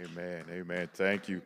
Amen. 0.00 0.44
Amen. 0.50 0.88
Thank 0.94 1.28
you. 1.28 1.42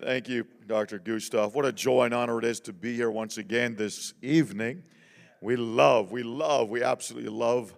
Thank 0.00 0.28
you, 0.28 0.46
Dr. 0.66 0.98
Gustav. 0.98 1.54
What 1.54 1.64
a 1.64 1.72
joy 1.72 2.04
and 2.04 2.12
honor 2.12 2.38
it 2.38 2.44
is 2.44 2.60
to 2.60 2.72
be 2.72 2.94
here 2.94 3.10
once 3.10 3.38
again 3.38 3.74
this 3.74 4.12
evening. 4.20 4.82
We 5.40 5.56
love, 5.56 6.12
we 6.12 6.22
love, 6.22 6.68
we 6.68 6.82
absolutely 6.82 7.30
love 7.30 7.74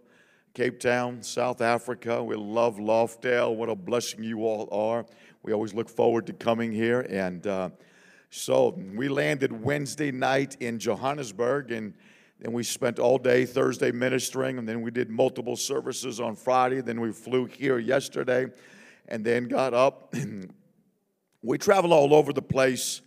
Cape 0.55 0.81
Town, 0.81 1.23
South 1.23 1.61
Africa. 1.61 2.23
We 2.23 2.35
love 2.35 2.79
Lofdal. 2.79 3.55
What 3.55 3.69
a 3.69 3.77
blessing 3.77 4.25
you 4.25 4.45
all 4.45 4.69
are. 4.73 5.07
We 5.43 5.53
always 5.53 5.73
look 5.73 5.89
forward 5.89 6.27
to 6.27 6.33
coming 6.33 6.73
here. 6.73 7.03
And 7.03 7.47
uh, 7.47 7.71
so 8.31 8.77
we 8.95 9.09
landed 9.09 9.53
Wednesday 9.53 10.11
night 10.11 10.57
in 10.61 10.79
Johannesburg 10.79 11.71
and 11.71 11.95
then 12.41 12.53
we 12.53 12.63
spent 12.63 12.99
all 12.99 13.19
day 13.19 13.45
Thursday 13.45 13.93
ministering, 13.93 14.57
and 14.57 14.67
then 14.67 14.81
we 14.81 14.91
did 14.91 15.11
multiple 15.11 15.57
services 15.57 16.21
on 16.21 16.35
Friday. 16.35 16.81
Then 16.81 16.99
we 16.99 17.13
flew 17.13 17.45
here 17.45 17.79
yesterday, 17.79 18.47
and 19.11 19.25
then 19.25 19.49
got 19.49 19.75
up. 19.75 20.15
we 21.43 21.59
travel 21.59 21.93
all 21.93 22.15
over 22.15 22.33
the 22.33 22.43
place. 22.43 23.01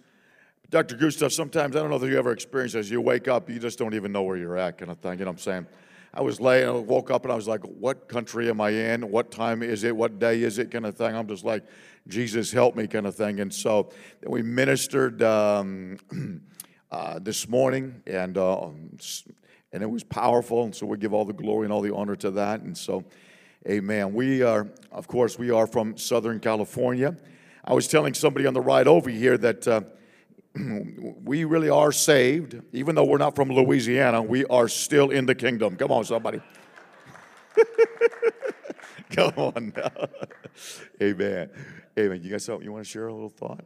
Dr. 0.70 0.95
Gustav, 0.95 1.31
sometimes, 1.31 1.75
I 1.75 1.80
don't 1.80 1.89
know 1.89 1.98
if 1.98 2.03
you 2.03 2.17
ever 2.17 2.31
experienced 2.31 2.73
this, 2.73 2.89
you 2.89 3.02
wake 3.02 3.27
up, 3.27 3.49
you 3.49 3.59
just 3.59 3.77
don't 3.77 3.94
even 3.94 4.11
know 4.11 4.23
where 4.23 4.38
you're 4.38 4.58
at, 4.58 4.77
kind 4.77 4.91
of 4.91 4.97
thing. 4.99 5.20
You 5.20 5.25
know 5.25 5.31
what 5.31 5.35
I'm 5.35 5.39
saying? 5.39 5.67
I 6.16 6.21
was 6.21 6.39
laying, 6.39 6.67
I 6.67 6.71
woke 6.71 7.11
up, 7.11 7.23
and 7.23 7.31
I 7.31 7.35
was 7.35 7.47
like, 7.47 7.61
what 7.61 8.08
country 8.08 8.49
am 8.49 8.61
I 8.61 8.70
in? 8.70 9.09
What 9.09 9.31
time 9.31 9.63
is 9.63 9.84
it? 9.84 9.95
What 9.95 10.20
day 10.20 10.41
is 10.41 10.59
it? 10.59 10.71
Kind 10.71 10.85
of 10.85 10.95
thing. 10.95 11.16
I'm 11.16 11.27
just 11.27 11.44
like, 11.44 11.63
Jesus, 12.08 12.52
help 12.52 12.75
me, 12.75 12.88
kind 12.88 13.05
of 13.05 13.16
thing. 13.16 13.39
And 13.39 13.53
so 13.53 13.91
we 14.25 14.41
ministered. 14.41 15.22
Um, 15.23 15.97
uh, 16.94 17.17
this 17.17 17.49
morning, 17.49 18.03
and 18.05 18.38
uh, 18.38 18.67
and 18.67 19.81
it 19.81 19.89
was 19.89 20.03
powerful. 20.03 20.63
And 20.63 20.75
so 20.75 20.85
we 20.85 20.97
give 20.97 21.11
all 21.11 21.25
the 21.25 21.33
glory 21.33 21.66
and 21.66 21.73
all 21.73 21.81
the 21.81 21.94
honor 21.94 22.16
to 22.17 22.30
that. 22.31 22.61
And 22.61 22.77
so, 22.77 23.03
Amen. 23.67 24.13
We 24.13 24.41
are, 24.41 24.67
of 24.91 25.08
course, 25.08 25.40
we 25.40 25.52
are 25.52 25.67
from 25.67 25.98
Southern 25.98 26.40
California. 26.40 27.16
I 27.63 27.73
was 27.73 27.88
telling 27.88 28.13
somebody 28.13 28.45
on 28.45 28.53
the 28.53 28.62
ride 28.62 28.88
over 28.88 29.09
here 29.09 29.38
that. 29.38 29.67
Uh, 29.67 29.81
we 31.23 31.45
really 31.45 31.70
are 31.70 31.92
saved, 31.92 32.61
even 32.73 32.94
though 32.94 33.03
we're 33.03 33.17
not 33.17 33.36
from 33.36 33.50
Louisiana. 33.50 34.22
We 34.22 34.45
are 34.45 34.67
still 34.67 35.09
in 35.09 35.25
the 35.25 35.33
kingdom. 35.33 35.75
Come 35.75 35.92
on, 35.92 36.05
somebody. 36.05 36.42
Come 39.11 39.33
on 39.38 39.73
now. 39.75 40.08
Amen. 41.02 41.50
Amen. 41.98 42.23
You 42.23 42.31
guys, 42.31 42.45
something 42.45 42.64
you 42.66 42.72
want 42.72 42.86
to 42.86 42.89
share 42.89 43.08
a 43.08 43.14
little 43.14 43.30
thought? 43.30 43.64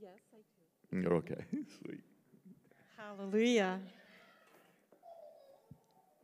Yes, 0.00 0.12
I 0.32 0.94
do. 0.94 1.02
You're 1.02 1.14
okay. 1.14 1.44
Sweet. 1.82 2.00
Hallelujah. 2.96 3.80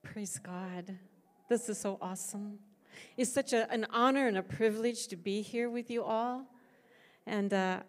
Praise 0.02 0.38
God. 0.38 0.96
This 1.48 1.68
is 1.68 1.78
so 1.78 1.98
awesome. 2.00 2.58
It's 3.16 3.32
such 3.32 3.52
a, 3.52 3.70
an 3.70 3.86
honor 3.90 4.26
and 4.26 4.38
a 4.38 4.42
privilege 4.42 5.06
to 5.08 5.16
be 5.16 5.42
here 5.42 5.68
with 5.68 5.90
you 5.90 6.02
all. 6.02 6.46
And 7.26 7.52
uh, 7.52 7.80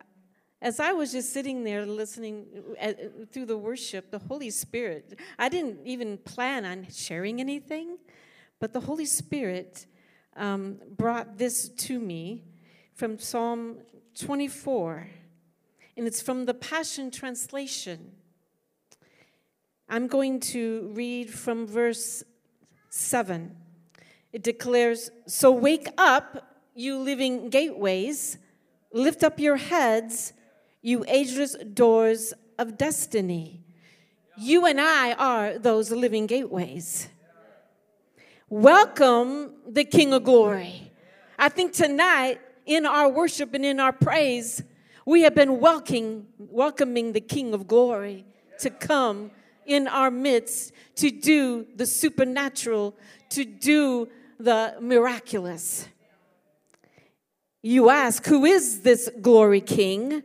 as 0.61 0.79
I 0.79 0.91
was 0.91 1.11
just 1.11 1.33
sitting 1.33 1.63
there 1.63 1.85
listening 1.85 2.45
uh, 2.79 2.85
uh, 2.85 2.93
through 3.31 3.45
the 3.45 3.57
worship, 3.57 4.11
the 4.11 4.19
Holy 4.19 4.49
Spirit, 4.49 5.19
I 5.39 5.49
didn't 5.49 5.79
even 5.85 6.17
plan 6.19 6.65
on 6.65 6.87
sharing 6.91 7.39
anything, 7.39 7.97
but 8.59 8.73
the 8.73 8.81
Holy 8.81 9.05
Spirit 9.05 9.87
um, 10.35 10.77
brought 10.95 11.37
this 11.37 11.69
to 11.69 11.99
me 11.99 12.43
from 12.93 13.17
Psalm 13.17 13.77
24. 14.19 15.07
And 15.97 16.07
it's 16.07 16.21
from 16.21 16.45
the 16.45 16.53
Passion 16.53 17.09
Translation. 17.09 18.11
I'm 19.89 20.07
going 20.07 20.39
to 20.51 20.91
read 20.93 21.29
from 21.29 21.67
verse 21.67 22.23
7. 22.89 23.55
It 24.33 24.43
declares 24.43 25.11
So 25.25 25.51
wake 25.51 25.87
up, 25.97 26.47
you 26.73 26.97
living 26.97 27.49
gateways, 27.49 28.37
lift 28.93 29.23
up 29.23 29.39
your 29.39 29.57
heads, 29.57 30.33
you 30.81 31.03
ageless 31.07 31.55
doors 31.73 32.33
of 32.57 32.77
destiny. 32.77 33.63
You 34.37 34.65
and 34.65 34.79
I 34.79 35.13
are 35.13 35.59
those 35.59 35.91
living 35.91 36.27
gateways. 36.27 37.09
Welcome 38.49 39.53
the 39.67 39.83
King 39.83 40.13
of 40.13 40.23
Glory. 40.23 40.91
I 41.37 41.49
think 41.49 41.73
tonight, 41.73 42.39
in 42.65 42.85
our 42.85 43.09
worship 43.09 43.53
and 43.53 43.65
in 43.65 43.79
our 43.79 43.91
praise, 43.91 44.63
we 45.05 45.23
have 45.23 45.35
been 45.35 45.59
welcoming, 45.59 46.27
welcoming 46.37 47.11
the 47.11 47.21
King 47.21 47.53
of 47.53 47.67
Glory 47.67 48.25
to 48.59 48.69
come 48.69 49.31
in 49.65 49.87
our 49.87 50.11
midst 50.11 50.71
to 50.95 51.11
do 51.11 51.65
the 51.75 51.85
supernatural, 51.85 52.95
to 53.29 53.43
do 53.43 54.09
the 54.43 54.75
miraculous. 54.79 55.87
You 57.61 57.89
ask, 57.89 58.25
Who 58.25 58.45
is 58.45 58.81
this 58.81 59.09
glory 59.21 59.61
king? 59.61 60.23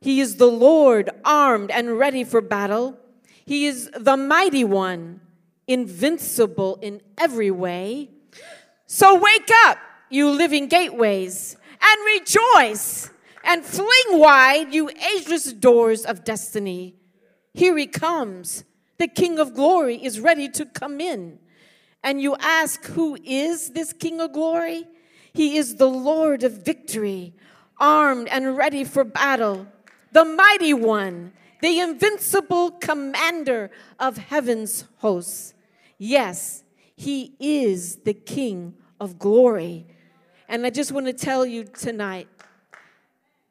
He 0.00 0.20
is 0.20 0.36
the 0.36 0.46
Lord, 0.46 1.10
armed 1.24 1.70
and 1.70 1.98
ready 1.98 2.24
for 2.24 2.40
battle. 2.40 2.98
He 3.44 3.66
is 3.66 3.90
the 3.98 4.16
mighty 4.16 4.64
one, 4.64 5.20
invincible 5.66 6.78
in 6.80 7.00
every 7.18 7.50
way. 7.50 8.10
So 8.86 9.18
wake 9.18 9.50
up, 9.66 9.78
you 10.08 10.30
living 10.30 10.68
gateways, 10.68 11.56
and 11.80 12.20
rejoice, 12.20 13.10
and 13.44 13.64
fling 13.64 14.18
wide, 14.18 14.72
you 14.72 14.90
ageless 14.90 15.52
doors 15.52 16.04
of 16.04 16.24
destiny. 16.24 16.94
Here 17.54 17.76
he 17.76 17.86
comes, 17.86 18.64
the 18.98 19.08
King 19.08 19.38
of 19.38 19.54
glory 19.54 19.96
is 20.02 20.20
ready 20.20 20.48
to 20.50 20.66
come 20.66 21.00
in. 21.00 21.38
And 22.02 22.20
you 22.20 22.36
ask, 22.36 22.84
Who 22.86 23.16
is 23.24 23.70
this 23.70 23.92
King 23.92 24.20
of 24.20 24.32
glory? 24.32 24.86
He 25.32 25.56
is 25.56 25.76
the 25.76 25.88
Lord 25.88 26.42
of 26.42 26.64
victory, 26.64 27.34
armed 27.78 28.28
and 28.28 28.56
ready 28.56 28.84
for 28.84 29.04
battle, 29.04 29.66
the 30.12 30.24
mighty 30.24 30.74
one, 30.74 31.32
the 31.60 31.80
invincible 31.80 32.72
commander 32.72 33.70
of 33.98 34.16
heaven's 34.16 34.84
hosts. 34.98 35.54
Yes, 35.98 36.62
he 36.96 37.34
is 37.38 37.96
the 37.96 38.14
King 38.14 38.74
of 39.00 39.18
glory. 39.18 39.86
And 40.48 40.64
I 40.64 40.70
just 40.70 40.92
want 40.92 41.06
to 41.06 41.12
tell 41.12 41.44
you 41.44 41.64
tonight, 41.64 42.28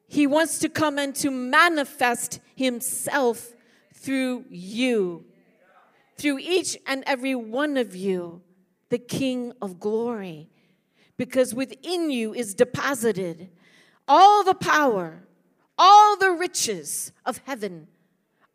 he 0.07 0.25
wants 0.25 0.59
to 0.59 0.69
come 0.69 0.97
and 0.97 1.13
to 1.15 1.29
manifest 1.29 2.39
himself 2.55 3.53
through 3.93 4.45
you 4.49 5.25
through 6.17 6.39
each 6.39 6.77
and 6.85 7.03
every 7.05 7.35
one 7.35 7.77
of 7.77 7.95
you 7.95 8.41
the 8.89 8.97
King 8.97 9.53
of 9.61 9.79
glory. 9.79 10.49
Because 11.17 11.53
within 11.53 12.09
you 12.09 12.33
is 12.33 12.53
deposited 12.53 13.49
all 14.07 14.43
the 14.43 14.53
power, 14.53 15.23
all 15.77 16.15
the 16.15 16.31
riches 16.31 17.11
of 17.25 17.41
heaven, 17.45 17.87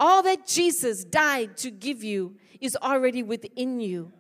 all 0.01 0.23
that 0.23 0.47
Jesus 0.47 1.05
died 1.05 1.57
to 1.59 1.71
give 1.71 2.03
you 2.03 2.37
is 2.61 2.77
already 2.77 3.23
within 3.23 3.81
you. 3.81 4.13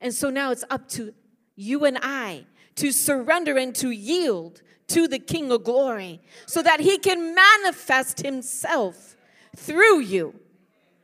And 0.00 0.14
so 0.14 0.30
now 0.30 0.50
it's 0.50 0.64
up 0.70 0.88
to 0.90 1.12
you 1.56 1.84
and 1.84 1.98
I 2.02 2.46
to 2.76 2.90
surrender 2.90 3.56
and 3.56 3.74
to 3.76 3.90
yield 3.90 4.62
to 4.88 5.08
the 5.08 5.18
King 5.18 5.52
of 5.52 5.64
glory 5.64 6.20
so 6.46 6.62
that 6.62 6.80
he 6.80 6.98
can 6.98 7.34
manifest 7.34 8.20
himself 8.20 9.16
through 9.56 10.00
you. 10.00 10.34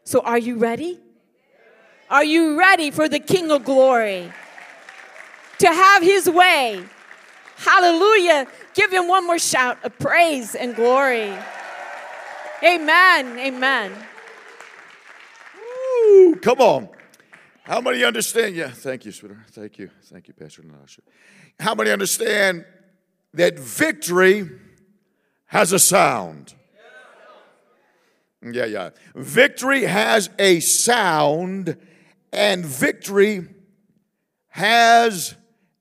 So, 0.04 0.20
are 0.20 0.38
you 0.38 0.56
ready? 0.56 0.98
Are 2.10 2.24
you 2.24 2.58
ready 2.58 2.90
for 2.90 3.08
the 3.08 3.20
King 3.20 3.52
of 3.52 3.64
glory 3.64 4.32
to 5.58 5.66
have 5.68 6.02
his 6.02 6.28
way? 6.28 6.84
Hallelujah. 7.56 8.48
Give 8.74 8.90
him 8.90 9.06
one 9.06 9.26
more 9.26 9.38
shout 9.38 9.78
of 9.84 9.96
praise 9.98 10.56
and 10.56 10.74
glory. 10.74 11.32
Amen. 12.64 13.38
Amen. 13.38 13.92
Ooh, 15.56 16.38
come 16.42 16.60
on. 16.60 16.88
How 17.62 17.80
many 17.80 18.02
understand? 18.02 18.56
Yeah, 18.56 18.70
thank 18.70 19.04
you, 19.04 19.12
sweetheart. 19.12 19.46
Thank 19.52 19.78
you. 19.78 19.90
Thank 20.04 20.26
you, 20.26 20.34
Pastor 20.34 20.64
Nasha. 20.64 21.02
How 21.60 21.76
many 21.76 21.90
understand 21.92 22.64
that 23.34 23.56
victory 23.56 24.50
has 25.46 25.72
a 25.72 25.78
sound? 25.78 26.54
Yeah, 28.42 28.64
yeah. 28.64 28.90
Victory 29.14 29.84
has 29.84 30.30
a 30.38 30.58
sound 30.60 31.76
and 32.32 32.64
victory 32.64 33.48
has 34.48 35.34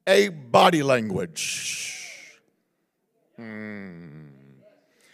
a 0.07 0.29
body 0.29 0.83
language. 0.83 2.39
Hmm. 3.35 4.09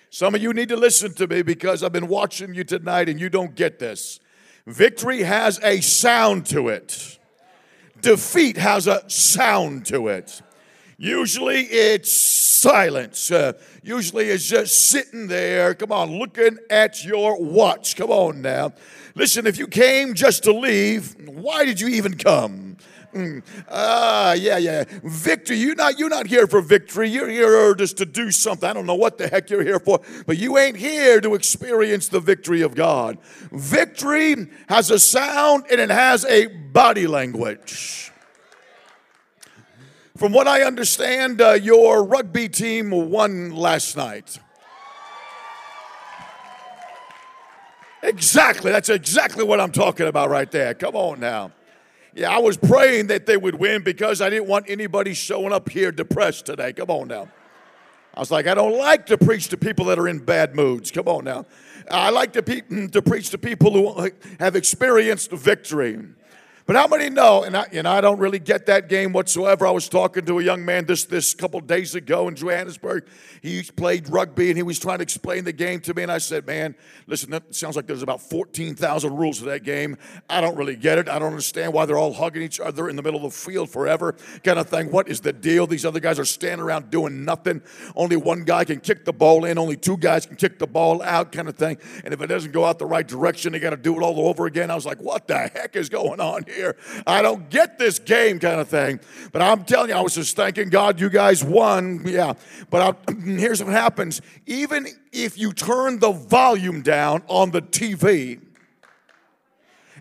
Some 0.09 0.33
of 0.33 0.41
you 0.41 0.53
need 0.53 0.69
to 0.69 0.77
listen 0.77 1.13
to 1.15 1.27
me 1.27 1.41
because 1.41 1.83
I've 1.83 1.91
been 1.91 2.07
watching 2.07 2.53
you 2.53 2.63
tonight 2.63 3.09
and 3.09 3.19
you 3.19 3.29
don't 3.29 3.53
get 3.53 3.79
this. 3.79 4.19
Victory 4.65 5.23
has 5.23 5.59
a 5.61 5.81
sound 5.81 6.45
to 6.47 6.69
it, 6.69 7.19
defeat 8.01 8.57
has 8.57 8.87
a 8.87 9.07
sound 9.09 9.85
to 9.87 10.07
it. 10.07 10.41
Usually 10.97 11.61
it's 11.61 12.11
silence. 12.13 13.29
Uh, 13.29 13.53
usually 13.83 14.25
it's 14.25 14.47
just 14.47 14.89
sitting 14.89 15.27
there, 15.27 15.73
come 15.73 15.91
on, 15.91 16.17
looking 16.17 16.57
at 16.69 17.03
your 17.03 17.41
watch. 17.41 17.95
Come 17.95 18.11
on 18.11 18.41
now. 18.41 18.73
Listen, 19.13 19.45
if 19.45 19.57
you 19.57 19.67
came 19.67 20.13
just 20.13 20.43
to 20.43 20.53
leave, 20.53 21.15
why 21.27 21.65
did 21.65 21.79
you 21.79 21.87
even 21.89 22.15
come? 22.17 22.77
Ah, 23.69 24.33
yeah, 24.33 24.57
yeah. 24.57 24.83
Victory. 25.03 25.57
You're 25.57 25.75
not, 25.75 25.97
you're 25.97 26.09
not 26.09 26.27
here 26.27 26.47
for 26.47 26.59
victory. 26.59 27.09
You're 27.09 27.29
here 27.29 27.73
just 27.73 27.97
to 27.97 28.05
do 28.05 28.29
something. 28.29 28.69
I 28.69 28.73
don't 28.73 28.85
know 28.85 28.95
what 28.95 29.17
the 29.17 29.29
heck 29.29 29.49
you're 29.49 29.63
here 29.63 29.79
for, 29.79 30.01
but 30.25 30.37
you 30.37 30.57
ain't 30.57 30.75
here 30.75 31.21
to 31.21 31.33
experience 31.33 32.09
the 32.09 32.19
victory 32.19 32.61
of 32.61 32.75
God. 32.75 33.17
Victory 33.51 34.47
has 34.67 34.91
a 34.91 34.99
sound 34.99 35.65
and 35.71 35.79
it 35.79 35.89
has 35.89 36.25
a 36.25 36.47
body 36.47 37.07
language. 37.07 38.11
From 40.17 40.31
what 40.31 40.47
I 40.47 40.63
understand, 40.63 41.41
uh, 41.41 41.51
your 41.51 42.03
rugby 42.05 42.47
team 42.47 42.89
won 42.89 43.51
last 43.51 43.97
night. 43.97 44.39
Exactly. 48.01 48.71
That's 48.71 48.87
exactly 48.87 49.43
what 49.43 49.59
I'm 49.59 49.71
talking 49.73 50.07
about 50.07 50.29
right 50.29 50.49
there. 50.49 50.73
Come 50.73 50.95
on 50.95 51.19
now. 51.19 51.51
Yeah, 52.13 52.33
I 52.33 52.37
was 52.37 52.55
praying 52.55 53.07
that 53.07 53.25
they 53.25 53.35
would 53.35 53.55
win 53.55 53.83
because 53.83 54.21
I 54.21 54.29
didn't 54.29 54.47
want 54.47 54.69
anybody 54.69 55.13
showing 55.13 55.51
up 55.51 55.67
here 55.67 55.91
depressed 55.91 56.45
today. 56.45 56.71
Come 56.71 56.89
on 56.89 57.09
now. 57.09 57.27
I 58.13 58.19
was 58.21 58.31
like, 58.31 58.47
I 58.47 58.53
don't 58.53 58.77
like 58.77 59.07
to 59.07 59.17
preach 59.17 59.49
to 59.49 59.57
people 59.57 59.85
that 59.85 59.99
are 59.99 60.07
in 60.07 60.19
bad 60.19 60.55
moods. 60.55 60.91
Come 60.91 61.09
on 61.09 61.25
now. 61.25 61.45
I 61.91 62.09
like 62.11 62.31
to, 62.33 62.41
pe- 62.41 62.87
to 62.87 63.01
preach 63.01 63.31
to 63.31 63.37
people 63.37 63.73
who 63.73 64.09
have 64.39 64.55
experienced 64.55 65.31
victory. 65.31 65.99
But 66.67 66.75
how 66.75 66.87
many 66.87 67.11
know? 67.11 67.43
And 67.43 67.55
I, 67.55 67.67
and 67.73 67.87
I 67.87 68.01
don't 68.01 68.17
really 68.17 68.39
get 68.39 68.65
that 68.65 68.89
game 68.89 69.13
whatsoever. 69.13 69.67
I 69.67 69.71
was 69.71 69.87
talking 69.87 70.25
to 70.25 70.39
a 70.39 70.43
young 70.43 70.65
man 70.65 70.85
this 70.85 71.05
this 71.05 71.35
couple 71.35 71.59
days 71.59 71.93
ago 71.93 72.27
in 72.27 72.35
Johannesburg. 72.35 73.07
He 73.43 73.61
played 73.61 74.09
rugby 74.09 74.49
and 74.49 74.57
he 74.57 74.63
was 74.63 74.79
trying 74.79 74.97
to 74.97 75.03
explain 75.03 75.43
the 75.43 75.53
game 75.53 75.79
to 75.81 75.93
me. 75.93 76.01
And 76.01 76.11
I 76.11 76.17
said, 76.17 76.47
"Man, 76.47 76.73
listen, 77.05 77.29
that 77.29 77.53
sounds 77.53 77.75
like 77.75 77.85
there's 77.85 78.01
about 78.01 78.19
fourteen 78.19 78.73
thousand 78.73 79.15
rules 79.15 79.37
to 79.39 79.45
that 79.45 79.63
game. 79.63 79.95
I 80.27 80.41
don't 80.41 80.57
really 80.57 80.75
get 80.75 80.97
it. 80.97 81.07
I 81.07 81.19
don't 81.19 81.27
understand 81.27 81.71
why 81.71 81.85
they're 81.85 81.99
all 81.99 82.13
hugging 82.13 82.41
each 82.41 82.59
other 82.59 82.89
in 82.89 82.95
the 82.95 83.03
middle 83.03 83.23
of 83.23 83.31
the 83.31 83.37
field 83.37 83.69
forever, 83.69 84.15
kind 84.43 84.57
of 84.57 84.67
thing. 84.67 84.89
What 84.89 85.07
is 85.07 85.21
the 85.21 85.33
deal? 85.33 85.67
These 85.67 85.85
other 85.85 85.99
guys 85.99 86.17
are 86.17 86.25
standing 86.25 86.65
around 86.65 86.89
doing 86.89 87.23
nothing. 87.23 87.61
Only 87.95 88.15
one 88.15 88.43
guy 88.43 88.65
can 88.65 88.79
kick 88.79 89.05
the 89.05 89.13
ball 89.13 89.45
in. 89.45 89.59
Only 89.59 89.77
two 89.77 89.97
guys 89.97 90.25
can 90.25 90.35
kick 90.35 90.57
the 90.57 90.65
ball 90.65 91.03
out, 91.03 91.31
kind 91.31 91.47
of 91.47 91.55
thing. 91.55 91.77
And 92.03 92.11
if 92.11 92.21
it 92.21 92.27
doesn't 92.27 92.53
go 92.53 92.65
out 92.65 92.79
the 92.79 92.87
right 92.87 93.07
direction, 93.07 93.51
they 93.51 93.59
got 93.59 93.69
to 93.69 93.77
do 93.77 93.95
it 93.95 94.01
all 94.01 94.27
over 94.27 94.47
again. 94.47 94.71
I 94.71 94.75
was 94.75 94.87
like, 94.87 94.99
what 94.99 95.27
the 95.27 95.37
heck 95.37 95.75
is 95.75 95.89
going 95.89 96.19
on 96.19 96.43
here?" 96.47 96.54
Here. 96.55 96.75
I 97.05 97.21
don't 97.21 97.49
get 97.49 97.77
this 97.77 97.99
game 97.99 98.39
kind 98.39 98.59
of 98.59 98.67
thing. 98.67 98.99
But 99.31 99.41
I'm 99.41 99.63
telling 99.65 99.89
you, 99.89 99.95
I 99.95 100.01
was 100.01 100.15
just 100.15 100.35
thanking 100.35 100.69
God 100.69 100.99
you 100.99 101.09
guys 101.09 101.43
won. 101.43 102.03
Yeah. 102.05 102.33
But 102.69 102.97
I, 103.07 103.11
here's 103.25 103.63
what 103.63 103.73
happens 103.73 104.21
even 104.45 104.87
if 105.11 105.37
you 105.37 105.53
turn 105.53 105.99
the 105.99 106.11
volume 106.11 106.81
down 106.81 107.23
on 107.27 107.51
the 107.51 107.61
TV 107.61 108.39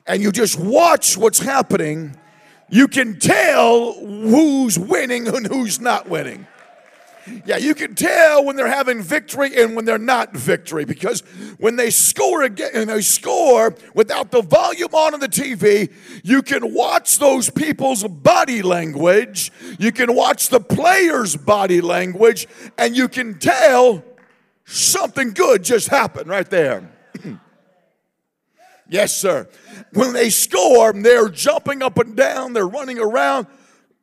and 0.06 0.22
you 0.22 0.32
just 0.32 0.58
watch 0.58 1.16
what's 1.16 1.38
happening, 1.38 2.16
you 2.68 2.88
can 2.88 3.18
tell 3.18 3.92
who's 3.92 4.78
winning 4.78 5.28
and 5.28 5.46
who's 5.46 5.80
not 5.80 6.08
winning. 6.08 6.46
Yeah, 7.46 7.56
you 7.56 7.74
can 7.74 7.94
tell 7.94 8.44
when 8.44 8.56
they're 8.56 8.68
having 8.68 9.00
victory 9.00 9.56
and 9.56 9.74
when 9.74 9.84
they're 9.84 9.98
not 9.98 10.36
victory 10.36 10.84
because 10.84 11.20
when 11.58 11.76
they 11.76 11.90
score 11.90 12.42
again 12.42 12.70
and 12.74 12.90
they 12.90 13.00
score 13.00 13.74
without 13.94 14.30
the 14.30 14.42
volume 14.42 14.94
on 14.94 15.14
on 15.14 15.20
the 15.20 15.28
TV, 15.28 15.90
you 16.22 16.42
can 16.42 16.74
watch 16.74 17.18
those 17.18 17.48
people's 17.48 18.04
body 18.04 18.60
language, 18.60 19.50
you 19.78 19.90
can 19.90 20.14
watch 20.14 20.48
the 20.48 20.60
players' 20.60 21.36
body 21.36 21.80
language, 21.80 22.46
and 22.76 22.96
you 22.96 23.08
can 23.08 23.38
tell 23.38 24.04
something 24.66 25.32
good 25.32 25.64
just 25.64 25.88
happened 25.88 26.28
right 26.28 26.50
there. 26.50 26.90
yes, 28.88 29.16
sir. 29.16 29.48
When 29.92 30.12
they 30.12 30.28
score, 30.28 30.92
they're 30.92 31.30
jumping 31.30 31.82
up 31.82 31.98
and 31.98 32.14
down, 32.14 32.52
they're 32.52 32.68
running 32.68 32.98
around 32.98 33.46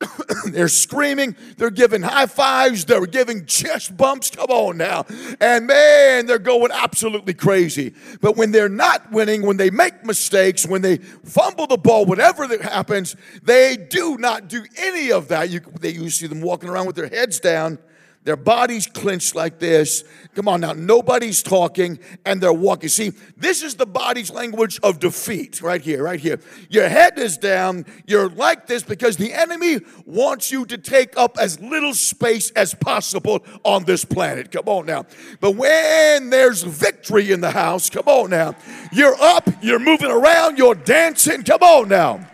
they're 0.47 0.67
screaming, 0.67 1.35
they're 1.57 1.69
giving 1.69 2.01
high 2.01 2.25
fives, 2.25 2.85
they're 2.85 3.05
giving 3.05 3.45
chest 3.45 3.95
bumps. 3.95 4.29
Come 4.29 4.49
on 4.49 4.77
now. 4.77 5.05
And 5.39 5.67
man, 5.67 6.25
they're 6.25 6.39
going 6.39 6.71
absolutely 6.71 7.33
crazy. 7.33 7.93
But 8.21 8.37
when 8.37 8.51
they're 8.51 8.69
not 8.69 9.11
winning, 9.11 9.43
when 9.43 9.57
they 9.57 9.69
make 9.69 10.03
mistakes, 10.03 10.65
when 10.65 10.81
they 10.81 10.97
fumble 10.97 11.67
the 11.67 11.77
ball, 11.77 12.05
whatever 12.05 12.47
that 12.47 12.61
happens, 12.61 13.15
they 13.43 13.77
do 13.77 14.17
not 14.17 14.47
do 14.47 14.63
any 14.77 15.11
of 15.11 15.27
that. 15.29 15.49
You, 15.49 15.61
they, 15.79 15.91
you 15.91 16.09
see 16.09 16.27
them 16.27 16.41
walking 16.41 16.69
around 16.69 16.87
with 16.87 16.95
their 16.95 17.07
heads 17.07 17.39
down 17.39 17.79
their 18.23 18.35
bodies 18.35 18.85
clenched 18.85 19.35
like 19.35 19.59
this. 19.59 20.03
Come 20.35 20.47
on 20.47 20.61
now, 20.61 20.73
nobody's 20.73 21.41
talking 21.41 21.99
and 22.25 22.39
they're 22.39 22.53
walking. 22.53 22.89
See, 22.89 23.13
this 23.35 23.63
is 23.63 23.75
the 23.75 23.85
body's 23.85 24.29
language 24.29 24.79
of 24.83 24.99
defeat 24.99 25.61
right 25.61 25.81
here, 25.81 26.03
right 26.03 26.19
here. 26.19 26.39
Your 26.69 26.87
head 26.87 27.17
is 27.17 27.37
down. 27.37 27.85
You're 28.05 28.29
like 28.29 28.67
this 28.67 28.83
because 28.83 29.17
the 29.17 29.33
enemy 29.33 29.79
wants 30.05 30.51
you 30.51 30.65
to 30.65 30.77
take 30.77 31.17
up 31.17 31.37
as 31.39 31.59
little 31.59 31.93
space 31.93 32.51
as 32.51 32.73
possible 32.75 33.43
on 33.63 33.85
this 33.85 34.05
planet. 34.05 34.51
Come 34.51 34.67
on 34.67 34.85
now. 34.85 35.05
But 35.39 35.55
when 35.55 36.29
there's 36.29 36.63
victory 36.63 37.31
in 37.31 37.41
the 37.41 37.51
house, 37.51 37.89
come 37.89 38.07
on 38.07 38.29
now. 38.29 38.55
You're 38.91 39.19
up, 39.19 39.49
you're 39.61 39.79
moving 39.79 40.11
around, 40.11 40.57
you're 40.57 40.75
dancing. 40.75 41.43
Come 41.43 41.61
on 41.61 41.89
now. 41.89 42.30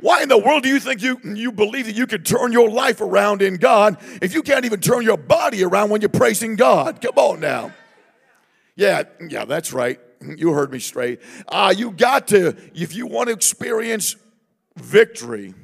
Why 0.00 0.22
in 0.22 0.28
the 0.28 0.38
world 0.38 0.62
do 0.62 0.68
you 0.68 0.80
think 0.80 1.02
you, 1.02 1.20
you 1.24 1.52
believe 1.52 1.86
that 1.86 1.94
you 1.94 2.06
could 2.06 2.24
turn 2.24 2.52
your 2.52 2.70
life 2.70 3.00
around 3.00 3.42
in 3.42 3.56
God 3.56 3.98
if 4.22 4.32
you 4.32 4.42
can't 4.42 4.64
even 4.64 4.80
turn 4.80 5.02
your 5.02 5.18
body 5.18 5.62
around 5.62 5.90
when 5.90 6.00
you're 6.00 6.08
praising 6.08 6.56
God? 6.56 7.00
Come 7.00 7.16
on 7.16 7.40
now. 7.40 7.72
Yeah, 8.76 9.02
yeah, 9.28 9.44
that's 9.44 9.72
right. 9.72 10.00
You 10.22 10.52
heard 10.52 10.72
me 10.72 10.78
straight. 10.78 11.20
Uh, 11.48 11.74
you 11.76 11.90
got 11.90 12.28
to, 12.28 12.56
if 12.74 12.94
you 12.94 13.06
want 13.06 13.28
to 13.28 13.34
experience 13.34 14.16
victory, 14.76 15.54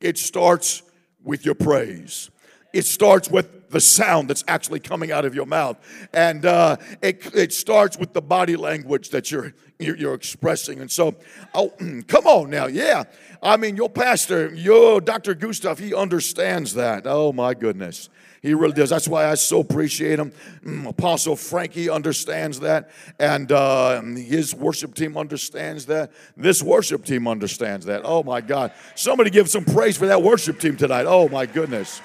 it 0.00 0.16
starts 0.16 0.82
with 1.22 1.44
your 1.44 1.54
praise. 1.54 2.30
It 2.72 2.86
starts 2.86 3.30
with 3.30 3.70
the 3.70 3.80
sound 3.80 4.28
that's 4.30 4.44
actually 4.48 4.80
coming 4.80 5.12
out 5.12 5.24
of 5.24 5.34
your 5.34 5.46
mouth. 5.46 5.78
And 6.12 6.46
uh, 6.46 6.76
it, 7.02 7.34
it 7.34 7.52
starts 7.52 7.98
with 7.98 8.12
the 8.12 8.22
body 8.22 8.56
language 8.56 9.10
that 9.10 9.30
you're, 9.30 9.52
you're, 9.82 10.14
expressing. 10.14 10.80
And 10.80 10.90
so, 10.90 11.14
oh, 11.54 11.72
come 12.08 12.26
on 12.26 12.50
now. 12.50 12.66
Yeah. 12.66 13.04
I 13.42 13.56
mean, 13.56 13.76
your 13.76 13.90
pastor, 13.90 14.54
your 14.54 15.00
Dr. 15.00 15.34
Gustav, 15.34 15.78
he 15.78 15.94
understands 15.94 16.74
that. 16.74 17.06
Oh, 17.06 17.32
my 17.32 17.54
goodness. 17.54 18.08
He 18.42 18.54
really 18.54 18.72
does. 18.72 18.90
That's 18.90 19.06
why 19.06 19.30
I 19.30 19.34
so 19.34 19.60
appreciate 19.60 20.18
him. 20.18 20.32
Mm, 20.64 20.88
Apostle 20.88 21.36
Frankie 21.36 21.88
understands 21.88 22.58
that, 22.60 22.90
and 23.20 23.52
uh, 23.52 24.02
his 24.02 24.52
worship 24.52 24.96
team 24.96 25.16
understands 25.16 25.86
that. 25.86 26.10
This 26.36 26.60
worship 26.60 27.04
team 27.04 27.28
understands 27.28 27.86
that. 27.86 28.02
Oh 28.04 28.24
my 28.24 28.40
God! 28.40 28.72
Somebody 28.96 29.30
give 29.30 29.48
some 29.48 29.64
praise 29.64 29.96
for 29.96 30.08
that 30.08 30.20
worship 30.20 30.58
team 30.58 30.76
tonight. 30.76 31.06
Oh 31.06 31.28
my 31.28 31.46
goodness! 31.46 32.00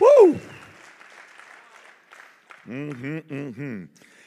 Woo! 0.00 0.40
Mm-hmm. 2.68 3.18
Mm-hmm. 3.18 3.84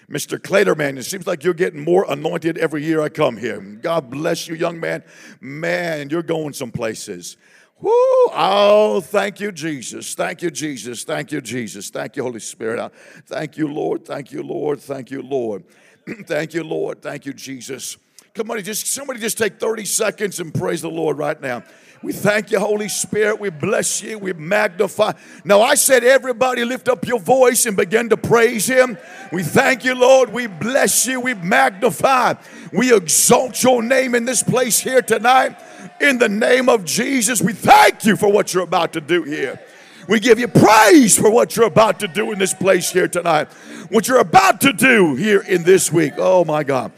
Mr. 0.09 0.39
Claterman, 0.39 0.97
it 0.97 1.03
seems 1.03 1.27
like 1.27 1.43
you're 1.43 1.53
getting 1.53 1.83
more 1.83 2.03
anointed 2.09 2.57
every 2.57 2.83
year 2.83 2.99
I 2.99 3.09
come 3.09 3.37
here. 3.37 3.59
God 3.59 4.09
bless 4.09 4.47
you, 4.47 4.55
young 4.55 4.79
man. 4.79 5.03
Man, 5.39 6.09
you're 6.09 6.23
going 6.23 6.53
some 6.53 6.71
places. 6.71 7.37
Woo! 7.79 7.91
Oh, 7.93 9.01
thank 9.01 9.39
you, 9.39 9.51
Jesus. 9.51 10.15
Thank 10.15 10.41
you, 10.41 10.49
Jesus. 10.49 11.03
Thank 11.03 11.31
you, 11.31 11.41
Jesus. 11.41 11.91
Thank 11.91 12.15
you, 12.15 12.23
Holy 12.23 12.39
Spirit. 12.39 12.91
Thank 13.27 13.55
you, 13.55 13.67
Lord. 13.71 14.03
Thank 14.03 14.31
you, 14.31 14.41
Lord. 14.41 14.81
Thank 14.81 15.11
you, 15.11 15.21
Lord. 15.21 15.63
Thank 16.25 16.55
you, 16.55 16.63
Lord. 16.63 17.01
Thank 17.03 17.25
you, 17.27 17.33
Jesus. 17.33 17.97
Come 18.33 18.51
on, 18.51 18.63
just 18.63 18.87
somebody 18.87 19.19
just 19.19 19.37
take 19.37 19.59
30 19.59 19.85
seconds 19.85 20.39
and 20.39 20.53
praise 20.53 20.81
the 20.81 20.89
Lord 20.89 21.17
right 21.17 21.39
now. 21.39 21.63
We 22.01 22.13
thank 22.13 22.51
you, 22.51 22.59
Holy 22.59 22.87
Spirit. 22.87 23.41
We 23.41 23.49
bless 23.49 24.01
you. 24.01 24.17
We 24.17 24.31
magnify. 24.31 25.13
Now, 25.43 25.61
I 25.61 25.75
said, 25.75 26.03
everybody 26.03 26.63
lift 26.63 26.87
up 26.87 27.05
your 27.05 27.19
voice 27.19 27.65
and 27.65 27.75
begin 27.75 28.09
to 28.09 28.17
praise 28.17 28.67
Him. 28.67 28.97
We 29.33 29.43
thank 29.43 29.83
you, 29.83 29.95
Lord. 29.95 30.31
We 30.31 30.47
bless 30.47 31.05
you. 31.07 31.19
We 31.19 31.33
magnify. 31.33 32.35
We 32.71 32.95
exalt 32.95 33.61
your 33.61 33.83
name 33.83 34.15
in 34.15 34.23
this 34.23 34.41
place 34.41 34.79
here 34.79 35.01
tonight. 35.01 35.57
In 35.99 36.19
the 36.19 36.29
name 36.29 36.69
of 36.69 36.85
Jesus, 36.85 37.41
we 37.41 37.51
thank 37.51 38.05
you 38.05 38.15
for 38.15 38.31
what 38.31 38.53
you're 38.53 38.63
about 38.63 38.93
to 38.93 39.01
do 39.01 39.23
here. 39.23 39.59
We 40.07 40.19
give 40.19 40.39
you 40.39 40.47
praise 40.47 41.17
for 41.17 41.29
what 41.29 41.55
you're 41.55 41.67
about 41.67 41.99
to 41.99 42.07
do 42.07 42.31
in 42.31 42.39
this 42.39 42.53
place 42.53 42.91
here 42.91 43.07
tonight. 43.07 43.51
What 43.89 44.07
you're 44.07 44.19
about 44.19 44.61
to 44.61 44.71
do 44.73 45.15
here 45.15 45.41
in 45.41 45.63
this 45.63 45.91
week. 45.91 46.13
Oh, 46.17 46.45
my 46.45 46.63
God. 46.63 46.93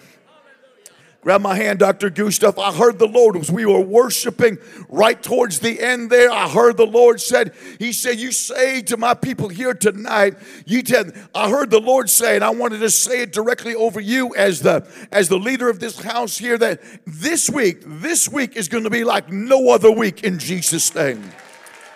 Grab 1.22 1.42
my 1.42 1.54
hand, 1.54 1.78
Dr. 1.78 2.10
Gustav. 2.10 2.58
I 2.58 2.74
heard 2.74 2.98
the 2.98 3.08
Lord 3.08 3.36
as 3.38 3.52
we 3.52 3.64
were 3.64 3.80
worshiping 3.80 4.58
right 4.90 5.22
towards 5.22 5.60
the 5.60 5.80
end 5.80 6.10
there. 6.10 6.32
I 6.32 6.50
heard 6.50 6.78
the 6.78 6.88
Lord 6.88 7.22
said, 7.22 7.54
He 7.78 7.94
said, 7.94 8.20
You 8.20 8.32
say 8.32 8.82
to 8.82 8.98
my 8.98 9.14
people 9.14 9.48
here 9.48 9.76
tonight, 9.76 10.36
you 10.66 10.82
tell 10.82 11.06
I 11.36 11.52
heard 11.52 11.70
the 11.70 11.80
Lord 11.80 12.10
say, 12.10 12.34
and 12.34 12.44
I 12.44 12.50
wanted 12.50 12.80
to 12.80 12.90
say 12.90 13.22
it 13.22 13.32
directly 13.34 13.76
over 13.76 14.00
you 14.00 14.34
as 14.34 14.62
the 14.62 14.88
as 15.12 15.30
the 15.30 15.38
leader 15.38 15.70
of 15.70 15.80
this 15.80 16.02
house 16.02 16.40
here, 16.40 16.58
that 16.58 16.82
this 17.06 17.52
week, 17.52 17.84
this 17.86 18.28
week 18.28 18.56
is 18.56 18.68
going 18.68 18.86
to 18.86 18.90
be 18.90 19.04
like 19.04 19.32
no 19.32 19.70
other 19.70 19.92
week 19.92 20.24
in 20.24 20.40
Jesus' 20.40 20.96
name. 20.96 21.32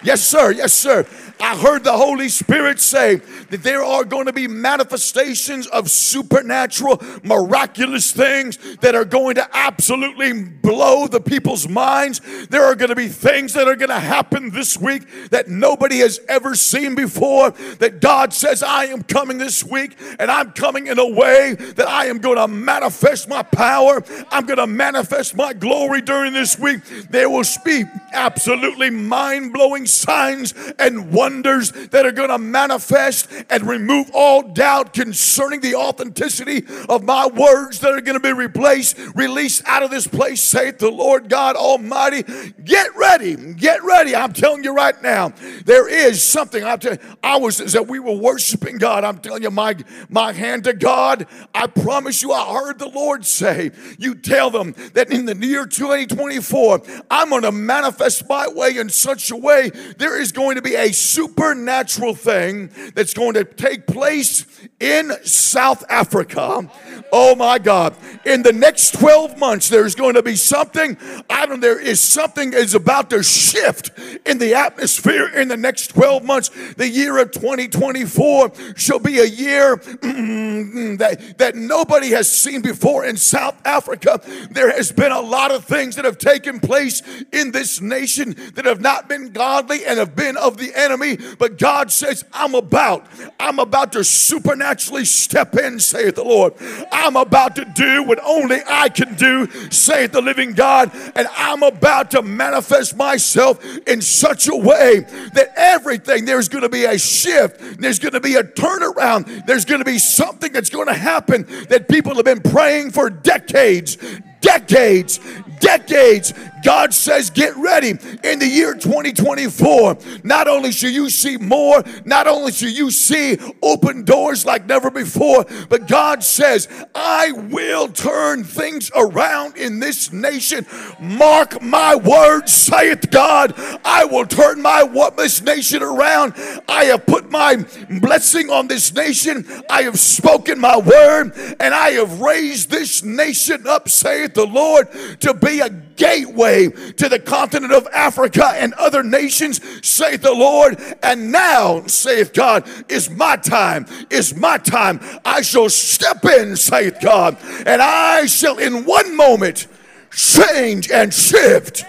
Yes, 0.03 0.22
sir. 0.22 0.51
Yes, 0.51 0.72
sir. 0.72 1.08
I 1.39 1.58
heard 1.58 1.84
the 1.84 1.94
Holy 1.94 2.30
Spirit 2.30 2.80
say 2.80 3.18
that 3.50 3.62
there 3.62 3.84
are 3.84 4.06
going 4.06 4.25
to 4.27 4.34
be 4.34 4.48
manifestations 4.48 5.68
of 5.68 5.89
supernatural, 5.89 7.01
miraculous 7.24 8.12
things 8.12 8.58
that 8.77 8.96
are 8.96 9.06
going 9.06 9.36
to 9.36 9.48
absolutely 9.56 10.34
blow 10.44 11.08
the 11.08 11.20
people's 11.20 11.68
minds. 11.68 12.22
There 12.48 12.63
are 12.63 12.75
going 12.75 12.89
to 12.89 12.96
be 12.96 13.10
things 13.10 13.54
that 13.54 13.68
are 13.68 13.75
going 13.75 13.89
to 13.89 14.00
happen 14.00 14.51
this 14.51 14.77
week 14.77 15.30
that 15.30 15.48
nobody 15.50 15.98
has 16.00 16.20
ever 16.30 16.56
seen 16.56 16.96
before. 16.96 17.51
That 17.51 18.00
God 18.00 18.34
says, 18.34 18.63
I 18.63 18.86
am 18.86 19.04
coming 19.04 19.38
this 19.38 19.63
week 19.63 19.98
and 20.20 20.32
I'm 20.32 20.51
coming 20.51 20.88
in 20.88 21.00
a 21.00 21.08
way 21.08 21.56
that 21.56 21.88
I 21.88 22.06
am 22.06 22.20
going 22.20 22.38
to 22.38 22.48
manifest 22.48 23.27
my 23.27 23.44
power. 23.44 24.01
I'm 24.32 24.46
going 24.46 24.58
to 24.58 24.68
manifest 24.68 25.36
my 25.36 25.54
glory 25.54 26.01
during 26.01 26.34
this 26.34 26.58
week. 26.58 26.84
There 27.10 27.30
will 27.30 27.44
be 27.63 27.84
absolutely 28.13 28.89
mind 28.89 29.51
blowing 29.54 29.86
signs 29.86 30.54
and 30.80 31.12
wonders 31.12 31.25
that 31.29 32.05
are 32.05 32.12
going 32.12 32.29
to 32.29 32.38
manifest 32.38 33.29
and 33.50 33.67
remove 33.67 34.10
all 34.13 34.41
doubt 34.41 34.94
concerning 34.94 35.62
the 35.62 35.75
authenticity 35.75 36.63
of 36.89 37.03
my 37.03 37.27
words 37.27 37.79
that 37.79 37.91
are 37.91 38.01
going 38.01 38.20
to 38.20 38.20
be 38.20 38.34
replaced, 38.34 38.98
released 39.15 39.63
out 39.65 39.84
of 39.84 39.91
this 39.91 40.08
place, 40.08 40.41
saith 40.41 40.79
the 40.79 40.89
Lord 40.89 41.29
God 41.29 41.55
Almighty. 41.55 42.24
Get 42.63 42.96
ready, 42.96 43.36
get 43.53 43.84
ready. 43.84 44.15
I'm 44.15 44.34
telling 44.34 44.63
you 44.63 44.74
right 44.74 45.01
now, 45.01 45.29
there 45.65 45.88
is 45.88 46.24
something. 46.24 46.63
I'm 46.63 46.79
telling 46.79 47.00
I 47.24 47.38
was 47.38 47.62
as 47.62 47.74
that 47.74 47.88
we 47.88 48.00
were 48.00 48.15
worshiping 48.15 48.77
God. 48.77 49.03
I'm 49.03 49.17
telling 49.20 49.44
you, 49.44 49.51
my 49.51 49.75
my 50.10 50.32
hand 50.32 50.63
to 50.65 50.74
God. 50.74 51.27
I 51.53 51.67
promise 51.67 52.22
you, 52.22 52.32
I 52.32 52.53
heard 52.53 52.79
the 52.79 52.89
Lord 52.89 53.25
say, 53.25 53.72
You 53.98 54.15
tell 54.15 54.50
them 54.50 54.75
that 54.94 55.12
in 55.12 55.25
the 55.25 55.36
year 55.36 55.65
2024, 55.65 56.82
I'm 57.10 57.29
going 57.29 57.44
to 57.44 57.51
manifest 57.51 58.27
my 58.27 58.48
way 58.48 58.77
in 58.77 58.89
such 58.89 59.32
a 59.32 59.36
way 59.36 59.72
there 59.98 60.20
is 60.20 60.32
going 60.32 60.55
to 60.55 60.62
be 60.62 60.75
a 60.75 60.91
supernatural 61.16 62.14
thing 62.14 62.70
that's 62.94 63.14
going 63.14 63.34
to 63.36 63.44
take 63.44 63.88
place 63.88 64.46
in 64.80 65.12
South 65.24 65.84
Africa. 65.90 66.70
Oh 67.12 67.36
my 67.36 67.60
God. 67.60 67.96
In 68.26 68.44
the 68.44 68.52
next 68.52 69.00
12 69.00 69.38
months, 69.38 69.70
there's 69.70 69.96
going 69.96 70.16
to 70.16 70.24
be 70.24 70.36
something. 70.36 70.98
I 71.30 71.46
don't 71.46 71.62
there 71.62 71.80
is 71.80 72.00
something 72.00 72.54
is 72.54 72.74
about 72.74 73.10
to 73.12 73.24
shift 73.24 73.92
in 74.26 74.38
the 74.38 74.56
atmosphere 74.56 75.28
in 75.28 75.48
the 75.48 75.58
next 75.58 75.88
12 75.88 76.24
months. 76.24 76.50
The 76.74 76.90
year 76.90 77.18
of 77.20 77.32
2024 77.32 78.76
shall 78.76 79.00
be 79.00 79.20
a 79.20 79.26
year 79.26 79.78
mm, 79.78 80.98
that, 80.98 81.38
that 81.38 81.56
nobody 81.56 82.10
has 82.10 82.32
seen 82.32 82.62
before 82.62 83.06
in 83.06 83.18
South 83.18 83.56
Africa. 83.66 84.20
There 84.52 84.72
has 84.72 84.92
been 84.92 85.12
a 85.12 85.22
lot 85.22 85.52
of 85.52 85.66
things 85.66 85.96
that 85.96 86.06
have 86.06 86.18
taken 86.18 86.60
place 86.60 87.02
in 87.32 87.52
this 87.52 87.80
nation 87.80 88.36
that 88.56 88.66
have 88.66 88.82
not 88.82 89.08
been 89.08 89.32
godly 89.32 89.86
and 89.86 90.00
have 90.00 90.16
been 90.16 90.38
of 90.38 90.58
the 90.58 90.74
enemy. 90.76 91.05
But 91.14 91.58
God 91.58 91.92
says, 91.92 92.26
I'm 92.34 92.56
about, 92.56 93.06
I'm 93.40 93.60
about 93.60 93.94
to 93.94 94.04
supernaturally 94.04 95.06
step 95.06 95.56
in, 95.56 95.80
saith 95.80 96.16
the 96.16 96.24
Lord. 96.24 96.54
I'm 96.92 97.16
about 97.16 97.56
to 97.58 97.66
do 97.66 98.04
what 98.04 98.20
only 98.24 98.60
I 98.68 98.90
can 98.90 99.16
do, 99.16 99.48
saith 99.70 100.12
the 100.12 100.22
living 100.22 100.54
God. 100.54 100.92
And 101.16 101.28
I'm 101.36 101.64
about 101.64 102.12
to 102.12 102.22
manifest 102.22 102.96
myself 102.96 103.64
in 103.88 104.02
such 104.02 104.48
a 104.48 104.56
way 104.56 105.02
that 105.34 105.54
everything, 105.56 106.26
there's 106.26 106.50
going 106.50 106.64
to 106.64 106.70
be 106.70 106.86
a 106.86 106.98
shift, 106.98 107.80
there's 107.80 108.00
going 108.00 108.14
to 108.14 108.20
be 108.20 108.36
a 108.36 108.44
turnaround, 108.44 109.46
there's 109.46 109.66
going 109.66 109.80
to 109.80 109.86
be 109.86 110.00
something 110.00 110.52
that's 110.52 110.70
going 110.70 110.88
to 110.88 110.94
happen 110.94 111.46
that 111.70 111.88
people 111.88 112.16
have 112.16 112.26
been 112.26 112.42
praying 112.42 112.92
for 112.92 113.10
decades 113.10 113.98
decades, 114.46 115.20
decades. 115.60 116.34
God 116.66 116.96
says, 116.96 117.30
get 117.30 117.56
ready 117.58 117.92
in 117.92 118.40
the 118.40 118.48
year 118.48 118.74
2024. 118.74 119.98
Not 120.24 120.48
only 120.48 120.72
shall 120.72 120.90
you 120.90 121.12
see 121.12 121.38
more, 121.38 121.84
not 122.06 122.26
only 122.26 122.52
shall 122.52 122.70
you 122.70 122.90
see 122.90 123.38
open 123.62 124.04
doors 124.04 124.48
like 124.48 124.66
never 124.66 124.90
before, 124.90 125.46
but 125.70 125.88
God 125.88 126.24
says, 126.24 126.68
I 126.96 127.32
will 127.34 127.88
turn 127.90 128.44
things 128.44 128.90
around 128.96 129.58
in 129.58 129.80
this 129.80 130.12
nation. 130.12 130.66
Mark 131.00 131.62
my 131.62 131.96
words, 131.96 132.52
saith 132.52 133.12
God. 133.12 133.54
I 133.86 134.06
will 134.06 134.26
turn 134.26 134.60
my 134.60 134.82
what 134.82 135.18
this 135.18 135.44
nation 135.44 135.84
around. 135.84 136.34
I 136.68 136.86
have 136.86 137.06
put 137.06 137.30
my 137.30 137.64
blessing 138.00 138.50
on 138.50 138.68
this 138.68 138.92
nation. 138.92 139.46
I 139.70 139.84
have 139.84 140.00
spoken 140.00 140.60
my 140.60 140.78
word, 140.78 141.32
and 141.60 141.76
I 141.76 141.92
have 141.92 142.22
raised 142.22 142.72
this 142.72 143.04
nation 143.04 143.68
up, 143.68 143.88
saith 143.88 144.34
the 144.34 144.48
Lord, 144.48 144.88
to 145.20 145.36
be 145.36 145.60
a 145.60 145.70
gateway 145.96 146.70
to 146.70 147.10
the 147.10 147.20
continent 147.20 147.74
of 147.74 147.88
Africa 147.94 148.48
and 148.56 148.74
other 148.74 149.04
nations, 149.04 149.62
saith 149.88 150.22
the 150.22 150.34
Lord. 150.34 150.80
And 151.04 151.32
now, 151.32 151.86
saith 151.88 152.34
God, 152.34 152.68
is 152.90 153.10
my 153.10 153.38
time, 153.38 153.86
is 154.10 154.36
my 154.36 154.58
time. 154.58 155.00
I 155.24 155.42
shall 155.42 155.70
step 155.70 156.25
in, 156.25 156.56
saith 156.56 157.00
God, 157.02 157.38
and 157.66 157.82
I 157.82 158.25
shall 158.25 158.58
in 158.58 158.86
one 158.86 159.16
moment 159.16 159.68
change 160.12 160.90
and 160.90 161.14
shift 161.14 161.86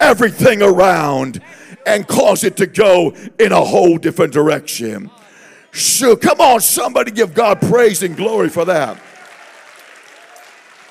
everything 0.00 0.62
around 0.62 1.40
and 1.86 2.06
cause 2.06 2.44
it 2.44 2.56
to 2.58 2.66
go 2.66 3.14
in 3.38 3.52
a 3.52 3.64
whole 3.64 3.98
different 3.98 4.32
direction. 4.32 5.10
Sure, 5.70 6.16
come 6.16 6.40
on, 6.40 6.60
somebody 6.60 7.10
give 7.10 7.34
God 7.34 7.60
praise 7.60 8.02
and 8.02 8.16
glory 8.16 8.48
for 8.48 8.64
that. 8.64 8.98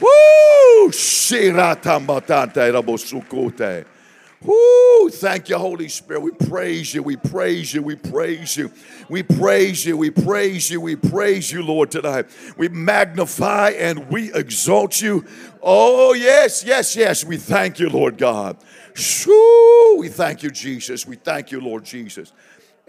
Woo! 0.03 0.91
Woo! 4.41 5.09
Thank 5.09 5.47
you, 5.47 5.57
Holy 5.57 5.87
Spirit. 5.87 6.19
We 6.21 6.31
praise 6.31 6.93
you. 6.93 7.01
We 7.01 7.15
praise 7.15 7.73
you. 7.73 7.81
We 7.81 7.95
praise 7.95 8.57
you. 8.57 8.69
We 9.07 9.23
praise 9.23 9.85
you. 9.85 9.95
We 9.95 10.09
praise 10.09 10.69
you. 10.69 10.81
We 10.81 10.97
praise 10.97 11.51
you, 11.53 11.63
Lord, 11.63 11.91
tonight. 11.91 12.25
We 12.57 12.67
magnify 12.67 13.69
and 13.71 14.09
we 14.09 14.33
exalt 14.33 15.01
you. 15.01 15.25
Oh, 15.61 16.13
yes, 16.13 16.65
yes, 16.65 16.97
yes. 16.97 17.23
We 17.23 17.37
thank 17.37 17.79
you, 17.79 17.89
Lord 17.89 18.17
God. 18.17 18.57
Shoo! 18.93 19.95
We 19.97 20.09
thank 20.09 20.43
you, 20.43 20.51
Jesus. 20.51 21.07
We 21.07 21.15
thank 21.15 21.51
you, 21.51 21.61
Lord 21.61 21.85
Jesus. 21.85 22.33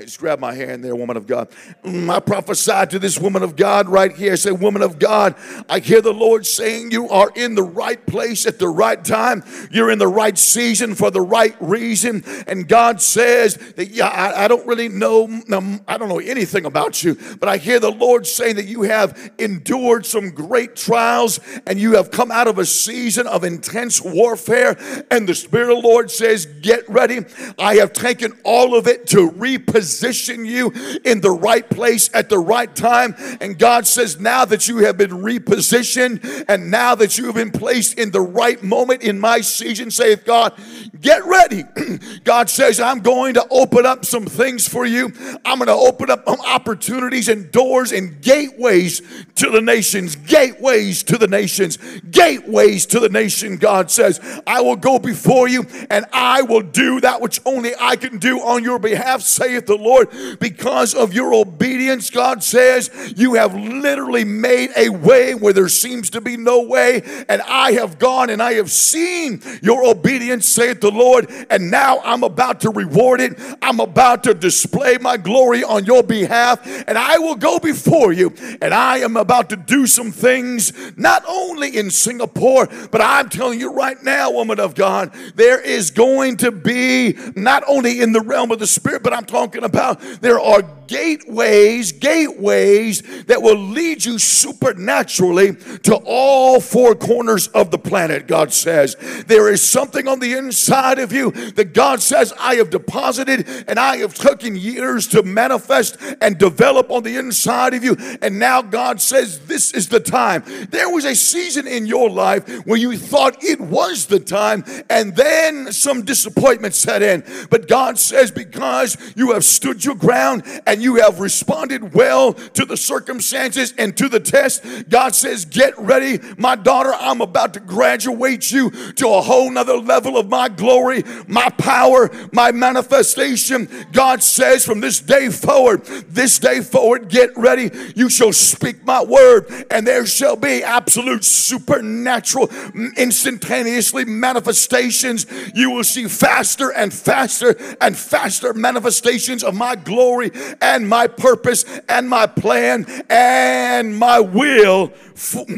Just 0.00 0.18
grab 0.18 0.40
my 0.40 0.52
hand 0.52 0.82
there, 0.82 0.96
woman 0.96 1.16
of 1.16 1.28
God. 1.28 1.50
Mm, 1.84 2.12
I 2.12 2.18
prophesied 2.18 2.90
to 2.90 2.98
this 2.98 3.16
woman 3.16 3.44
of 3.44 3.54
God 3.54 3.88
right 3.88 4.12
here. 4.12 4.32
I 4.32 4.34
say, 4.34 4.50
woman 4.50 4.82
of 4.82 4.98
God, 4.98 5.36
I 5.68 5.78
hear 5.78 6.00
the 6.00 6.12
Lord 6.12 6.44
saying 6.46 6.90
you 6.90 7.08
are 7.10 7.30
in 7.36 7.54
the 7.54 7.62
right 7.62 8.04
place 8.04 8.44
at 8.44 8.58
the 8.58 8.66
right 8.66 9.02
time. 9.04 9.44
You're 9.70 9.92
in 9.92 10.00
the 10.00 10.08
right 10.08 10.36
season 10.36 10.96
for 10.96 11.12
the 11.12 11.20
right 11.20 11.54
reason. 11.60 12.24
And 12.48 12.66
God 12.66 13.00
says 13.00 13.54
that, 13.76 13.90
yeah, 13.90 14.08
I, 14.08 14.46
I 14.46 14.48
don't 14.48 14.66
really 14.66 14.88
know, 14.88 15.26
um, 15.52 15.80
I 15.86 15.96
don't 15.96 16.08
know 16.08 16.18
anything 16.18 16.64
about 16.64 17.04
you, 17.04 17.16
but 17.38 17.48
I 17.48 17.58
hear 17.58 17.78
the 17.78 17.92
Lord 17.92 18.26
saying 18.26 18.56
that 18.56 18.66
you 18.66 18.82
have 18.82 19.30
endured 19.38 20.06
some 20.06 20.30
great 20.30 20.74
trials 20.74 21.38
and 21.68 21.78
you 21.78 21.94
have 21.94 22.10
come 22.10 22.32
out 22.32 22.48
of 22.48 22.58
a 22.58 22.66
season 22.66 23.28
of 23.28 23.44
intense 23.44 24.02
warfare. 24.02 24.76
And 25.12 25.28
the 25.28 25.36
Spirit 25.36 25.70
of 25.70 25.82
the 25.82 25.88
Lord 25.88 26.10
says, 26.10 26.46
get 26.46 26.82
ready. 26.90 27.20
I 27.60 27.76
have 27.76 27.92
taken 27.92 28.36
all 28.42 28.76
of 28.76 28.88
it 28.88 29.06
to 29.08 29.30
reposition 29.30 29.83
position 29.84 30.46
you 30.46 30.72
in 31.04 31.20
the 31.20 31.30
right 31.30 31.68
place 31.68 32.08
at 32.14 32.30
the 32.30 32.38
right 32.38 32.74
time. 32.74 33.14
And 33.42 33.58
God 33.58 33.86
says, 33.86 34.18
now 34.18 34.46
that 34.46 34.66
you 34.66 34.78
have 34.78 34.96
been 34.96 35.10
repositioned 35.10 36.46
and 36.48 36.70
now 36.70 36.94
that 36.94 37.18
you 37.18 37.26
have 37.26 37.34
been 37.34 37.50
placed 37.50 37.98
in 37.98 38.10
the 38.10 38.22
right 38.22 38.62
moment 38.62 39.02
in 39.02 39.20
my 39.20 39.42
season, 39.42 39.90
saith 39.90 40.24
God, 40.24 40.54
get 41.02 41.22
ready. 41.26 41.64
God 42.24 42.48
says, 42.48 42.80
I'm 42.80 43.00
going 43.00 43.34
to 43.34 43.46
open 43.50 43.84
up 43.84 44.06
some 44.06 44.24
things 44.24 44.66
for 44.66 44.86
you. 44.86 45.12
I'm 45.44 45.58
going 45.58 45.68
to 45.68 45.74
open 45.74 46.08
up 46.08 46.26
opportunities 46.26 47.28
and 47.28 47.52
doors 47.52 47.92
and 47.92 48.22
gateways 48.22 49.02
to 49.34 49.50
the 49.50 49.60
nations, 49.60 50.16
gateways 50.16 51.02
to 51.02 51.18
the 51.18 51.28
nations, 51.28 51.76
gateways 52.10 52.86
to 52.86 53.00
the 53.00 53.10
nation. 53.10 53.58
God 53.58 53.90
says, 53.90 54.18
I 54.46 54.62
will 54.62 54.76
go 54.76 54.98
before 54.98 55.46
you 55.46 55.66
and 55.90 56.06
I 56.12 56.42
will 56.42 56.62
do 56.62 57.00
that 57.02 57.20
which 57.20 57.40
only 57.44 57.72
I 57.78 57.96
can 57.96 58.18
do 58.18 58.40
on 58.40 58.64
your 58.64 58.78
behalf, 58.78 59.20
saith 59.20 59.66
the 59.66 59.73
the 59.76 59.82
Lord, 59.82 60.08
because 60.38 60.94
of 60.94 61.12
your 61.12 61.34
obedience, 61.34 62.10
God 62.10 62.42
says, 62.42 62.90
you 63.16 63.34
have 63.34 63.54
literally 63.54 64.24
made 64.24 64.70
a 64.76 64.88
way 64.88 65.34
where 65.34 65.52
there 65.52 65.68
seems 65.68 66.10
to 66.10 66.20
be 66.20 66.36
no 66.36 66.62
way. 66.62 67.02
And 67.28 67.42
I 67.42 67.72
have 67.72 67.98
gone 67.98 68.30
and 68.30 68.42
I 68.42 68.54
have 68.54 68.70
seen 68.70 69.42
your 69.62 69.84
obedience, 69.84 70.46
saith 70.46 70.80
the 70.80 70.90
Lord. 70.90 71.30
And 71.50 71.70
now 71.70 72.00
I'm 72.04 72.22
about 72.22 72.60
to 72.62 72.70
reward 72.70 73.20
it. 73.20 73.38
I'm 73.62 73.80
about 73.80 74.24
to 74.24 74.34
display 74.34 74.98
my 75.00 75.16
glory 75.16 75.64
on 75.64 75.84
your 75.84 76.02
behalf. 76.02 76.60
And 76.86 76.96
I 76.96 77.18
will 77.18 77.36
go 77.36 77.58
before 77.58 78.12
you. 78.12 78.32
And 78.60 78.72
I 78.72 78.98
am 78.98 79.16
about 79.16 79.50
to 79.50 79.56
do 79.56 79.86
some 79.86 80.12
things, 80.12 80.72
not 80.96 81.24
only 81.28 81.76
in 81.76 81.90
Singapore, 81.90 82.68
but 82.90 83.00
I'm 83.00 83.28
telling 83.28 83.58
you 83.58 83.72
right 83.72 84.00
now, 84.02 84.30
woman 84.30 84.60
of 84.60 84.74
God, 84.74 85.14
there 85.34 85.60
is 85.60 85.90
going 85.90 86.36
to 86.38 86.52
be 86.52 87.16
not 87.34 87.64
only 87.66 88.00
in 88.00 88.12
the 88.12 88.20
realm 88.20 88.50
of 88.50 88.58
the 88.58 88.66
spirit, 88.66 89.02
but 89.02 89.12
I'm 89.12 89.24
talking 89.24 89.63
about 89.64 90.00
there 90.20 90.40
are 90.40 90.62
gateways, 90.86 91.92
gateways 91.92 93.02
that 93.24 93.42
will 93.42 93.58
lead 93.58 94.04
you 94.04 94.18
supernaturally 94.18 95.54
to 95.82 96.00
all 96.04 96.60
four 96.60 96.94
corners 96.94 97.48
of 97.48 97.70
the 97.70 97.78
planet, 97.78 98.26
God 98.26 98.52
says. 98.52 98.96
There 99.26 99.50
is 99.50 99.62
something 99.62 100.08
on 100.08 100.20
the 100.20 100.34
inside 100.34 100.98
of 100.98 101.12
you 101.12 101.30
that 101.52 101.74
God 101.74 102.02
says, 102.02 102.32
I 102.38 102.56
have 102.56 102.70
deposited 102.70 103.46
and 103.68 103.78
I 103.78 103.98
have 103.98 104.14
taken 104.14 104.56
years 104.56 105.06
to 105.08 105.22
manifest 105.22 105.96
and 106.20 106.38
develop 106.38 106.90
on 106.90 107.02
the 107.02 107.16
inside 107.16 107.74
of 107.74 107.84
you. 107.84 107.96
And 108.22 108.38
now 108.38 108.62
God 108.62 109.00
says, 109.00 109.46
This 109.46 109.72
is 109.72 109.88
the 109.88 110.00
time. 110.00 110.42
There 110.70 110.90
was 110.90 111.04
a 111.04 111.14
season 111.14 111.66
in 111.66 111.86
your 111.86 112.10
life 112.10 112.66
where 112.66 112.78
you 112.78 112.96
thought 112.96 113.42
it 113.42 113.60
was 113.60 114.06
the 114.06 114.20
time, 114.20 114.64
and 114.90 115.14
then 115.16 115.72
some 115.72 116.02
disappointment 116.02 116.74
set 116.74 117.02
in. 117.02 117.24
But 117.50 117.68
God 117.68 117.98
says, 117.98 118.30
Because 118.30 118.96
you 119.16 119.32
have 119.32 119.44
stood 119.44 119.84
your 119.84 119.94
ground 119.94 120.44
and 120.66 120.73
you 120.82 120.96
have 120.96 121.20
responded 121.20 121.94
well 121.94 122.32
to 122.32 122.64
the 122.64 122.76
circumstances 122.76 123.74
and 123.78 123.96
to 123.96 124.08
the 124.08 124.20
test, 124.20 124.64
God 124.88 125.14
says, 125.14 125.44
Get 125.44 125.78
ready, 125.78 126.18
my 126.38 126.56
daughter. 126.56 126.92
I'm 126.94 127.20
about 127.20 127.54
to 127.54 127.60
graduate 127.60 128.50
you 128.50 128.70
to 128.70 129.08
a 129.08 129.20
whole 129.20 129.50
nother 129.50 129.76
level 129.76 130.16
of 130.16 130.28
my 130.28 130.48
glory, 130.48 131.04
my 131.26 131.48
power, 131.50 132.10
my 132.32 132.52
manifestation. 132.52 133.68
God 133.92 134.22
says, 134.22 134.64
From 134.64 134.80
this 134.80 135.00
day 135.00 135.28
forward, 135.28 135.84
this 135.84 136.38
day 136.38 136.60
forward, 136.60 137.08
get 137.08 137.30
ready. 137.36 137.70
You 137.94 138.08
shall 138.08 138.32
speak 138.32 138.84
my 138.84 139.02
word, 139.02 139.66
and 139.70 139.86
there 139.86 140.06
shall 140.06 140.36
be 140.36 140.62
absolute 140.62 141.24
supernatural, 141.24 142.50
instantaneously 142.96 144.04
manifestations. 144.04 145.26
You 145.54 145.70
will 145.70 145.84
see 145.84 146.08
faster 146.08 146.72
and 146.72 146.92
faster 146.92 147.56
and 147.80 147.96
faster 147.96 148.54
manifestations 148.54 149.44
of 149.44 149.54
my 149.54 149.76
glory 149.76 150.30
and 150.64 150.88
my 150.88 151.06
purpose 151.06 151.64
and 151.90 152.08
my 152.08 152.26
plan 152.26 152.86
and 153.10 153.96
my 153.96 154.18
will 154.18 154.92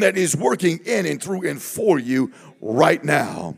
that 0.01 0.15
is 0.17 0.37
working 0.37 0.81
in 0.85 1.07
and 1.07 1.23
through 1.23 1.49
and 1.49 1.63
for 1.63 2.01
you 2.01 2.33
right 2.61 3.05
now. 3.05 3.57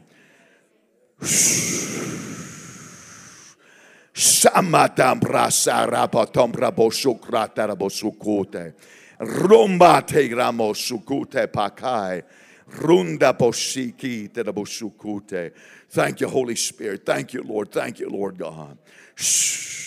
Samatam 4.12 5.20
sarapatombra 5.20 6.70
bosukrata 6.70 7.74
bosukute. 7.74 8.74
Rumba 9.18 10.06
te 10.06 10.34
ramo 10.34 10.74
sukute 10.74 11.46
pakai. 11.46 12.22
Runda 12.68 13.32
bosiki 13.32 14.32
te 14.32 14.42
bosukute. 14.42 15.52
Thank 15.88 16.20
you, 16.20 16.28
Holy 16.28 16.56
Spirit. 16.56 17.06
Thank 17.06 17.32
you, 17.32 17.42
Lord. 17.42 17.72
Thank 17.72 18.00
you, 18.00 18.10
Lord 18.10 18.36
God. 18.36 18.76
Shh. 19.14 19.77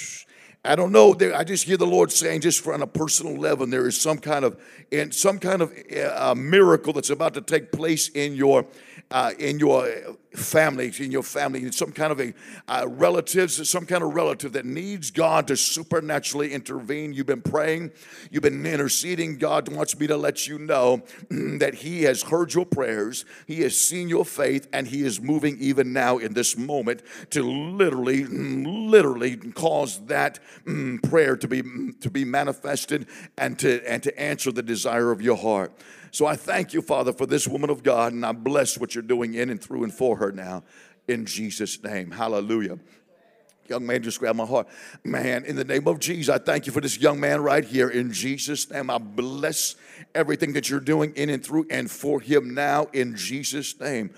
I 0.64 0.76
don't 0.76 0.92
know. 0.92 1.16
I 1.36 1.44
just 1.44 1.64
hear 1.64 1.78
the 1.78 1.88
Lord 1.88 2.12
saying, 2.12 2.42
just 2.42 2.66
on 2.68 2.84
a 2.84 2.88
personal 2.88 3.36
level, 3.36 3.66
there 3.66 3.88
is 3.88 4.00
some 4.00 4.20
kind 4.20 4.46
of, 4.46 4.62
in 4.92 5.12
some 5.12 5.40
kind 5.40 5.64
of 5.64 5.74
uh, 6.16 6.36
miracle 6.36 6.94
that's 6.94 7.10
about 7.10 7.34
to 7.34 7.42
take 7.42 7.72
place 7.72 8.10
in 8.10 8.36
your 8.36 8.66
uh, 9.12 9.32
in 9.38 9.60
your 9.60 9.88
family, 10.34 10.92
in 11.00 11.12
your 11.12 11.24
family, 11.24 11.64
in 11.64 11.72
some 11.72 11.92
kind 11.92 12.12
of 12.12 12.20
a 12.20 12.34
uh, 12.68 12.88
relatives, 12.88 13.70
some 13.70 13.86
kind 13.86 14.04
of 14.04 14.14
relative 14.14 14.54
that 14.54 14.66
needs 14.66 15.12
God 15.12 15.48
to 15.48 15.58
supernaturally 15.58 16.54
intervene. 16.54 17.12
You've 17.14 17.26
been 17.26 17.42
praying, 17.42 17.92
you've 18.32 18.44
been 18.44 18.66
interceding. 18.66 19.38
God 19.38 19.68
wants 19.70 20.00
me 20.00 20.08
to 20.08 20.16
let 20.16 20.48
you 20.48 20.58
know 20.58 21.04
that 21.30 21.76
He 21.76 22.04
has 22.04 22.24
heard 22.24 22.54
your 22.54 22.66
prayers, 22.66 23.26
He 23.46 23.62
has 23.62 23.78
seen 23.78 24.08
your 24.08 24.26
faith, 24.26 24.68
and 24.72 24.88
He 24.88 25.04
is 25.04 25.20
moving 25.20 25.58
even 25.60 25.92
now 25.92 26.18
in 26.18 26.34
this 26.34 26.58
moment 26.58 27.02
to 27.32 27.44
literally, 27.44 28.24
literally 28.26 29.36
cause 29.36 30.06
that 30.06 30.40
mm, 30.66 31.02
prayer 31.10 31.36
to 31.36 31.48
be 31.48 31.62
to 32.00 32.10
be 32.10 32.24
manifested 32.24 33.08
and 33.38 33.60
to 33.60 33.82
and 33.90 34.04
to 34.04 34.20
answer 34.20 34.52
the 34.52 34.64
desire 34.64 35.12
of 35.12 35.22
your 35.22 35.38
heart. 35.38 35.74
So 36.12 36.26
I 36.26 36.36
thank 36.36 36.74
you, 36.74 36.82
Father, 36.82 37.14
for 37.14 37.26
this 37.26 37.48
woman 37.48 37.70
of 37.70 37.84
God, 37.84 38.12
and 38.14 38.26
I 38.26 38.34
bless 38.34 38.78
what 38.78 38.94
you're 38.94 39.02
doing 39.02 39.34
in 39.34 39.50
and 39.50 39.62
through 39.62 39.84
and 39.84 39.94
for 39.94 40.18
her 40.18 40.32
now. 40.32 40.64
In 41.08 41.26
Jesus' 41.26 41.82
name. 41.82 42.12
Hallelujah. 42.12 42.78
Young 43.70 43.86
man 43.86 44.04
just 44.04 44.20
grabbed 44.20 44.38
my 44.38 44.46
heart. 44.46 44.68
Man, 45.06 45.46
in 45.46 45.56
the 45.56 45.64
name 45.64 45.88
of 45.88 46.00
Jesus, 46.00 46.34
I 46.34 46.38
thank 46.38 46.66
you 46.66 46.74
for 46.74 46.82
this 46.82 47.00
young 47.00 47.22
man 47.22 47.42
right 47.42 47.64
here. 47.64 47.90
In 47.90 48.12
Jesus' 48.12 48.70
name, 48.70 48.90
I 48.90 48.98
bless 48.98 49.76
everything 50.14 50.54
that 50.54 50.70
you're 50.70 50.82
doing 50.82 51.14
in 51.16 51.30
and 51.30 51.44
through 51.44 51.68
and 51.70 51.90
for 51.90 52.20
him 52.20 52.54
now. 52.54 52.88
In 52.92 53.16
Jesus' 53.16 53.80
name. 53.80 54.14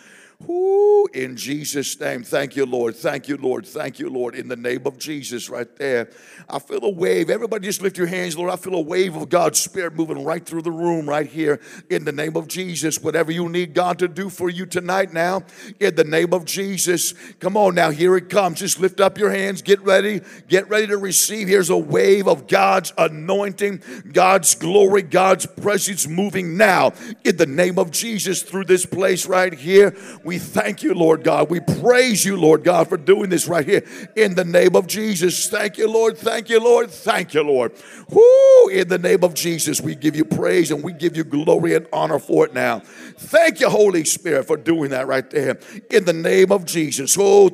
Whoo, 0.47 1.05
in 1.13 1.35
Jesus' 1.37 1.99
name. 1.99 2.23
Thank 2.23 2.55
you, 2.55 2.65
Lord. 2.65 2.95
Thank 2.95 3.27
you, 3.27 3.37
Lord. 3.37 3.65
Thank 3.65 3.99
you, 3.99 4.09
Lord. 4.09 4.35
In 4.35 4.47
the 4.47 4.55
name 4.55 4.81
of 4.85 4.97
Jesus, 4.97 5.49
right 5.49 5.73
there. 5.77 6.09
I 6.49 6.59
feel 6.59 6.83
a 6.83 6.89
wave. 6.89 7.29
Everybody 7.29 7.67
just 7.67 7.81
lift 7.81 7.97
your 7.97 8.07
hands, 8.07 8.37
Lord. 8.37 8.51
I 8.51 8.55
feel 8.55 8.75
a 8.75 8.81
wave 8.81 9.15
of 9.15 9.29
God's 9.29 9.59
Spirit 9.59 9.93
moving 9.93 10.23
right 10.23 10.45
through 10.45 10.63
the 10.63 10.71
room, 10.71 11.07
right 11.07 11.27
here. 11.27 11.59
In 11.89 12.03
the 12.03 12.11
name 12.11 12.35
of 12.35 12.47
Jesus. 12.47 13.01
Whatever 13.01 13.31
you 13.31 13.47
need 13.47 13.73
God 13.73 13.99
to 13.99 14.07
do 14.07 14.29
for 14.29 14.49
you 14.49 14.65
tonight 14.65 15.13
now, 15.13 15.43
in 15.79 15.95
the 15.95 16.03
name 16.03 16.33
of 16.33 16.45
Jesus. 16.45 17.13
Come 17.39 17.55
on 17.55 17.75
now, 17.75 17.89
here 17.91 18.17
it 18.17 18.29
comes. 18.29 18.59
Just 18.59 18.79
lift 18.79 18.99
up 18.99 19.17
your 19.17 19.29
hands. 19.29 19.61
Get 19.61 19.81
ready. 19.81 20.21
Get 20.47 20.69
ready 20.69 20.87
to 20.87 20.97
receive. 20.97 21.47
Here's 21.47 21.69
a 21.69 21.77
wave 21.77 22.27
of 22.27 22.47
God's 22.47 22.91
anointing, 22.97 23.81
God's 24.11 24.55
glory, 24.55 25.01
God's 25.01 25.45
presence 25.45 26.07
moving 26.07 26.57
now. 26.57 26.93
In 27.23 27.37
the 27.37 27.45
name 27.45 27.79
of 27.79 27.91
Jesus 27.91 28.41
through 28.41 28.65
this 28.65 28.85
place 28.85 29.25
right 29.25 29.53
here. 29.53 29.95
We 30.23 30.32
thank 30.39 30.83
you, 30.83 30.93
Lord 30.93 31.23
God. 31.23 31.49
We 31.49 31.59
praise 31.59 32.25
you, 32.25 32.37
Lord 32.37 32.63
God, 32.63 32.87
for 32.89 32.97
doing 32.97 33.29
this 33.29 33.47
right 33.47 33.65
here 33.65 33.85
in 34.15 34.35
the 34.35 34.45
name 34.45 34.75
of 34.75 34.87
Jesus. 34.87 35.49
Thank 35.49 35.77
you, 35.77 35.89
Lord. 35.89 36.17
Thank 36.17 36.49
you, 36.49 36.59
Lord. 36.59 36.89
Thank 36.89 37.33
you, 37.33 37.43
Lord. 37.43 37.73
Whoo, 38.09 38.69
in 38.69 38.87
the 38.87 38.97
name 38.97 39.23
of 39.23 39.33
Jesus, 39.33 39.81
we 39.81 39.95
give 39.95 40.15
you 40.15 40.25
praise 40.25 40.71
and 40.71 40.83
we 40.83 40.93
give 40.93 41.17
you 41.17 41.23
glory 41.23 41.75
and 41.75 41.87
honor 41.91 42.19
for 42.19 42.45
it 42.45 42.53
now. 42.53 42.79
Thank 42.79 43.59
you, 43.59 43.69
Holy 43.69 44.03
Spirit, 44.05 44.45
for 44.45 44.57
doing 44.57 44.89
that 44.91 45.07
right 45.07 45.29
there 45.29 45.59
in 45.89 46.05
the 46.05 46.13
name 46.13 46.51
of 46.51 46.65
Jesus. 46.65 47.15
Oh, 47.19 47.49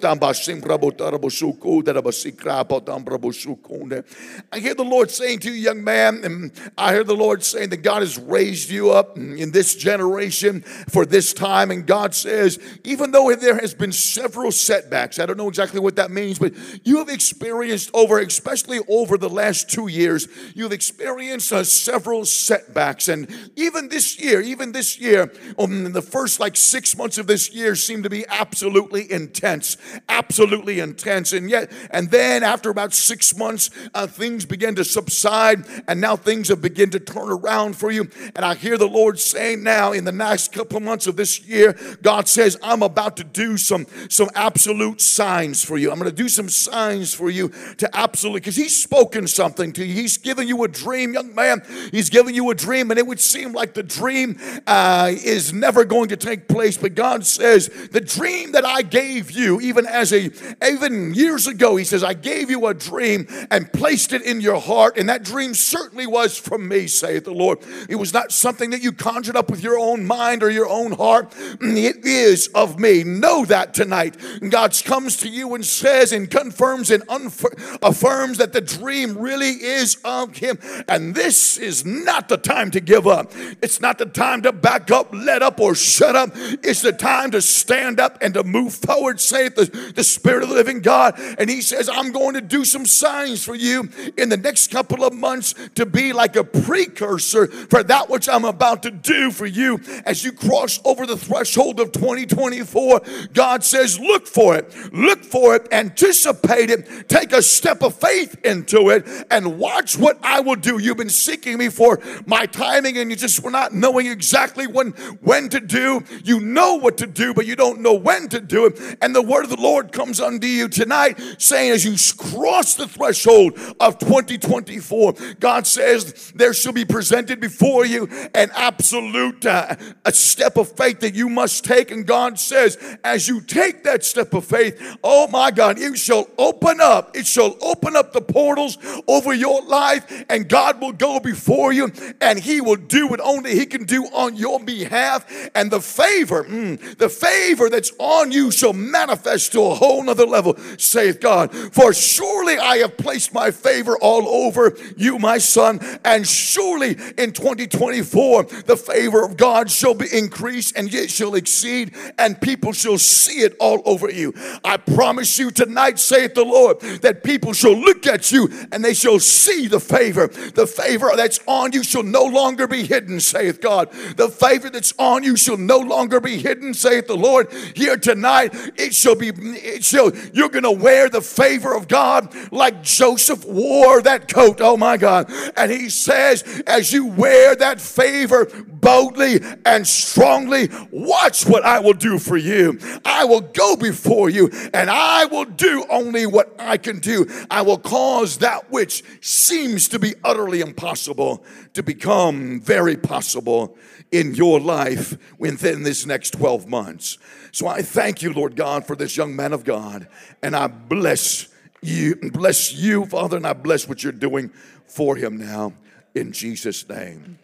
I 4.51 4.59
hear 4.59 4.73
the 4.73 4.83
Lord 4.83 5.11
saying 5.11 5.39
to 5.39 5.51
you, 5.51 5.55
young 5.55 5.83
man, 5.83 6.21
and 6.23 6.51
I 6.77 6.93
hear 6.93 7.03
the 7.03 7.15
Lord 7.15 7.43
saying 7.43 7.69
that 7.69 7.77
God 7.77 8.01
has 8.01 8.17
raised 8.17 8.69
you 8.69 8.91
up 8.91 9.17
in 9.17 9.51
this 9.51 9.75
generation 9.75 10.61
for 10.61 11.05
this 11.05 11.33
time. 11.33 11.71
And 11.71 11.85
God 11.85 12.15
says, 12.15 12.59
even 12.83 13.11
though 13.11 13.33
there 13.35 13.59
has 13.59 13.73
been 13.73 13.91
several 13.91 14.51
setbacks, 14.51 15.19
I 15.19 15.25
don't 15.25 15.37
know 15.37 15.49
exactly 15.49 15.79
what 15.79 15.95
that 15.97 16.11
means, 16.11 16.39
but 16.39 16.53
you 16.83 16.97
have 16.97 17.09
experienced 17.09 17.89
over, 17.93 18.19
especially 18.19 18.79
over 18.87 19.17
the 19.17 19.29
last 19.29 19.69
two 19.69 19.87
years, 19.87 20.27
you've 20.55 20.71
experienced 20.71 21.51
uh, 21.51 21.63
several 21.63 22.25
setbacks. 22.25 23.07
And 23.07 23.27
even 23.55 23.89
this 23.89 24.19
year, 24.19 24.41
even 24.41 24.71
this 24.71 24.99
year, 24.99 25.31
um, 25.57 25.91
the 25.91 26.01
first 26.01 26.39
like 26.39 26.55
six 26.55 26.97
months 26.97 27.17
of 27.17 27.27
this 27.27 27.53
year 27.53 27.75
seemed 27.75 28.03
to 28.03 28.09
be 28.09 28.25
absolutely 28.27 29.11
intense, 29.11 29.77
absolutely 30.07 30.79
intense. 30.79 31.33
And 31.33 31.49
yet, 31.49 31.71
and 31.91 32.11
then 32.11 32.43
after 32.43 32.69
about 32.69 32.93
six 32.93 33.35
months, 33.35 33.69
uh, 33.93 34.07
things 34.07 34.45
began 34.45 34.75
to 34.75 34.83
subside, 34.83 35.65
and 35.87 36.01
now 36.01 36.15
things 36.15 36.49
have 36.49 36.61
begun 36.61 36.89
to 36.91 36.99
turn 36.99 37.29
around 37.29 37.75
for 37.75 37.91
you. 37.91 38.09
And 38.35 38.45
I 38.45 38.55
hear 38.55 38.77
the 38.77 38.87
Lord 38.87 39.19
saying 39.19 39.63
now, 39.63 39.91
in 39.91 40.05
the 40.05 40.11
next 40.11 40.51
couple 40.51 40.79
months 40.79 41.07
of 41.07 41.15
this 41.15 41.45
year, 41.45 41.77
God 42.01 42.27
says, 42.27 42.48
I'm 42.61 42.83
about 42.83 43.17
to 43.17 43.23
do 43.23 43.57
some, 43.57 43.85
some 44.09 44.29
absolute 44.35 45.01
signs 45.01 45.63
for 45.63 45.77
you. 45.77 45.91
I'm 45.91 45.99
going 45.99 46.09
to 46.09 46.15
do 46.15 46.29
some 46.29 46.49
signs 46.49 47.13
for 47.13 47.29
you 47.29 47.49
to 47.77 47.89
absolutely, 47.93 48.41
because 48.41 48.55
He's 48.55 48.81
spoken 48.81 49.27
something 49.27 49.73
to 49.73 49.85
you. 49.85 49.93
He's 49.93 50.17
given 50.17 50.47
you 50.47 50.63
a 50.63 50.67
dream, 50.67 51.13
young 51.13 51.33
man. 51.33 51.61
He's 51.91 52.09
given 52.09 52.33
you 52.35 52.49
a 52.49 52.55
dream, 52.55 52.91
and 52.91 52.99
it 52.99 53.05
would 53.05 53.19
seem 53.19 53.53
like 53.53 53.73
the 53.73 53.83
dream 53.83 54.37
uh, 54.67 55.11
is 55.11 55.53
never 55.53 55.85
going 55.85 56.09
to 56.09 56.17
take 56.17 56.47
place. 56.47 56.77
But 56.77 56.95
God 56.95 57.25
says, 57.25 57.69
the 57.91 58.01
dream 58.01 58.51
that 58.53 58.65
I 58.65 58.81
gave 58.81 59.31
you, 59.31 59.59
even 59.61 59.85
as 59.85 60.13
a, 60.13 60.31
even 60.65 61.13
years 61.13 61.47
ago, 61.47 61.75
He 61.75 61.85
says, 61.85 62.03
I 62.03 62.13
gave 62.13 62.49
you 62.49 62.67
a 62.67 62.73
dream 62.73 63.27
and 63.51 63.71
placed 63.71 64.13
it 64.13 64.21
in 64.21 64.41
your 64.41 64.59
heart, 64.59 64.97
and 64.97 65.09
that 65.09 65.23
dream 65.23 65.53
certainly 65.53 66.07
was 66.07 66.37
from 66.37 66.67
me, 66.67 66.87
saith 66.87 67.25
the 67.25 67.33
Lord. 67.33 67.59
It 67.89 67.95
was 67.95 68.13
not 68.13 68.31
something 68.31 68.69
that 68.71 68.81
you 68.81 68.91
conjured 68.91 69.35
up 69.35 69.49
with 69.49 69.63
your 69.63 69.77
own 69.77 70.05
mind 70.05 70.43
or 70.43 70.49
your 70.49 70.67
own 70.67 70.91
heart. 70.93 71.33
It 71.79 72.05
is 72.05 72.38
of 72.47 72.79
me. 72.79 73.03
Know 73.03 73.45
that 73.45 73.73
tonight. 73.73 74.15
God 74.49 74.79
comes 74.85 75.17
to 75.17 75.29
you 75.29 75.55
and 75.55 75.65
says 75.65 76.11
and 76.11 76.29
confirms 76.29 76.91
and 76.91 77.03
affirms 77.09 78.37
that 78.37 78.53
the 78.53 78.61
dream 78.61 79.17
really 79.17 79.51
is 79.51 79.97
of 80.03 80.37
Him. 80.37 80.59
And 80.87 81.15
this 81.15 81.57
is 81.57 81.85
not 81.85 82.29
the 82.29 82.37
time 82.37 82.71
to 82.71 82.79
give 82.79 83.07
up. 83.07 83.31
It's 83.61 83.81
not 83.81 83.97
the 83.97 84.05
time 84.05 84.41
to 84.43 84.51
back 84.51 84.91
up, 84.91 85.09
let 85.13 85.41
up, 85.41 85.59
or 85.59 85.75
shut 85.75 86.15
up. 86.15 86.31
It's 86.35 86.81
the 86.81 86.93
time 86.93 87.31
to 87.31 87.41
stand 87.41 87.99
up 87.99 88.17
and 88.21 88.33
to 88.33 88.43
move 88.43 88.73
forward, 88.73 89.19
saith 89.19 89.55
the, 89.55 89.93
the 89.95 90.03
Spirit 90.03 90.43
of 90.43 90.49
the 90.49 90.55
living 90.55 90.81
God. 90.81 91.15
And 91.37 91.49
He 91.49 91.61
says, 91.61 91.89
I'm 91.89 92.11
going 92.11 92.35
to 92.35 92.41
do 92.41 92.65
some 92.65 92.85
signs 92.85 93.43
for 93.43 93.55
you 93.55 93.89
in 94.17 94.29
the 94.29 94.37
next 94.37 94.71
couple 94.71 95.03
of 95.03 95.13
months 95.13 95.55
to 95.75 95.85
be 95.85 96.13
like 96.13 96.35
a 96.35 96.43
precursor 96.43 97.47
for 97.47 97.83
that 97.83 98.09
which 98.09 98.29
I'm 98.29 98.45
about 98.45 98.83
to 98.83 98.91
do 98.91 99.31
for 99.31 99.45
you 99.45 99.79
as 100.05 100.23
you 100.23 100.31
cross 100.31 100.79
over 100.85 101.05
the 101.05 101.17
threshold 101.17 101.79
of 101.79 101.91
2020 101.91 102.28
2024, 102.29 103.01
God 103.33 103.63
says, 103.63 103.99
look 103.99 104.27
for 104.27 104.55
it, 104.55 104.73
look 104.93 105.23
for 105.23 105.55
it, 105.55 105.67
anticipate 105.71 106.69
it, 106.69 107.09
take 107.09 107.33
a 107.33 107.41
step 107.41 107.81
of 107.81 107.95
faith 107.95 108.37
into 108.45 108.89
it, 108.89 109.07
and 109.29 109.59
watch 109.59 109.97
what 109.97 110.19
I 110.23 110.39
will 110.39 110.55
do. 110.55 110.79
You've 110.79 110.97
been 110.97 111.09
seeking 111.09 111.57
me 111.57 111.69
for 111.69 111.99
my 112.25 112.45
timing, 112.45 112.97
and 112.97 113.09
you 113.09 113.15
just 113.15 113.43
were 113.43 113.51
not 113.51 113.73
knowing 113.73 114.07
exactly 114.07 114.67
when 114.67 114.91
when 115.21 115.49
to 115.49 115.59
do. 115.59 116.03
You 116.23 116.39
know 116.39 116.75
what 116.75 116.97
to 116.99 117.07
do, 117.07 117.33
but 117.33 117.45
you 117.45 117.55
don't 117.55 117.81
know 117.81 117.93
when 117.93 118.29
to 118.29 118.39
do 118.39 118.65
it. 118.65 118.97
And 119.01 119.15
the 119.15 119.21
word 119.21 119.43
of 119.43 119.49
the 119.49 119.61
Lord 119.61 119.91
comes 119.91 120.19
unto 120.19 120.47
you 120.47 120.67
tonight, 120.67 121.19
saying, 121.37 121.71
as 121.71 121.85
you 121.85 121.95
cross 122.17 122.75
the 122.75 122.87
threshold 122.87 123.57
of 123.79 123.99
2024, 123.99 125.13
God 125.39 125.65
says 125.65 126.31
there 126.35 126.53
shall 126.53 126.73
be 126.73 126.85
presented 126.85 127.39
before 127.39 127.85
you 127.85 128.07
an 128.33 128.51
absolute 128.55 129.45
uh, 129.45 129.75
a 130.05 130.11
step 130.11 130.57
of 130.57 130.71
faith 130.71 130.99
that 130.99 131.15
you 131.15 131.29
must 131.29 131.63
take. 131.65 131.91
And 131.91 132.05
God 132.05 132.18
says, 132.37 132.77
as 133.03 133.27
you 133.27 133.41
take 133.41 133.83
that 133.83 134.03
step 134.03 134.33
of 134.33 134.45
faith, 134.45 134.97
oh 135.03 135.27
my 135.27 135.51
God, 135.51 135.79
it 135.79 135.97
shall 135.97 136.27
open 136.37 136.79
up. 136.81 137.15
It 137.15 137.25
shall 137.25 137.55
open 137.61 137.95
up 137.95 138.13
the 138.13 138.21
portals 138.21 138.77
over 139.07 139.33
your 139.33 139.61
life, 139.63 140.25
and 140.29 140.47
God 140.47 140.81
will 140.81 140.91
go 140.91 141.19
before 141.19 141.73
you, 141.73 141.91
and 142.21 142.39
He 142.39 142.61
will 142.61 142.75
do 142.75 143.07
what 143.07 143.19
only 143.21 143.55
He 143.55 143.65
can 143.65 143.85
do 143.85 144.05
on 144.05 144.35
your 144.35 144.59
behalf. 144.59 145.25
And 145.55 145.71
the 145.71 145.81
favor, 145.81 146.43
mm, 146.43 146.97
the 146.97 147.09
favor 147.09 147.69
that's 147.69 147.91
on 147.97 148.31
you 148.31 148.51
shall 148.51 148.73
manifest 148.73 149.51
to 149.53 149.61
a 149.61 149.75
whole 149.75 150.03
nother 150.03 150.25
level, 150.25 150.57
saith 150.77 151.19
God. 151.19 151.53
For 151.73 151.93
surely 151.93 152.57
I 152.57 152.77
have 152.77 152.97
placed 152.97 153.33
my 153.33 153.51
favor 153.51 153.97
all 153.97 154.27
over 154.27 154.75
you, 154.97 155.19
my 155.19 155.37
son, 155.37 155.79
and 156.03 156.27
surely 156.27 156.97
in 157.17 157.31
2024 157.33 158.43
the 158.43 158.77
favor 158.77 159.23
of 159.23 159.37
God 159.37 159.69
shall 159.69 159.93
be 159.93 160.07
increased 160.11 160.75
and 160.75 160.93
it 160.93 161.09
shall 161.09 161.35
exceed, 161.35 161.95
and 162.17 162.39
people 162.39 162.73
shall 162.73 162.97
see 162.97 163.41
it 163.41 163.55
all 163.59 163.81
over 163.85 164.09
you. 164.09 164.33
I 164.63 164.77
promise 164.77 165.37
you 165.39 165.51
tonight, 165.51 165.99
saith 165.99 166.33
the 166.33 166.45
Lord, 166.45 166.79
that 167.01 167.23
people 167.23 167.53
shall 167.53 167.75
look 167.75 168.07
at 168.07 168.31
you 168.31 168.49
and 168.71 168.83
they 168.83 168.93
shall 168.93 169.19
see 169.19 169.67
the 169.67 169.79
favor. 169.79 170.27
The 170.27 170.67
favor 170.67 171.11
that's 171.15 171.39
on 171.47 171.71
you 171.73 171.83
shall 171.83 172.03
no 172.03 172.23
longer 172.23 172.67
be 172.67 172.85
hidden, 172.85 173.19
saith 173.19 173.61
God. 173.61 173.91
The 174.17 174.29
favor 174.29 174.69
that's 174.69 174.93
on 174.97 175.23
you 175.23 175.35
shall 175.35 175.57
no 175.57 175.77
longer 175.77 176.19
be 176.19 176.37
hidden, 176.37 176.73
saith 176.73 177.07
the 177.07 177.17
Lord. 177.17 177.51
Here 177.75 177.97
tonight, 177.97 178.53
it 178.77 178.93
shall 178.93 179.15
be, 179.15 179.29
it 179.29 179.83
shall, 179.83 180.11
you're 180.33 180.49
gonna 180.49 180.71
wear 180.71 181.09
the 181.09 181.21
favor 181.21 181.75
of 181.75 181.87
God 181.87 182.33
like 182.51 182.83
Joseph 182.83 183.45
wore 183.45 184.01
that 184.01 184.31
coat. 184.31 184.59
Oh 184.61 184.77
my 184.77 184.97
God. 184.97 185.31
And 185.55 185.71
he 185.71 185.89
says, 185.89 186.63
as 186.67 186.91
you 186.91 187.07
wear 187.07 187.55
that 187.55 187.79
favor 187.81 188.45
boldly 188.45 189.39
and 189.65 189.85
strongly, 189.87 190.69
watch 190.91 191.45
what 191.45 191.65
I 191.65 191.79
will 191.79 191.93
do 191.99 192.17
for 192.17 192.37
you. 192.37 192.79
I 193.05 193.25
will 193.25 193.41
go 193.41 193.75
before 193.75 194.29
you 194.29 194.49
and 194.73 194.89
I 194.89 195.25
will 195.25 195.45
do 195.45 195.85
only 195.89 196.25
what 196.25 196.55
I 196.57 196.77
can 196.77 196.99
do. 196.99 197.27
I 197.51 197.61
will 197.61 197.77
cause 197.77 198.37
that 198.39 198.71
which 198.71 199.03
seems 199.21 199.87
to 199.89 199.99
be 199.99 200.15
utterly 200.23 200.61
impossible 200.61 201.43
to 201.73 201.83
become 201.83 202.61
very 202.61 202.95
possible 202.95 203.77
in 204.11 204.33
your 204.33 204.59
life 204.59 205.17
within 205.37 205.83
this 205.83 206.05
next 206.05 206.31
12 206.31 206.67
months. 206.67 207.17
So 207.51 207.67
I 207.67 207.81
thank 207.81 208.21
you, 208.21 208.33
Lord 208.33 208.55
God, 208.55 208.85
for 208.85 208.95
this 208.95 209.17
young 209.17 209.35
man 209.35 209.53
of 209.53 209.63
God, 209.63 210.07
and 210.41 210.55
I 210.55 210.67
bless 210.67 211.47
you, 211.81 212.15
bless 212.15 212.73
you, 212.73 213.05
Father, 213.05 213.37
and 213.37 213.47
I 213.47 213.53
bless 213.53 213.87
what 213.87 214.03
you're 214.03 214.11
doing 214.11 214.51
for 214.85 215.15
him 215.15 215.37
now 215.37 215.73
in 216.15 216.31
Jesus' 216.31 216.87
name. 216.87 217.39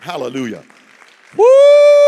Hallelujah. 0.00 0.64
Woo! 1.36 2.05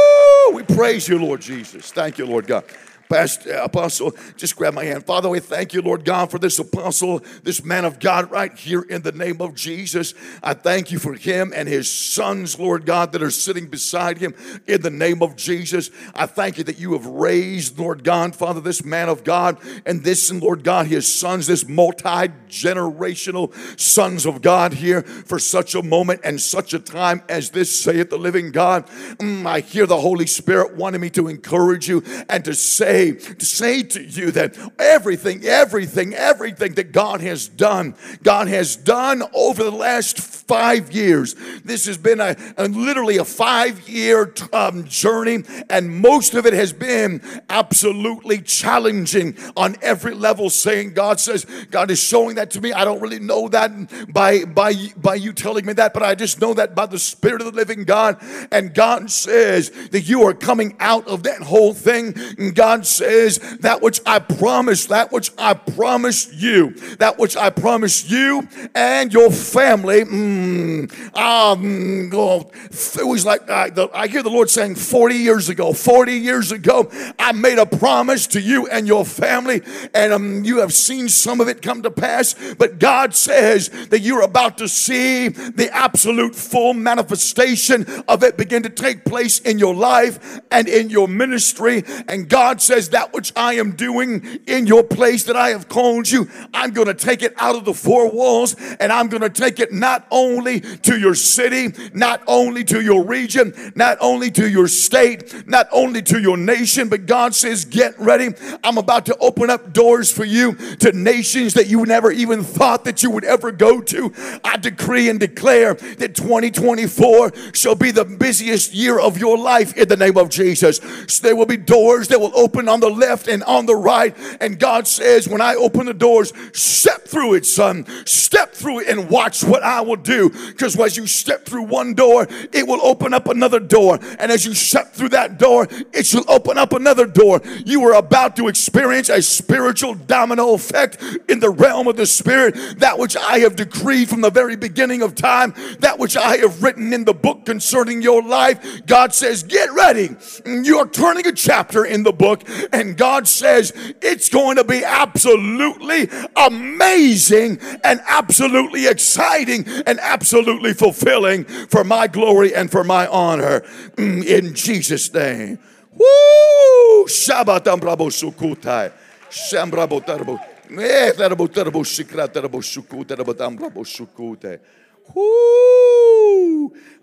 We 0.52 0.62
praise 0.62 1.08
you, 1.08 1.18
Lord 1.18 1.40
Jesus. 1.40 1.90
Thank 1.92 2.18
you, 2.18 2.26
Lord 2.26 2.46
God. 2.46 2.64
Pastor, 3.08 3.52
apostle, 3.54 4.14
just 4.36 4.54
grab 4.56 4.74
my 4.74 4.84
hand. 4.84 5.06
Father, 5.06 5.30
we 5.30 5.40
thank 5.40 5.72
you, 5.72 5.80
Lord 5.80 6.04
God, 6.04 6.30
for 6.30 6.38
this 6.38 6.58
apostle, 6.58 7.22
this 7.42 7.64
man 7.64 7.86
of 7.86 8.00
God 8.00 8.30
right 8.30 8.54
here 8.54 8.82
in 8.82 9.00
the 9.00 9.12
name 9.12 9.40
of 9.40 9.54
Jesus. 9.54 10.12
I 10.42 10.52
thank 10.52 10.92
you 10.92 10.98
for 10.98 11.14
him 11.14 11.52
and 11.54 11.68
his 11.68 11.90
sons, 11.90 12.58
Lord 12.58 12.84
God, 12.84 13.12
that 13.12 13.22
are 13.22 13.30
sitting 13.30 13.66
beside 13.66 14.18
him 14.18 14.34
in 14.66 14.82
the 14.82 14.90
name 14.90 15.22
of 15.22 15.36
Jesus. 15.36 15.90
I 16.14 16.26
thank 16.26 16.58
you 16.58 16.64
that 16.64 16.78
you 16.78 16.92
have 16.92 17.06
raised, 17.06 17.78
Lord 17.78 18.04
God, 18.04 18.36
Father, 18.36 18.60
this 18.60 18.84
man 18.84 19.08
of 19.08 19.24
God 19.24 19.58
and 19.86 20.04
this, 20.04 20.30
Lord 20.30 20.62
God, 20.62 20.86
his 20.86 21.12
sons, 21.12 21.46
this 21.46 21.66
multi 21.66 22.28
generational 22.48 23.54
sons 23.80 24.26
of 24.26 24.42
God 24.42 24.74
here 24.74 25.02
for 25.02 25.38
such 25.38 25.74
a 25.74 25.82
moment 25.82 26.20
and 26.24 26.40
such 26.40 26.74
a 26.74 26.78
time 26.78 27.22
as 27.28 27.50
this, 27.50 27.74
saith 27.74 28.10
the 28.10 28.18
living 28.18 28.50
God. 28.50 28.86
Mm, 29.16 29.46
I 29.46 29.60
hear 29.60 29.86
the 29.86 30.00
Holy 30.00 30.26
Spirit 30.26 30.76
wanting 30.76 31.00
me 31.00 31.10
to 31.10 31.28
encourage 31.28 31.88
you 31.88 32.02
and 32.28 32.44
to 32.44 32.54
say, 32.54 32.97
to 33.06 33.44
say 33.44 33.82
to 33.82 34.02
you 34.02 34.30
that 34.32 34.56
everything, 34.78 35.44
everything, 35.44 36.14
everything 36.14 36.74
that 36.74 36.92
God 36.92 37.20
has 37.20 37.48
done, 37.48 37.94
God 38.22 38.48
has 38.48 38.76
done 38.76 39.22
over 39.34 39.62
the 39.62 39.70
last 39.70 40.18
five 40.48 40.92
years. 40.92 41.34
This 41.64 41.86
has 41.86 41.98
been 41.98 42.20
a, 42.20 42.36
a 42.56 42.68
literally 42.68 43.18
a 43.18 43.24
five 43.24 43.88
year 43.88 44.32
um, 44.52 44.84
journey, 44.84 45.44
and 45.68 46.00
most 46.00 46.34
of 46.34 46.46
it 46.46 46.54
has 46.54 46.72
been 46.72 47.22
absolutely 47.50 48.40
challenging 48.40 49.36
on 49.56 49.76
every 49.82 50.14
level. 50.14 50.50
Saying 50.50 50.94
God 50.94 51.20
says, 51.20 51.44
God 51.70 51.90
is 51.90 52.02
showing 52.02 52.36
that 52.36 52.50
to 52.52 52.60
me. 52.60 52.72
I 52.72 52.84
don't 52.84 53.00
really 53.00 53.20
know 53.20 53.48
that 53.48 54.12
by 54.12 54.44
by 54.44 54.74
by 54.96 55.16
you 55.16 55.32
telling 55.32 55.66
me 55.66 55.74
that, 55.74 55.92
but 55.92 56.02
I 56.02 56.14
just 56.14 56.40
know 56.40 56.54
that 56.54 56.74
by 56.74 56.86
the 56.86 56.98
Spirit 56.98 57.42
of 57.42 57.52
the 57.52 57.56
living 57.56 57.84
God. 57.84 58.18
And 58.50 58.74
God 58.74 59.10
says 59.10 59.70
that 59.90 60.02
you 60.02 60.22
are 60.22 60.34
coming 60.34 60.76
out 60.80 61.06
of 61.06 61.24
that 61.24 61.42
whole 61.42 61.74
thing. 61.74 62.14
And 62.38 62.54
God 62.54 62.86
says, 62.88 63.38
That 63.60 63.82
which 63.82 64.00
I 64.06 64.18
promised, 64.18 64.88
that 64.88 65.12
which 65.12 65.30
I 65.38 65.54
promised 65.54 66.32
you, 66.32 66.70
that 66.96 67.18
which 67.18 67.36
I 67.36 67.50
promised 67.50 68.10
you 68.10 68.48
and 68.74 69.12
your 69.12 69.30
family. 69.30 70.04
Mm, 70.04 71.16
um, 71.16 72.10
oh, 72.12 72.50
it 72.70 73.06
was 73.06 73.24
like 73.24 73.48
uh, 73.48 73.70
the, 73.70 73.88
I 73.94 74.08
hear 74.08 74.22
the 74.22 74.30
Lord 74.30 74.50
saying, 74.50 74.76
40 74.76 75.14
years 75.14 75.48
ago, 75.48 75.72
40 75.72 76.12
years 76.12 76.52
ago, 76.52 76.90
I 77.18 77.32
made 77.32 77.58
a 77.58 77.66
promise 77.66 78.26
to 78.28 78.40
you 78.40 78.66
and 78.68 78.86
your 78.86 79.04
family, 79.04 79.62
and 79.94 80.12
um, 80.12 80.44
you 80.44 80.58
have 80.58 80.72
seen 80.72 81.08
some 81.08 81.40
of 81.40 81.48
it 81.48 81.62
come 81.62 81.82
to 81.82 81.90
pass. 81.90 82.34
But 82.54 82.78
God 82.78 83.14
says 83.14 83.68
that 83.88 84.00
you're 84.00 84.22
about 84.22 84.58
to 84.58 84.68
see 84.68 85.28
the 85.28 85.68
absolute 85.72 86.34
full 86.34 86.74
manifestation 86.74 87.86
of 88.06 88.22
it 88.22 88.36
begin 88.36 88.62
to 88.62 88.70
take 88.70 89.04
place 89.04 89.40
in 89.40 89.58
your 89.58 89.74
life 89.74 90.40
and 90.50 90.68
in 90.68 90.90
your 90.90 91.08
ministry. 91.08 91.84
And 92.06 92.28
God 92.28 92.62
says, 92.62 92.77
says, 92.78 92.90
That 92.90 93.12
which 93.12 93.32
I 93.36 93.54
am 93.54 93.72
doing 93.72 94.40
in 94.46 94.66
your 94.66 94.82
place 94.82 95.24
that 95.24 95.36
I 95.36 95.50
have 95.50 95.68
called 95.68 96.10
you, 96.10 96.28
I'm 96.54 96.70
going 96.70 96.86
to 96.86 96.94
take 96.94 97.22
it 97.22 97.34
out 97.36 97.56
of 97.56 97.64
the 97.64 97.74
four 97.74 98.10
walls 98.10 98.54
and 98.78 98.92
I'm 98.92 99.08
going 99.08 99.22
to 99.22 99.30
take 99.30 99.58
it 99.60 99.72
not 99.72 100.06
only 100.10 100.60
to 100.60 100.98
your 100.98 101.14
city, 101.14 101.74
not 101.92 102.22
only 102.26 102.64
to 102.64 102.80
your 102.80 103.04
region, 103.04 103.52
not 103.74 103.98
only 104.00 104.30
to 104.32 104.48
your 104.48 104.68
state, 104.68 105.46
not 105.46 105.68
only 105.72 106.02
to 106.02 106.20
your 106.20 106.36
nation, 106.36 106.88
but 106.88 107.06
God 107.06 107.34
says, 107.34 107.64
Get 107.64 107.98
ready. 107.98 108.28
I'm 108.62 108.78
about 108.78 109.06
to 109.06 109.16
open 109.18 109.50
up 109.50 109.72
doors 109.72 110.12
for 110.12 110.24
you 110.24 110.54
to 110.54 110.92
nations 110.92 111.54
that 111.54 111.66
you 111.68 111.84
never 111.84 112.10
even 112.10 112.42
thought 112.42 112.84
that 112.84 113.02
you 113.02 113.10
would 113.10 113.24
ever 113.24 113.50
go 113.52 113.80
to. 113.80 114.12
I 114.44 114.56
decree 114.56 115.08
and 115.08 115.18
declare 115.18 115.74
that 115.74 116.14
2024 116.14 117.32
shall 117.54 117.74
be 117.74 117.90
the 117.90 118.04
busiest 118.04 118.72
year 118.72 118.98
of 118.98 119.18
your 119.18 119.36
life 119.36 119.76
in 119.76 119.88
the 119.88 119.96
name 119.96 120.16
of 120.16 120.28
Jesus. 120.28 120.80
So 121.08 121.22
there 121.22 121.36
will 121.36 121.46
be 121.46 121.56
doors 121.56 122.08
that 122.08 122.20
will 122.20 122.36
open 122.36 122.67
on 122.68 122.80
the 122.80 122.90
left 122.90 123.28
and 123.28 123.42
on 123.44 123.66
the 123.66 123.76
right. 123.76 124.16
And 124.40 124.58
God 124.58 124.86
says, 124.86 125.28
when 125.28 125.40
I 125.40 125.54
open 125.54 125.86
the 125.86 125.94
doors, 125.94 126.32
step 126.52 127.06
through 127.06 127.34
it, 127.34 127.46
son. 127.46 127.86
Step 128.06 128.52
through 128.52 128.80
it 128.80 128.88
and 128.88 129.08
watch 129.08 129.42
what 129.42 129.62
I 129.62 129.80
will 129.80 129.96
do. 129.96 130.30
Because 130.30 130.78
as 130.78 130.96
you 130.96 131.06
step 131.06 131.44
through 131.44 131.64
one 131.64 131.94
door, 131.94 132.26
it 132.52 132.66
will 132.66 132.80
open 132.82 133.14
up 133.14 133.28
another 133.28 133.60
door. 133.60 133.98
And 134.18 134.30
as 134.30 134.44
you 134.44 134.54
step 134.54 134.92
through 134.92 135.10
that 135.10 135.38
door, 135.38 135.66
it 135.92 136.06
shall 136.06 136.24
open 136.28 136.58
up 136.58 136.72
another 136.72 137.06
door. 137.06 137.40
You 137.64 137.84
are 137.84 137.94
about 137.94 138.36
to 138.36 138.48
experience 138.48 139.08
a 139.08 139.22
spiritual 139.22 139.94
domino 139.94 140.54
effect 140.54 141.02
in 141.28 141.40
the 141.40 141.50
realm 141.50 141.88
of 141.88 141.96
the 141.96 142.06
spirit. 142.06 142.54
That 142.78 142.98
which 142.98 143.16
I 143.16 143.38
have 143.40 143.56
decreed 143.56 144.08
from 144.08 144.20
the 144.20 144.30
very 144.30 144.56
beginning 144.56 145.02
of 145.02 145.14
time, 145.14 145.54
that 145.80 145.98
which 145.98 146.16
I 146.16 146.36
have 146.38 146.62
written 146.62 146.92
in 146.92 147.04
the 147.04 147.14
book 147.14 147.44
concerning 147.44 148.02
your 148.02 148.22
life. 148.22 148.84
God 148.86 149.14
says, 149.14 149.42
get 149.42 149.72
ready. 149.72 150.10
You're 150.44 150.88
turning 150.88 151.26
a 151.26 151.32
chapter 151.32 151.84
in 151.84 152.02
the 152.02 152.12
book 152.12 152.46
and 152.72 152.96
God 152.96 153.26
says 153.28 153.72
it's 154.02 154.28
going 154.28 154.56
to 154.56 154.64
be 154.64 154.84
absolutely 154.84 156.08
amazing 156.36 157.58
and 157.84 158.00
absolutely 158.06 158.86
exciting 158.86 159.66
and 159.86 159.98
absolutely 160.00 160.74
fulfilling 160.74 161.44
for 161.44 161.84
my 161.84 162.06
glory 162.06 162.54
and 162.54 162.70
for 162.70 162.84
my 162.84 163.06
honor 163.06 163.60
mm, 163.96 164.24
in 164.24 164.54
Jesus' 164.54 165.12
name. 165.12 165.58
Woo! 165.92 167.06
Shabbat 167.06 167.64
ambrabo 167.64 168.08
sukutai. 168.10 168.92
Shambrabo 169.30 170.04
tarbo. 170.04 170.38
Eh, 170.70 171.12
tarbo 171.12 171.48
tarbo 171.48 171.82
shikra 171.82 172.28
tarbo 172.28 172.60
shukute 172.62 173.16
tarbo 173.16 173.34
ambrabo 173.34 173.84
shukute. 173.84 174.60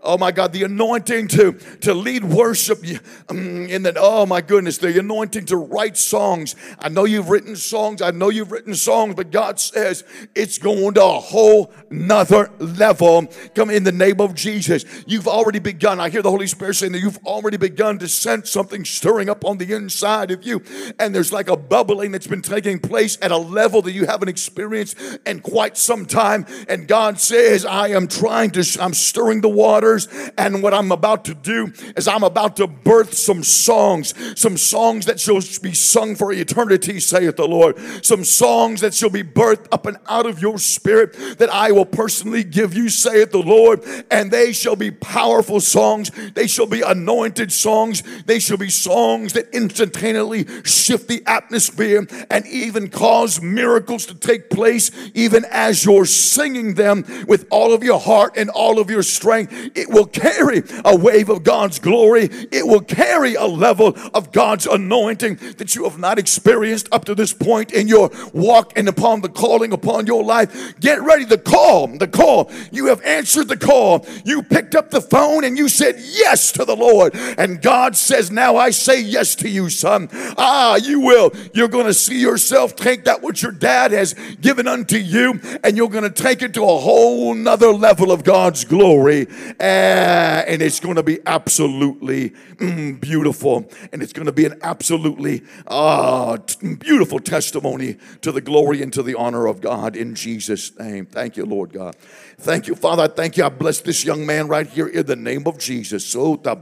Oh 0.07 0.17
my 0.19 0.31
God, 0.31 0.53
the 0.53 0.63
anointing 0.63 1.27
to, 1.29 1.53
to 1.81 1.93
lead 1.95 2.23
worship 2.23 2.83
um, 3.27 3.65
in 3.65 3.81
the, 3.81 3.95
oh 3.97 4.27
my 4.27 4.41
goodness, 4.41 4.77
the 4.77 4.99
anointing 4.99 5.45
to 5.45 5.57
write 5.57 5.97
songs. 5.97 6.55
I 6.77 6.89
know 6.89 7.05
you've 7.05 7.29
written 7.29 7.55
songs. 7.55 8.03
I 8.03 8.11
know 8.11 8.29
you've 8.29 8.51
written 8.51 8.75
songs, 8.75 9.15
but 9.15 9.31
God 9.31 9.59
says 9.59 10.03
it's 10.35 10.59
going 10.59 10.93
to 10.93 11.03
a 11.03 11.19
whole 11.19 11.73
nother 11.95 12.51
level. 12.59 13.27
Come 13.53 13.69
in 13.69 13.83
the 13.83 13.91
name 13.91 14.19
of 14.21 14.35
Jesus. 14.35 14.85
You've 15.07 15.27
already 15.27 15.59
begun. 15.59 15.99
I 15.99 16.09
hear 16.09 16.21
the 16.21 16.31
Holy 16.31 16.47
Spirit 16.47 16.75
saying 16.75 16.91
that 16.93 16.99
you've 16.99 17.23
already 17.25 17.57
begun 17.57 17.99
to 17.99 18.07
sense 18.07 18.51
something 18.51 18.85
stirring 18.85 19.29
up 19.29 19.45
on 19.45 19.57
the 19.57 19.73
inside 19.73 20.31
of 20.31 20.43
you. 20.43 20.61
And 20.99 21.13
there's 21.13 21.31
like 21.31 21.49
a 21.49 21.57
bubbling 21.57 22.11
that's 22.11 22.27
been 22.27 22.41
taking 22.41 22.79
place 22.79 23.17
at 23.21 23.31
a 23.31 23.37
level 23.37 23.81
that 23.83 23.93
you 23.93 24.05
haven't 24.05 24.29
experienced 24.29 24.97
in 25.25 25.41
quite 25.41 25.77
some 25.77 26.05
time. 26.05 26.45
And 26.67 26.87
God 26.87 27.19
says, 27.19 27.65
I 27.65 27.89
am 27.89 28.07
trying 28.07 28.51
to, 28.51 28.77
I'm 28.79 28.93
stirring 28.93 29.41
the 29.41 29.49
waters. 29.49 30.07
and 30.37 30.61
what 30.61 30.73
I'm 30.73 30.91
about 30.91 31.25
to 31.25 31.33
do 31.33 31.71
is 31.95 32.07
I'm 32.07 32.23
about 32.23 32.55
to 32.57 32.67
birth 32.67 33.13
some 33.13 33.43
songs, 33.43 34.13
some 34.39 34.57
songs 34.57 35.05
that 35.05 35.19
shall 35.19 35.39
be 35.61 35.73
sung 35.73 36.15
for 36.15 36.31
eternity, 36.31 36.99
saith 36.99 37.35
the 37.35 37.47
Lord. 37.47 37.77
Some 38.05 38.23
songs 38.23 38.81
that 38.81 38.93
shall 38.93 39.09
be 39.09 39.23
birthed 39.23 39.67
up 39.71 39.85
and 39.85 39.97
out 40.07 40.25
of 40.25 40.41
your 40.41 40.57
spirit 40.57 41.13
that 41.37 41.49
I 41.49 41.71
will 41.71 41.84
personally 41.85 42.43
give 42.43 42.73
you, 42.75 42.89
saith 42.89 43.31
the 43.31 43.39
Lord. 43.39 43.81
And 44.11 44.31
they 44.31 44.51
shall 44.51 44.75
be 44.75 44.91
powerful 44.91 45.61
songs. 45.61 46.11
They 46.33 46.47
shall 46.47 46.67
be 46.67 46.81
anointed 46.81 47.51
songs. 47.51 48.03
They 48.25 48.39
shall 48.39 48.57
be 48.57 48.69
songs 48.69 49.33
that 49.33 49.49
instantaneously 49.53 50.45
shift 50.63 51.07
the 51.07 51.23
atmosphere 51.25 52.05
and 52.29 52.45
even 52.47 52.89
cause 52.89 53.41
miracles 53.41 54.05
to 54.07 54.15
take 54.15 54.49
place, 54.49 54.91
even 55.13 55.45
as 55.49 55.85
you're 55.85 56.05
singing 56.05 56.73
them 56.73 57.05
with 57.27 57.47
all 57.49 57.73
of 57.73 57.83
your 57.83 57.99
heart 57.99 58.33
and 58.35 58.49
all 58.49 58.79
of 58.79 58.89
your 58.89 59.03
strength. 59.03 59.53
It 59.75 59.85
it 59.85 59.91
will 59.91 60.07
carry 60.07 60.63
a 60.83 60.95
wave 60.95 61.29
of 61.29 61.43
God's 61.43 61.77
glory. 61.77 62.23
It 62.51 62.65
will 62.65 62.81
carry 62.81 63.35
a 63.35 63.45
level 63.45 63.95
of 64.15 64.31
God's 64.31 64.65
anointing 64.65 65.35
that 65.57 65.75
you 65.75 65.83
have 65.83 65.99
not 65.99 66.17
experienced 66.17 66.89
up 66.91 67.05
to 67.05 67.13
this 67.13 67.33
point 67.33 67.71
in 67.71 67.87
your 67.87 68.09
walk 68.33 68.73
and 68.75 68.89
upon 68.89 69.21
the 69.21 69.29
calling 69.29 69.73
upon 69.73 70.07
your 70.07 70.23
life. 70.23 70.79
Get 70.79 71.03
ready. 71.03 71.23
The 71.25 71.37
call, 71.37 71.64
the 71.65 72.09
call. 72.11 72.51
You 72.71 72.87
have 72.87 73.01
answered 73.03 73.47
the 73.47 73.57
call. 73.57 74.05
You 74.23 74.43
picked 74.43 74.75
up 74.75 74.91
the 74.91 75.01
phone 75.01 75.43
and 75.43 75.57
you 75.57 75.67
said 75.67 75.95
yes 75.97 76.51
to 76.53 76.63
the 76.65 76.75
Lord. 76.75 77.15
And 77.15 77.61
God 77.61 77.95
says, 77.95 78.29
Now 78.29 78.55
I 78.55 78.69
say 78.69 79.01
yes 79.01 79.35
to 79.37 79.49
you, 79.49 79.69
son. 79.69 80.09
Ah, 80.37 80.75
you 80.75 80.99
will. 80.99 81.31
You're 81.53 81.67
going 81.67 81.87
to 81.87 81.93
see 81.93 82.19
yourself 82.19 82.75
take 82.75 83.05
that 83.05 83.23
which 83.23 83.41
your 83.41 83.51
dad 83.51 83.91
has 83.91 84.13
given 84.41 84.67
unto 84.67 84.97
you, 84.97 85.39
and 85.63 85.75
you're 85.75 85.89
going 85.89 86.03
to 86.03 86.09
take 86.09 86.41
it 86.43 86.53
to 86.53 86.63
a 86.63 86.77
whole 86.77 87.33
nother 87.33 87.71
level 87.71 88.11
of 88.11 88.23
God's 88.23 88.63
glory. 88.63 89.27
And 89.59 90.61
it's 90.61 90.79
going 90.79 90.95
to 90.95 91.03
be 91.03 91.19
absolutely 91.25 92.29
mm, 92.29 92.99
beautiful. 92.99 93.69
And 93.91 94.03
it's 94.03 94.13
going 94.13 94.27
to 94.27 94.31
be 94.31 94.45
an 94.45 94.59
absolutely 94.61 95.43
uh, 95.65 96.37
t- 96.37 96.75
beautiful 96.75 97.19
testimony 97.19 97.97
to 98.21 98.31
the 98.31 98.41
glory 98.41 98.83
and 98.83 98.93
to 98.93 99.01
the 99.01 99.15
honor 99.15 99.47
of 99.47 99.61
God 99.61 99.95
in 99.95 100.13
Jesus' 100.13 100.77
name. 100.77 101.07
Thank 101.07 101.37
you, 101.37 101.45
Lord 101.45 101.54
God. 101.63 101.95
Thank 102.37 102.67
you, 102.67 102.75
Father. 102.75 103.03
I 103.03 103.07
thank 103.07 103.37
you. 103.37 103.45
I 103.45 103.49
bless 103.49 103.79
this 103.79 104.03
young 104.03 104.25
man 104.25 104.49
right 104.49 104.67
here 104.67 104.87
in 104.87 105.05
the 105.05 105.15
name 105.15 105.47
of 105.47 105.57
Jesus. 105.57 106.13
And 106.13 106.45
I 106.45 106.53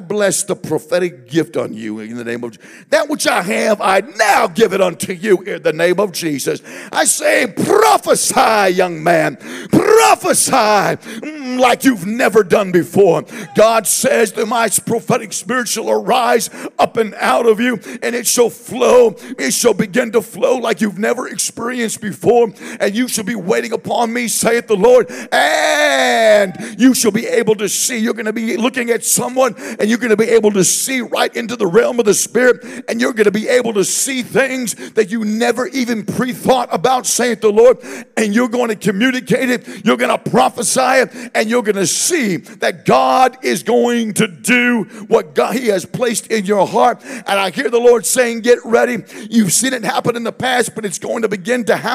bless 0.00 0.42
the 0.42 0.56
prophetic 0.56 1.28
gift 1.28 1.56
on 1.58 1.74
you 1.74 2.00
in 2.00 2.16
the 2.16 2.24
name 2.24 2.44
of. 2.44 2.56
That 2.88 3.08
which 3.10 3.26
I 3.26 3.42
have, 3.42 3.80
I 3.82 4.00
now 4.00 4.46
give 4.46 4.72
it 4.72 4.80
unto 4.80 5.12
you 5.12 5.42
in 5.42 5.62
the 5.62 5.72
name 5.72 6.00
of 6.00 6.12
Jesus. 6.12 6.62
I 6.90 7.04
say, 7.04 7.46
prophesy, 7.46 8.74
young 8.74 9.02
man. 9.02 9.36
Prophesy 9.70 10.52
mm, 10.52 11.58
like 11.58 11.84
you've 11.84 12.06
never 12.06 12.42
done 12.42 12.72
before. 12.72 13.24
God 13.54 13.86
says 13.86 14.32
that 14.32 14.46
my 14.46 14.68
prophetic 14.86 15.34
spirit 15.34 15.68
shall 15.68 15.90
arise 15.90 16.48
up 16.78 16.96
and 16.96 17.14
out 17.14 17.46
of 17.46 17.60
you, 17.60 17.74
and 18.02 18.14
it 18.14 18.26
shall 18.26 18.50
flow. 18.50 19.14
It 19.38 19.52
shall 19.52 19.74
begin 19.74 20.12
to 20.12 20.22
flow 20.22 20.56
like 20.56 20.80
you've 20.80 20.98
never 20.98 21.28
experienced 21.28 21.97
before 21.98 22.52
and 22.80 22.94
you 22.94 23.08
shall 23.08 23.24
be 23.24 23.34
waiting 23.34 23.72
upon 23.72 24.12
me, 24.12 24.28
saith 24.28 24.66
the 24.66 24.76
Lord, 24.76 25.10
and 25.32 26.80
you 26.80 26.94
shall 26.94 27.10
be 27.10 27.26
able 27.26 27.54
to 27.56 27.68
see. 27.68 27.98
You're 27.98 28.14
going 28.14 28.26
to 28.26 28.32
be 28.32 28.56
looking 28.56 28.90
at 28.90 29.04
someone, 29.04 29.54
and 29.78 29.88
you're 29.88 29.98
going 29.98 30.10
to 30.10 30.16
be 30.16 30.28
able 30.28 30.52
to 30.52 30.64
see 30.64 31.00
right 31.00 31.34
into 31.34 31.56
the 31.56 31.66
realm 31.66 31.98
of 31.98 32.06
the 32.06 32.14
Spirit, 32.14 32.84
and 32.88 33.00
you're 33.00 33.12
going 33.12 33.24
to 33.24 33.30
be 33.30 33.48
able 33.48 33.72
to 33.74 33.84
see 33.84 34.22
things 34.22 34.74
that 34.92 35.10
you 35.10 35.24
never 35.24 35.66
even 35.68 36.04
pre 36.04 36.32
thought 36.32 36.68
about, 36.72 37.06
saith 37.06 37.40
the 37.40 37.50
Lord, 37.50 37.78
and 38.16 38.34
you're 38.34 38.48
going 38.48 38.68
to 38.68 38.76
communicate 38.76 39.50
it, 39.50 39.84
you're 39.84 39.96
going 39.96 40.16
to 40.16 40.30
prophesy 40.30 40.80
it, 40.80 41.30
and 41.34 41.48
you're 41.48 41.62
going 41.62 41.76
to 41.76 41.86
see 41.86 42.36
that 42.36 42.84
God 42.84 43.38
is 43.42 43.62
going 43.62 44.14
to 44.14 44.28
do 44.28 44.84
what 45.08 45.34
God 45.34 45.56
He 45.56 45.68
has 45.68 45.84
placed 45.84 46.28
in 46.28 46.44
your 46.44 46.66
heart. 46.66 47.02
And 47.04 47.38
I 47.38 47.50
hear 47.50 47.70
the 47.70 47.80
Lord 47.80 48.06
saying, 48.06 48.40
Get 48.40 48.58
ready. 48.64 49.02
You've 49.30 49.52
seen 49.52 49.72
it 49.72 49.84
happen 49.84 50.16
in 50.16 50.24
the 50.24 50.32
past, 50.32 50.74
but 50.74 50.84
it's 50.84 50.98
going 50.98 51.22
to 51.22 51.28
begin 51.28 51.64
to 51.64 51.76
happen 51.76 51.87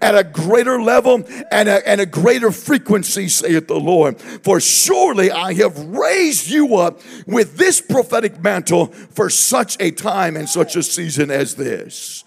at 0.00 0.14
a 0.14 0.24
greater 0.24 0.80
level 0.82 1.24
and 1.50 1.68
a, 1.68 1.88
and 1.88 2.00
a 2.00 2.06
greater 2.06 2.50
frequency, 2.50 3.28
saith 3.28 3.68
the 3.68 3.78
Lord. 3.78 4.20
For 4.20 4.60
surely 4.60 5.30
I 5.30 5.54
have 5.54 5.78
raised 5.78 6.50
you 6.50 6.76
up 6.76 7.00
with 7.26 7.56
this 7.56 7.80
prophetic 7.80 8.42
mantle 8.42 8.86
for 8.86 9.30
such 9.30 9.76
a 9.80 9.90
time 9.90 10.36
and 10.36 10.48
such 10.48 10.76
a 10.76 10.82
season 10.82 11.30
as 11.30 11.54
this. 11.54 12.24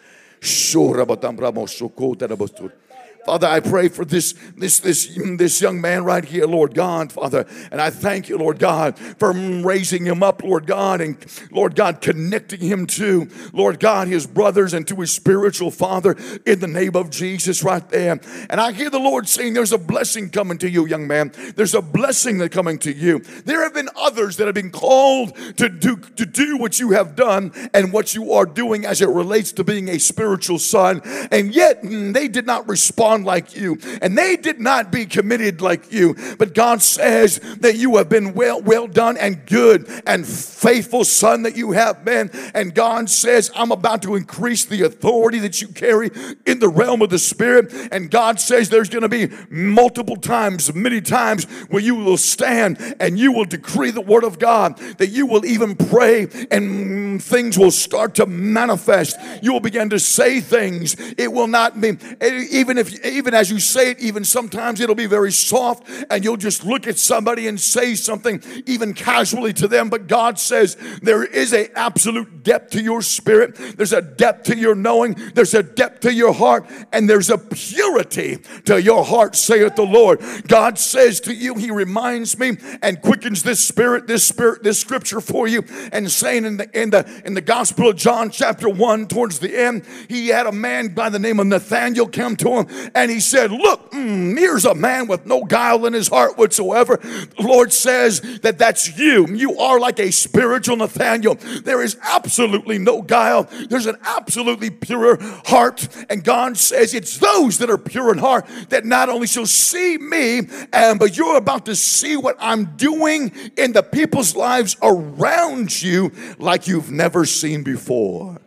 Father, 3.25 3.47
I 3.47 3.61
pray 3.61 3.87
for 3.87 4.03
this, 4.03 4.33
this, 4.57 4.79
this, 4.79 5.17
this 5.37 5.61
young 5.61 5.79
man 5.79 6.03
right 6.03 6.25
here, 6.25 6.45
Lord 6.45 6.73
God, 6.73 7.11
Father. 7.11 7.45
And 7.71 7.79
I 7.79 7.89
thank 7.89 8.27
you, 8.27 8.37
Lord 8.37 8.59
God, 8.59 8.97
for 8.97 9.31
raising 9.31 10.05
him 10.05 10.21
up, 10.21 10.43
Lord 10.43 10.67
God, 10.67 10.99
and 10.99 11.17
Lord 11.49 11.75
God, 11.75 12.01
connecting 12.01 12.59
him 12.59 12.85
to, 12.87 13.29
Lord 13.53 13.79
God, 13.79 14.09
his 14.09 14.27
brothers 14.27 14.73
and 14.73 14.85
to 14.89 14.95
his 14.97 15.13
spiritual 15.13 15.71
father 15.71 16.17
in 16.45 16.59
the 16.59 16.67
name 16.67 16.95
of 16.95 17.11
Jesus 17.11 17.63
right 17.63 17.87
there. 17.89 18.19
And 18.49 18.59
I 18.59 18.73
hear 18.73 18.89
the 18.89 18.99
Lord 18.99 19.29
saying, 19.29 19.53
There's 19.53 19.71
a 19.71 19.77
blessing 19.77 20.29
coming 20.29 20.57
to 20.57 20.69
you, 20.69 20.85
young 20.85 21.07
man. 21.07 21.31
There's 21.55 21.75
a 21.75 21.81
blessing 21.81 22.39
that 22.39 22.51
coming 22.51 22.77
to 22.79 22.93
you. 22.93 23.19
There 23.45 23.63
have 23.63 23.73
been 23.73 23.89
others 23.95 24.35
that 24.37 24.47
have 24.47 24.55
been 24.55 24.71
called 24.71 25.35
to 25.57 25.69
do, 25.69 25.95
to 25.95 26.25
do 26.25 26.57
what 26.57 26.77
you 26.77 26.91
have 26.91 27.15
done 27.15 27.53
and 27.73 27.93
what 27.93 28.15
you 28.15 28.33
are 28.33 28.45
doing 28.45 28.85
as 28.85 29.01
it 29.01 29.07
relates 29.07 29.53
to 29.53 29.63
being 29.63 29.87
a 29.87 29.99
spiritual 29.99 30.59
son. 30.59 31.01
And 31.31 31.55
yet 31.55 31.83
mm, 31.83 32.13
they 32.13 32.27
did 32.27 32.45
not 32.45 32.67
respond 32.67 33.12
on 33.13 33.23
like 33.23 33.55
you, 33.55 33.77
and 34.01 34.17
they 34.17 34.35
did 34.35 34.59
not 34.59 34.91
be 34.91 35.05
committed 35.05 35.61
like 35.61 35.91
you. 35.91 36.15
But 36.37 36.53
God 36.53 36.81
says 36.81 37.39
that 37.59 37.75
you 37.77 37.97
have 37.97 38.09
been 38.09 38.33
well, 38.33 38.61
well 38.61 38.87
done 38.87 39.17
and 39.17 39.45
good 39.45 39.87
and 40.05 40.25
faithful 40.25 41.05
son 41.05 41.43
that 41.43 41.55
you 41.55 41.71
have 41.71 42.03
been. 42.03 42.29
And 42.53 42.73
God 42.73 43.09
says, 43.09 43.51
I'm 43.55 43.71
about 43.71 44.01
to 44.03 44.15
increase 44.15 44.65
the 44.65 44.83
authority 44.83 45.39
that 45.39 45.61
you 45.61 45.67
carry 45.67 46.09
in 46.45 46.59
the 46.59 46.69
realm 46.69 47.01
of 47.01 47.09
the 47.09 47.19
spirit. 47.19 47.73
And 47.91 48.09
God 48.09 48.39
says 48.39 48.69
there's 48.69 48.89
going 48.89 49.03
to 49.03 49.09
be 49.09 49.29
multiple 49.49 50.15
times, 50.15 50.73
many 50.73 51.01
times 51.01 51.45
where 51.69 51.81
you 51.81 51.95
will 51.95 52.17
stand 52.17 52.95
and 52.99 53.17
you 53.19 53.31
will 53.31 53.45
decree 53.45 53.91
the 53.91 54.01
word 54.01 54.23
of 54.23 54.39
God, 54.39 54.77
that 54.97 55.09
you 55.09 55.25
will 55.25 55.45
even 55.45 55.75
pray 55.75 56.27
and 56.51 57.21
things 57.21 57.57
will 57.57 57.71
start 57.71 58.15
to 58.15 58.25
manifest. 58.25 59.17
You 59.41 59.53
will 59.53 59.59
begin 59.59 59.89
to 59.91 59.99
say 59.99 60.39
things. 60.39 60.95
It 61.17 61.31
will 61.31 61.47
not 61.47 61.79
be, 61.79 61.97
even 62.21 62.77
if 62.77 63.02
even 63.03 63.33
as 63.33 63.51
you 63.51 63.59
say 63.59 63.91
it, 63.91 63.99
even 63.99 64.23
sometimes 64.23 64.79
it'll 64.79 64.95
be 64.95 65.05
very 65.05 65.31
soft 65.31 65.89
and 66.09 66.23
you'll 66.23 66.37
just 66.37 66.65
look 66.65 66.87
at 66.87 66.97
somebody 66.97 67.47
and 67.47 67.59
say 67.59 67.95
something 67.95 68.41
even 68.65 68.93
casually 68.93 69.53
to 69.53 69.67
them. 69.67 69.89
But 69.89 70.07
God 70.07 70.39
says 70.39 70.77
there 71.01 71.23
is 71.23 71.53
a 71.53 71.71
absolute 71.77 72.43
depth 72.43 72.71
to 72.71 72.81
your 72.81 73.01
spirit. 73.01 73.55
There's 73.77 73.93
a 73.93 74.01
depth 74.01 74.45
to 74.45 74.57
your 74.57 74.75
knowing. 74.75 75.15
There's 75.33 75.53
a 75.53 75.63
depth 75.63 76.01
to 76.01 76.13
your 76.13 76.33
heart 76.33 76.69
and 76.91 77.09
there's 77.09 77.29
a 77.29 77.37
purity 77.37 78.37
to 78.65 78.81
your 78.81 79.03
heart, 79.03 79.35
saith 79.35 79.75
the 79.75 79.83
Lord. 79.83 80.21
God 80.47 80.79
says 80.79 81.19
to 81.21 81.33
you, 81.33 81.55
He 81.55 81.71
reminds 81.71 82.37
me 82.37 82.57
and 82.81 83.01
quickens 83.01 83.43
this 83.43 83.65
spirit, 83.65 84.07
this 84.07 84.27
spirit, 84.27 84.63
this 84.63 84.79
scripture 84.79 85.21
for 85.21 85.47
you 85.47 85.63
and 85.91 86.11
saying 86.11 86.45
in 86.45 86.57
the, 86.57 86.81
in 86.81 86.89
the, 86.89 87.21
in 87.25 87.33
the 87.33 87.41
gospel 87.41 87.89
of 87.89 87.95
John 87.95 88.29
chapter 88.29 88.69
one 88.69 89.07
towards 89.07 89.39
the 89.39 89.57
end, 89.57 89.85
he 90.07 90.29
had 90.29 90.47
a 90.47 90.51
man 90.51 90.89
by 90.89 91.09
the 91.09 91.19
name 91.19 91.39
of 91.39 91.47
Nathaniel 91.47 92.07
come 92.07 92.35
to 92.37 92.59
him 92.59 92.91
and 92.95 93.09
he 93.09 93.19
said, 93.19 93.51
Look, 93.51 93.91
mm, 93.91 94.37
here's 94.37 94.65
a 94.65 94.75
man 94.75 95.07
with 95.07 95.25
no 95.25 95.43
guile 95.43 95.85
in 95.85 95.93
his 95.93 96.07
heart 96.07 96.37
whatsoever. 96.37 96.97
The 96.97 97.33
Lord 97.39 97.73
says 97.73 98.21
that 98.41 98.57
that's 98.57 98.97
you. 98.97 99.27
You 99.27 99.57
are 99.57 99.79
like 99.79 99.99
a 99.99 100.11
spiritual 100.11 100.77
Nathaniel. 100.77 101.35
There 101.35 101.81
is 101.81 101.97
absolutely 102.01 102.77
no 102.77 103.01
guile, 103.01 103.49
there's 103.69 103.85
an 103.85 103.97
absolutely 104.03 104.69
pure 104.69 105.17
heart. 105.45 105.87
And 106.09 106.23
God 106.23 106.57
says 106.57 106.93
it's 106.93 107.17
those 107.17 107.57
that 107.59 107.69
are 107.69 107.77
pure 107.77 108.11
in 108.11 108.17
heart 108.17 108.47
that 108.69 108.85
not 108.85 109.09
only 109.09 109.27
shall 109.27 109.45
see 109.45 109.97
me, 109.97 110.41
and 110.71 110.99
but 110.99 111.17
you're 111.17 111.37
about 111.37 111.65
to 111.65 111.75
see 111.75 112.17
what 112.17 112.35
I'm 112.39 112.75
doing 112.75 113.31
in 113.57 113.73
the 113.73 113.83
people's 113.83 114.35
lives 114.35 114.75
around 114.81 115.81
you 115.81 116.11
like 116.37 116.67
you've 116.67 116.91
never 116.91 117.25
seen 117.25 117.63
before. 117.63 118.39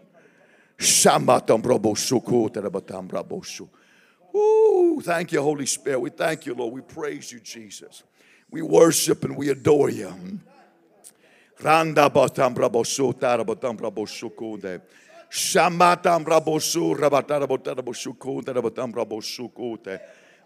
Ooh, 4.37 5.01
thank 5.03 5.33
you, 5.33 5.41
Holy 5.41 5.65
Spirit. 5.67 6.01
We 6.01 6.11
thank 6.11 6.45
you, 6.45 6.55
Lord. 6.55 6.75
We 6.75 6.83
praise 6.83 7.33
you, 7.33 7.41
Jesus. 7.41 8.03
We 8.51 8.61
worship 8.61 9.25
and 9.25 9.37
we 9.37 9.49
adore 9.49 9.91
you. 9.91 10.13
Randa 11.63 12.11
batambra 12.11 12.69
bosu 12.69 13.15
tarabatambra 13.15 13.91
bosukunde. 13.91 14.83
Shamatambra 15.31 16.41
bosu 16.45 16.95
rabatara 16.95 17.47
botara 17.47 17.83
bosukunde 17.83 18.53
rabatambra 18.53 19.07
bosukunde. 19.07 20.01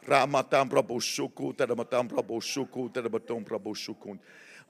Ramatambra 0.07 0.83
bosuku 0.83 1.53
taramatambra 1.53 2.22
bosuku 2.22 2.88
tarabatambra 2.90 3.59
bosukunde. 3.59 4.20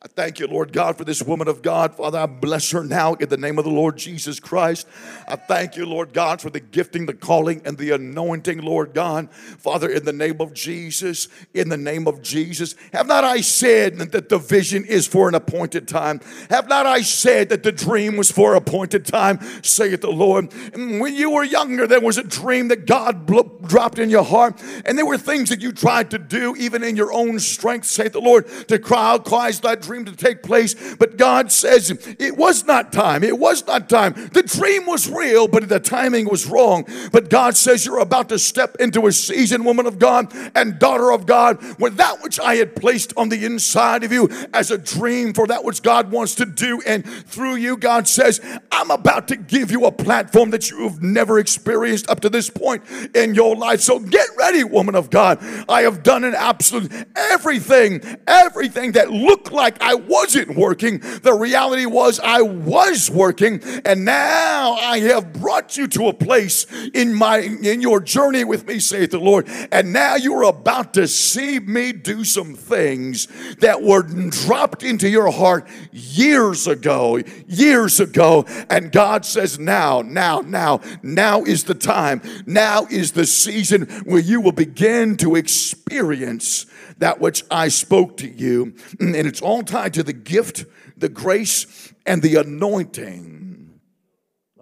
I 0.02 0.08
thank 0.08 0.38
you, 0.38 0.46
Lord 0.46 0.72
God, 0.72 0.96
for 0.96 1.04
this 1.04 1.22
woman 1.22 1.46
of 1.46 1.60
God. 1.60 1.94
Father, 1.94 2.20
I 2.20 2.24
bless 2.24 2.70
her 2.70 2.82
now 2.82 3.12
in 3.14 3.28
the 3.28 3.36
name 3.36 3.58
of 3.58 3.66
the 3.66 3.70
Lord 3.70 3.98
Jesus 3.98 4.40
Christ. 4.40 4.88
I 5.28 5.36
thank 5.36 5.76
you, 5.76 5.84
Lord 5.84 6.14
God, 6.14 6.40
for 6.40 6.48
the 6.48 6.58
gifting, 6.58 7.04
the 7.04 7.12
calling, 7.12 7.60
and 7.66 7.76
the 7.76 7.90
anointing, 7.90 8.62
Lord 8.62 8.94
God. 8.94 9.30
Father, 9.30 9.90
in 9.90 10.06
the 10.06 10.12
name 10.14 10.40
of 10.40 10.54
Jesus, 10.54 11.28
in 11.52 11.68
the 11.68 11.76
name 11.76 12.08
of 12.08 12.22
Jesus. 12.22 12.76
Have 12.94 13.08
not 13.08 13.24
I 13.24 13.42
said 13.42 13.98
that 13.98 14.30
the 14.30 14.38
vision 14.38 14.86
is 14.86 15.06
for 15.06 15.28
an 15.28 15.34
appointed 15.34 15.86
time? 15.86 16.22
Have 16.48 16.66
not 16.66 16.86
I 16.86 17.02
said 17.02 17.50
that 17.50 17.62
the 17.62 17.70
dream 17.70 18.16
was 18.16 18.30
for 18.30 18.54
appointed 18.54 19.04
time? 19.04 19.38
Saith 19.62 20.00
the 20.00 20.10
Lord. 20.10 20.50
When 20.74 21.14
you 21.14 21.30
were 21.30 21.44
younger, 21.44 21.86
there 21.86 22.00
was 22.00 22.16
a 22.16 22.24
dream 22.24 22.68
that 22.68 22.86
God 22.86 23.26
dropped 23.26 23.98
in 23.98 24.08
your 24.08 24.24
heart, 24.24 24.62
and 24.86 24.96
there 24.96 25.04
were 25.04 25.18
things 25.18 25.50
that 25.50 25.60
you 25.60 25.72
tried 25.72 26.10
to 26.12 26.18
do, 26.18 26.56
even 26.56 26.82
in 26.82 26.96
your 26.96 27.12
own 27.12 27.38
strength, 27.38 27.84
saith 27.84 28.14
the 28.14 28.20
Lord, 28.22 28.48
to 28.68 28.78
cry 28.78 29.12
out, 29.12 29.26
cries 29.26 29.60
that 29.60 29.82
dream 29.82 29.89
to 29.90 30.16
take 30.16 30.42
place, 30.42 30.94
but 30.96 31.16
God 31.16 31.50
says 31.50 31.90
it 32.18 32.36
was 32.36 32.64
not 32.64 32.92
time. 32.92 33.24
It 33.24 33.38
was 33.38 33.66
not 33.66 33.88
time. 33.88 34.12
The 34.32 34.42
dream 34.42 34.86
was 34.86 35.10
real, 35.10 35.48
but 35.48 35.68
the 35.68 35.80
timing 35.80 36.28
was 36.28 36.46
wrong. 36.46 36.86
But 37.12 37.28
God 37.28 37.56
says 37.56 37.84
you're 37.84 37.98
about 37.98 38.28
to 38.28 38.38
step 38.38 38.76
into 38.78 39.06
a 39.06 39.12
season, 39.12 39.64
woman 39.64 39.86
of 39.86 39.98
God 39.98 40.32
and 40.54 40.78
daughter 40.78 41.12
of 41.12 41.26
God, 41.26 41.62
where 41.78 41.90
that 41.90 42.22
which 42.22 42.38
I 42.38 42.56
had 42.56 42.76
placed 42.76 43.12
on 43.16 43.28
the 43.28 43.44
inside 43.44 44.04
of 44.04 44.12
you 44.12 44.28
as 44.54 44.70
a 44.70 44.78
dream 44.78 45.32
for 45.32 45.46
that 45.48 45.64
which 45.64 45.82
God 45.82 46.10
wants 46.10 46.34
to 46.36 46.46
do, 46.46 46.80
and 46.86 47.04
through 47.04 47.56
you, 47.56 47.76
God 47.76 48.06
says, 48.06 48.40
I'm 48.70 48.90
about 48.90 49.28
to 49.28 49.36
give 49.36 49.70
you 49.70 49.86
a 49.86 49.92
platform 49.92 50.50
that 50.50 50.70
you've 50.70 51.02
never 51.02 51.38
experienced 51.38 52.08
up 52.08 52.20
to 52.20 52.28
this 52.28 52.48
point 52.50 52.82
in 53.14 53.34
your 53.34 53.56
life. 53.56 53.80
So 53.80 53.98
get 53.98 54.28
ready, 54.38 54.64
woman 54.64 54.94
of 54.94 55.10
God. 55.10 55.38
I 55.68 55.82
have 55.82 56.02
done 56.02 56.24
an 56.24 56.34
absolute 56.34 56.92
everything, 57.16 58.02
everything 58.26 58.92
that 58.92 59.10
looked 59.10 59.52
like 59.52 59.79
I 59.80 59.94
wasn't 59.94 60.56
working. 60.56 60.98
The 60.98 61.34
reality 61.34 61.86
was 61.86 62.20
I 62.20 62.42
was 62.42 63.10
working, 63.10 63.62
and 63.84 64.04
now 64.04 64.72
I 64.74 65.00
have 65.00 65.32
brought 65.32 65.76
you 65.76 65.88
to 65.88 66.08
a 66.08 66.12
place 66.12 66.66
in 66.94 67.14
my 67.14 67.38
in 67.38 67.80
your 67.80 68.00
journey 68.00 68.44
with 68.44 68.66
me, 68.66 68.78
saith 68.78 69.10
the 69.10 69.18
Lord. 69.18 69.48
And 69.72 69.92
now 69.92 70.16
you're 70.16 70.42
about 70.42 70.94
to 70.94 71.08
see 71.08 71.58
me 71.58 71.92
do 71.92 72.24
some 72.24 72.54
things 72.54 73.26
that 73.58 73.82
were 73.82 74.02
dropped 74.02 74.82
into 74.82 75.08
your 75.08 75.30
heart 75.30 75.66
years 75.92 76.66
ago, 76.66 77.20
years 77.46 78.00
ago. 78.00 78.44
And 78.68 78.92
God 78.92 79.24
says, 79.24 79.58
now, 79.58 80.02
now, 80.02 80.40
now, 80.40 80.80
now 81.02 81.44
is 81.44 81.64
the 81.64 81.74
time. 81.74 82.22
Now 82.46 82.86
is 82.90 83.12
the 83.12 83.26
season 83.26 83.82
where 84.04 84.20
you 84.20 84.40
will 84.40 84.52
begin 84.52 85.16
to 85.18 85.36
experience 85.36 86.66
that 87.00 87.20
which 87.20 87.44
I 87.50 87.68
spoke 87.68 88.16
to 88.18 88.28
you. 88.28 88.74
And 89.00 89.16
it's 89.16 89.42
all 89.42 89.62
tied 89.62 89.94
to 89.94 90.02
the 90.02 90.12
gift, 90.12 90.64
the 90.96 91.08
grace, 91.08 91.92
and 92.06 92.22
the 92.22 92.36
anointing. 92.36 93.80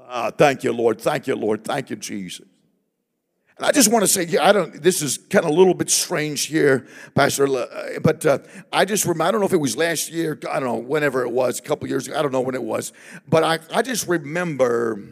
Ah, 0.09 0.31
thank 0.31 0.65
you, 0.65 0.73
Lord. 0.73 1.01
Thank 1.01 1.27
you, 1.27 1.37
Lord. 1.37 1.65
Thank 1.65 1.91
you, 1.91 1.97
Jesus. 1.97 2.47
And 3.59 3.67
I 3.67 3.73
just 3.73 3.93
want 3.93 4.05
to 4.05 4.09
say, 4.09 4.39
I 4.39 4.53
don't. 4.53 4.83
This 4.83 5.03
is 5.03 5.19
kind 5.19 5.45
of 5.45 5.51
a 5.51 5.55
little 5.55 5.75
bit 5.75 5.91
strange 5.91 6.47
here, 6.47 6.87
Pastor. 7.15 7.49
Uh, 7.49 7.99
but 8.01 8.25
uh, 8.25 8.39
I 8.73 8.85
just 8.85 9.05
remember. 9.05 9.25
I 9.25 9.31
don't 9.33 9.41
know 9.41 9.47
if 9.47 9.53
it 9.53 9.57
was 9.57 9.77
last 9.77 10.11
year. 10.11 10.39
I 10.49 10.61
don't 10.61 10.69
know 10.69 10.77
whenever 10.77 11.23
it 11.23 11.31
was, 11.31 11.59
a 11.59 11.63
couple 11.63 11.89
years 11.89 12.07
ago. 12.07 12.17
I 12.19 12.23
don't 12.23 12.33
know 12.33 12.41
when 12.41 12.55
it 12.55 12.63
was. 12.63 12.93
But 13.29 13.43
I, 13.43 13.59
I 13.75 13.83
just 13.83 14.07
remember 14.07 15.03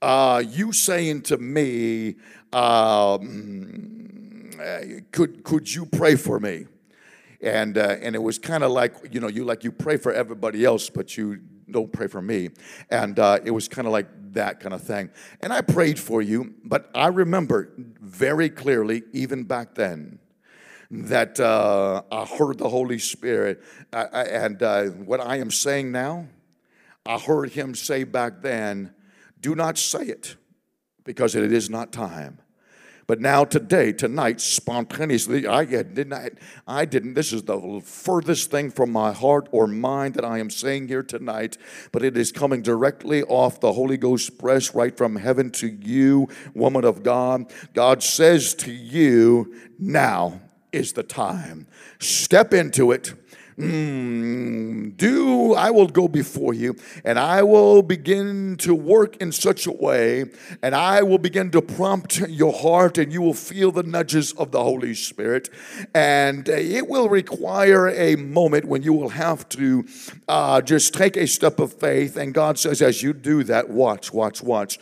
uh, 0.00 0.44
you 0.46 0.72
saying 0.72 1.22
to 1.22 1.38
me, 1.38 2.14
um, 2.52 4.19
could 5.12 5.44
could 5.44 5.72
you 5.72 5.86
pray 5.86 6.16
for 6.16 6.38
me? 6.40 6.66
And 7.42 7.78
uh, 7.78 7.96
and 8.02 8.14
it 8.14 8.22
was 8.22 8.38
kind 8.38 8.62
of 8.62 8.70
like 8.70 8.94
you 9.12 9.20
know 9.20 9.28
you 9.28 9.44
like 9.44 9.64
you 9.64 9.72
pray 9.72 9.96
for 9.96 10.12
everybody 10.12 10.64
else, 10.64 10.90
but 10.90 11.16
you 11.16 11.40
don't 11.70 11.92
pray 11.92 12.06
for 12.06 12.20
me. 12.20 12.50
And 12.90 13.18
uh, 13.18 13.38
it 13.44 13.50
was 13.50 13.68
kind 13.68 13.86
of 13.86 13.92
like 13.92 14.08
that 14.32 14.60
kind 14.60 14.74
of 14.74 14.82
thing. 14.82 15.10
And 15.40 15.52
I 15.52 15.60
prayed 15.60 15.98
for 15.98 16.22
you, 16.22 16.54
but 16.64 16.90
I 16.94 17.08
remember 17.08 17.70
very 17.76 18.50
clearly, 18.50 19.02
even 19.12 19.44
back 19.44 19.74
then, 19.74 20.18
that 20.90 21.38
uh, 21.38 22.02
I 22.10 22.24
heard 22.24 22.58
the 22.58 22.68
Holy 22.68 22.98
Spirit. 22.98 23.62
Uh, 23.92 24.06
and 24.14 24.62
uh, 24.62 24.84
what 24.86 25.20
I 25.20 25.36
am 25.36 25.50
saying 25.50 25.92
now, 25.92 26.26
I 27.06 27.18
heard 27.18 27.50
Him 27.50 27.74
say 27.74 28.04
back 28.04 28.42
then, 28.42 28.92
do 29.40 29.54
not 29.54 29.78
say 29.78 30.04
it 30.04 30.36
because 31.04 31.34
it 31.34 31.52
is 31.52 31.70
not 31.70 31.92
time. 31.92 32.38
But 33.10 33.20
now, 33.20 33.42
today, 33.42 33.90
tonight, 33.90 34.40
spontaneously, 34.40 35.44
I 35.44 35.64
didn't. 35.64 36.12
I, 36.68 36.84
didn't. 36.84 37.14
This 37.14 37.32
is 37.32 37.42
the 37.42 37.80
furthest 37.84 38.52
thing 38.52 38.70
from 38.70 38.92
my 38.92 39.10
heart 39.10 39.48
or 39.50 39.66
mind 39.66 40.14
that 40.14 40.24
I 40.24 40.38
am 40.38 40.48
saying 40.48 40.86
here 40.86 41.02
tonight, 41.02 41.58
but 41.90 42.04
it 42.04 42.16
is 42.16 42.30
coming 42.30 42.62
directly 42.62 43.24
off 43.24 43.58
the 43.58 43.72
Holy 43.72 43.96
Ghost 43.96 44.38
press 44.38 44.76
right 44.76 44.96
from 44.96 45.16
heaven 45.16 45.50
to 45.54 45.66
you, 45.66 46.28
woman 46.54 46.84
of 46.84 47.02
God. 47.02 47.52
God 47.74 48.04
says 48.04 48.54
to 48.54 48.70
you, 48.70 49.56
now 49.76 50.40
is 50.70 50.92
the 50.92 51.02
time. 51.02 51.66
Step 51.98 52.54
into 52.54 52.92
it 52.92 53.14
Mm, 53.60 54.96
do 54.96 55.52
I 55.52 55.70
will 55.70 55.88
go 55.88 56.08
before 56.08 56.54
you 56.54 56.76
and 57.04 57.18
I 57.18 57.42
will 57.42 57.82
begin 57.82 58.56
to 58.58 58.74
work 58.74 59.16
in 59.18 59.32
such 59.32 59.66
a 59.66 59.72
way 59.72 60.24
and 60.62 60.74
I 60.74 61.02
will 61.02 61.18
begin 61.18 61.50
to 61.50 61.60
prompt 61.60 62.20
your 62.20 62.54
heart 62.54 62.96
and 62.96 63.12
you 63.12 63.20
will 63.20 63.34
feel 63.34 63.70
the 63.70 63.82
nudges 63.82 64.32
of 64.32 64.50
the 64.50 64.62
Holy 64.62 64.94
Spirit. 64.94 65.50
And 65.94 66.48
it 66.48 66.88
will 66.88 67.10
require 67.10 67.90
a 67.90 68.16
moment 68.16 68.64
when 68.64 68.82
you 68.82 68.94
will 68.94 69.10
have 69.10 69.46
to 69.50 69.86
uh, 70.26 70.62
just 70.62 70.94
take 70.94 71.18
a 71.18 71.26
step 71.26 71.60
of 71.60 71.74
faith. 71.74 72.16
And 72.16 72.32
God 72.32 72.58
says, 72.58 72.80
as 72.80 73.02
you 73.02 73.12
do 73.12 73.44
that, 73.44 73.68
watch, 73.68 74.10
watch, 74.12 74.42
watch. 74.42 74.78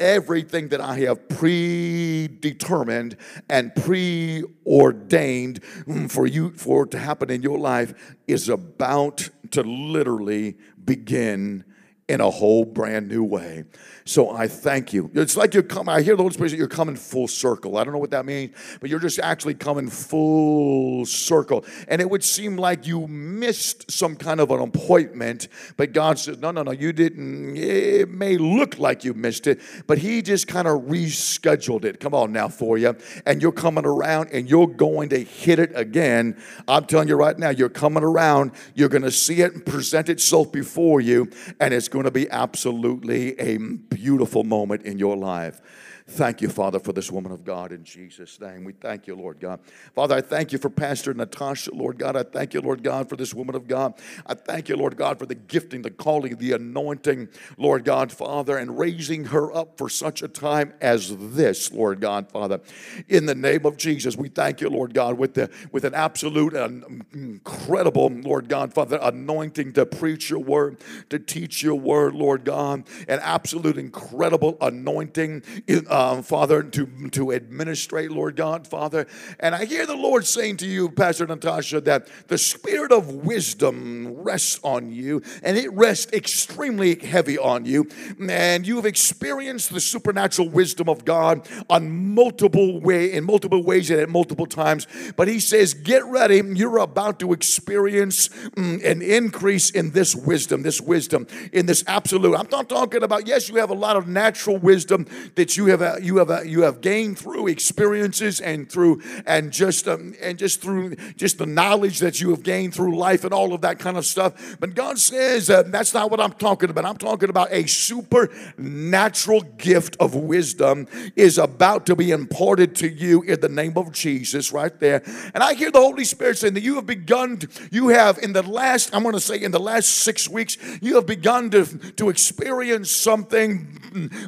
Everything 0.00 0.68
that 0.68 0.82
I 0.82 0.98
have 1.00 1.28
predetermined 1.30 3.16
and 3.48 3.74
preordained 3.74 5.62
mm, 5.62 6.10
for 6.10 6.26
you 6.26 6.50
for 6.52 6.84
it 6.84 6.90
to 6.90 6.98
happen 6.98 7.30
in 7.30 7.40
your 7.42 7.58
life 7.58 8.16
is 8.28 8.48
about 8.48 9.30
to 9.50 9.62
literally 9.62 10.56
begin 10.84 11.64
in 12.08 12.20
a 12.20 12.30
whole 12.30 12.64
brand 12.64 13.08
new 13.08 13.22
way. 13.22 13.64
So 14.06 14.30
I 14.30 14.48
thank 14.48 14.94
you. 14.94 15.10
It's 15.12 15.36
like 15.36 15.52
you're 15.52 15.62
coming, 15.62 15.94
I 15.94 16.00
hear 16.00 16.16
the 16.16 16.22
Holy 16.22 16.32
Spirit, 16.32 16.52
you're 16.52 16.66
coming 16.66 16.96
full 16.96 17.28
circle. 17.28 17.76
I 17.76 17.84
don't 17.84 17.92
know 17.92 17.98
what 17.98 18.12
that 18.12 18.24
means, 18.24 18.56
but 18.80 18.88
you're 18.88 18.98
just 18.98 19.18
actually 19.18 19.52
coming 19.52 19.90
full 19.90 21.04
circle. 21.04 21.66
And 21.88 22.00
it 22.00 22.08
would 22.08 22.24
seem 22.24 22.56
like 22.56 22.86
you 22.86 23.06
missed 23.06 23.90
some 23.90 24.16
kind 24.16 24.40
of 24.40 24.50
an 24.50 24.60
appointment, 24.60 25.48
but 25.76 25.92
God 25.92 26.18
says, 26.18 26.38
no, 26.38 26.50
no, 26.50 26.62
no, 26.62 26.70
you 26.70 26.94
didn't. 26.94 27.58
It 27.58 28.08
may 28.08 28.38
look 28.38 28.78
like 28.78 29.04
you 29.04 29.12
missed 29.12 29.46
it, 29.46 29.60
but 29.86 29.98
He 29.98 30.22
just 30.22 30.48
kind 30.48 30.66
of 30.66 30.84
rescheduled 30.84 31.84
it. 31.84 32.00
Come 32.00 32.14
on 32.14 32.32
now 32.32 32.48
for 32.48 32.78
you. 32.78 32.96
And 33.26 33.42
you're 33.42 33.52
coming 33.52 33.84
around 33.84 34.30
and 34.32 34.48
you're 34.48 34.66
going 34.66 35.10
to 35.10 35.18
hit 35.18 35.58
it 35.58 35.72
again. 35.74 36.40
I'm 36.66 36.86
telling 36.86 37.08
you 37.08 37.16
right 37.16 37.38
now, 37.38 37.50
you're 37.50 37.68
coming 37.68 38.02
around, 38.02 38.52
you're 38.74 38.88
going 38.88 39.02
to 39.02 39.10
see 39.10 39.42
it 39.42 39.52
and 39.52 39.66
present 39.66 40.08
itself 40.08 40.50
before 40.50 41.02
you, 41.02 41.28
and 41.60 41.74
it's 41.74 41.88
going 41.88 41.97
to 42.04 42.10
be 42.10 42.30
absolutely 42.30 43.38
a 43.38 43.58
beautiful 43.58 44.44
moment 44.44 44.82
in 44.82 44.98
your 44.98 45.16
life. 45.16 45.60
Thank 46.10 46.40
you, 46.40 46.48
Father, 46.48 46.78
for 46.78 46.94
this 46.94 47.12
woman 47.12 47.32
of 47.32 47.44
God 47.44 47.70
in 47.70 47.84
Jesus' 47.84 48.40
name. 48.40 48.64
We 48.64 48.72
thank 48.72 49.06
you, 49.06 49.14
Lord 49.14 49.40
God. 49.40 49.60
Father, 49.94 50.14
I 50.16 50.22
thank 50.22 50.52
you 50.52 50.58
for 50.58 50.70
Pastor 50.70 51.12
Natasha, 51.12 51.74
Lord 51.74 51.98
God. 51.98 52.16
I 52.16 52.22
thank 52.22 52.54
you, 52.54 52.62
Lord 52.62 52.82
God, 52.82 53.10
for 53.10 53.16
this 53.16 53.34
woman 53.34 53.54
of 53.54 53.68
God. 53.68 53.92
I 54.26 54.32
thank 54.32 54.70
you, 54.70 54.76
Lord 54.76 54.96
God, 54.96 55.18
for 55.18 55.26
the 55.26 55.34
gifting, 55.34 55.82
the 55.82 55.90
calling, 55.90 56.36
the 56.36 56.52
anointing, 56.52 57.28
Lord 57.58 57.84
God, 57.84 58.10
Father, 58.10 58.56
and 58.56 58.78
raising 58.78 59.24
her 59.26 59.54
up 59.54 59.76
for 59.76 59.90
such 59.90 60.22
a 60.22 60.28
time 60.28 60.72
as 60.80 61.14
this, 61.34 61.70
Lord 61.70 62.00
God, 62.00 62.32
Father. 62.32 62.60
In 63.08 63.26
the 63.26 63.34
name 63.34 63.66
of 63.66 63.76
Jesus, 63.76 64.16
we 64.16 64.30
thank 64.30 64.62
you, 64.62 64.70
Lord 64.70 64.94
God, 64.94 65.18
with, 65.18 65.34
the, 65.34 65.50
with 65.72 65.84
an 65.84 65.92
absolute 65.92 66.54
and 66.54 67.04
incredible, 67.12 68.08
Lord 68.08 68.48
God, 68.48 68.72
Father, 68.72 68.98
anointing 69.02 69.74
to 69.74 69.84
preach 69.84 70.30
your 70.30 70.40
word, 70.40 70.78
to 71.10 71.18
teach 71.18 71.62
your 71.62 71.74
word, 71.74 72.14
Lord 72.14 72.44
God, 72.44 72.84
an 73.08 73.20
absolute 73.22 73.76
incredible 73.76 74.56
anointing 74.62 75.42
in, 75.66 75.86
uh, 75.88 75.97
um, 75.98 76.22
Father, 76.22 76.62
to, 76.62 76.86
to 77.10 77.32
administrate, 77.32 78.12
Lord 78.12 78.36
God, 78.36 78.68
Father. 78.68 79.08
And 79.40 79.52
I 79.52 79.64
hear 79.64 79.84
the 79.84 79.96
Lord 79.96 80.28
saying 80.28 80.58
to 80.58 80.66
you, 80.66 80.90
Pastor 80.90 81.26
Natasha, 81.26 81.80
that 81.80 82.06
the 82.28 82.38
spirit 82.38 82.92
of 82.92 83.12
wisdom 83.12 84.14
rests 84.14 84.60
on 84.62 84.92
you, 84.92 85.22
and 85.42 85.56
it 85.56 85.72
rests 85.72 86.12
extremely 86.12 86.94
heavy 86.94 87.36
on 87.36 87.64
you. 87.64 87.88
And 88.20 88.64
you 88.64 88.76
have 88.76 88.86
experienced 88.86 89.72
the 89.72 89.80
supernatural 89.80 90.48
wisdom 90.48 90.88
of 90.88 91.04
God 91.04 91.48
on 91.68 92.14
multiple 92.14 92.80
way 92.80 93.12
in 93.12 93.24
multiple 93.24 93.64
ways 93.64 93.90
and 93.90 93.98
at 93.98 94.08
multiple 94.08 94.46
times. 94.46 94.86
But 95.16 95.26
He 95.26 95.40
says, 95.40 95.74
get 95.74 96.04
ready. 96.04 96.40
You're 96.44 96.78
about 96.78 97.18
to 97.20 97.32
experience 97.32 98.28
mm, 98.28 98.84
an 98.84 99.02
increase 99.02 99.70
in 99.70 99.90
this 99.90 100.14
wisdom, 100.14 100.62
this 100.62 100.80
wisdom, 100.80 101.26
in 101.52 101.66
this 101.66 101.82
absolute. 101.88 102.36
I'm 102.36 102.50
not 102.52 102.68
talking 102.68 103.02
about 103.02 103.26
yes, 103.26 103.48
you 103.48 103.56
have 103.56 103.70
a 103.70 103.74
lot 103.74 103.96
of 103.96 104.06
natural 104.06 104.58
wisdom 104.58 105.04
that 105.34 105.56
you 105.56 105.66
have 105.66 105.87
uh, 105.88 105.98
you 106.00 106.18
have 106.18 106.30
uh, 106.30 106.42
you 106.42 106.62
have 106.62 106.80
gained 106.80 107.18
through 107.18 107.46
experiences 107.48 108.40
and 108.40 108.70
through 108.70 109.02
and 109.26 109.52
just 109.52 109.88
um, 109.88 110.14
and 110.20 110.38
just 110.38 110.60
through 110.60 110.94
just 111.16 111.38
the 111.38 111.46
knowledge 111.46 111.98
that 112.00 112.20
you 112.20 112.30
have 112.30 112.42
gained 112.42 112.74
through 112.74 112.96
life 112.96 113.24
and 113.24 113.32
all 113.32 113.52
of 113.54 113.60
that 113.62 113.78
kind 113.78 113.96
of 113.96 114.04
stuff. 114.04 114.56
But 114.60 114.74
God 114.74 114.98
says 114.98 115.50
uh, 115.50 115.62
that's 115.62 115.94
not 115.94 116.10
what 116.10 116.20
I'm 116.20 116.32
talking 116.32 116.70
about. 116.70 116.84
I'm 116.84 116.96
talking 116.96 117.30
about 117.30 117.52
a 117.52 117.66
supernatural 117.66 119.42
gift 119.56 119.96
of 120.00 120.14
wisdom 120.14 120.88
is 121.16 121.38
about 121.38 121.86
to 121.86 121.96
be 121.96 122.10
imparted 122.10 122.74
to 122.76 122.88
you 122.88 123.22
in 123.22 123.40
the 123.40 123.48
name 123.48 123.76
of 123.76 123.92
Jesus, 123.92 124.52
right 124.52 124.78
there. 124.80 125.02
And 125.34 125.42
I 125.42 125.54
hear 125.54 125.70
the 125.70 125.80
Holy 125.80 126.04
Spirit 126.04 126.38
saying 126.38 126.54
that 126.54 126.62
you 126.62 126.76
have 126.76 126.86
begun. 126.86 127.40
You 127.70 127.88
have 127.88 128.18
in 128.18 128.32
the 128.32 128.42
last 128.42 128.94
I'm 128.94 129.02
going 129.02 129.14
to 129.14 129.20
say 129.20 129.40
in 129.40 129.52
the 129.52 129.60
last 129.60 129.88
six 129.88 130.28
weeks 130.28 130.56
you 130.80 130.96
have 130.96 131.06
begun 131.06 131.50
to 131.50 131.64
to 131.96 132.08
experience 132.08 132.90
something 132.90 133.78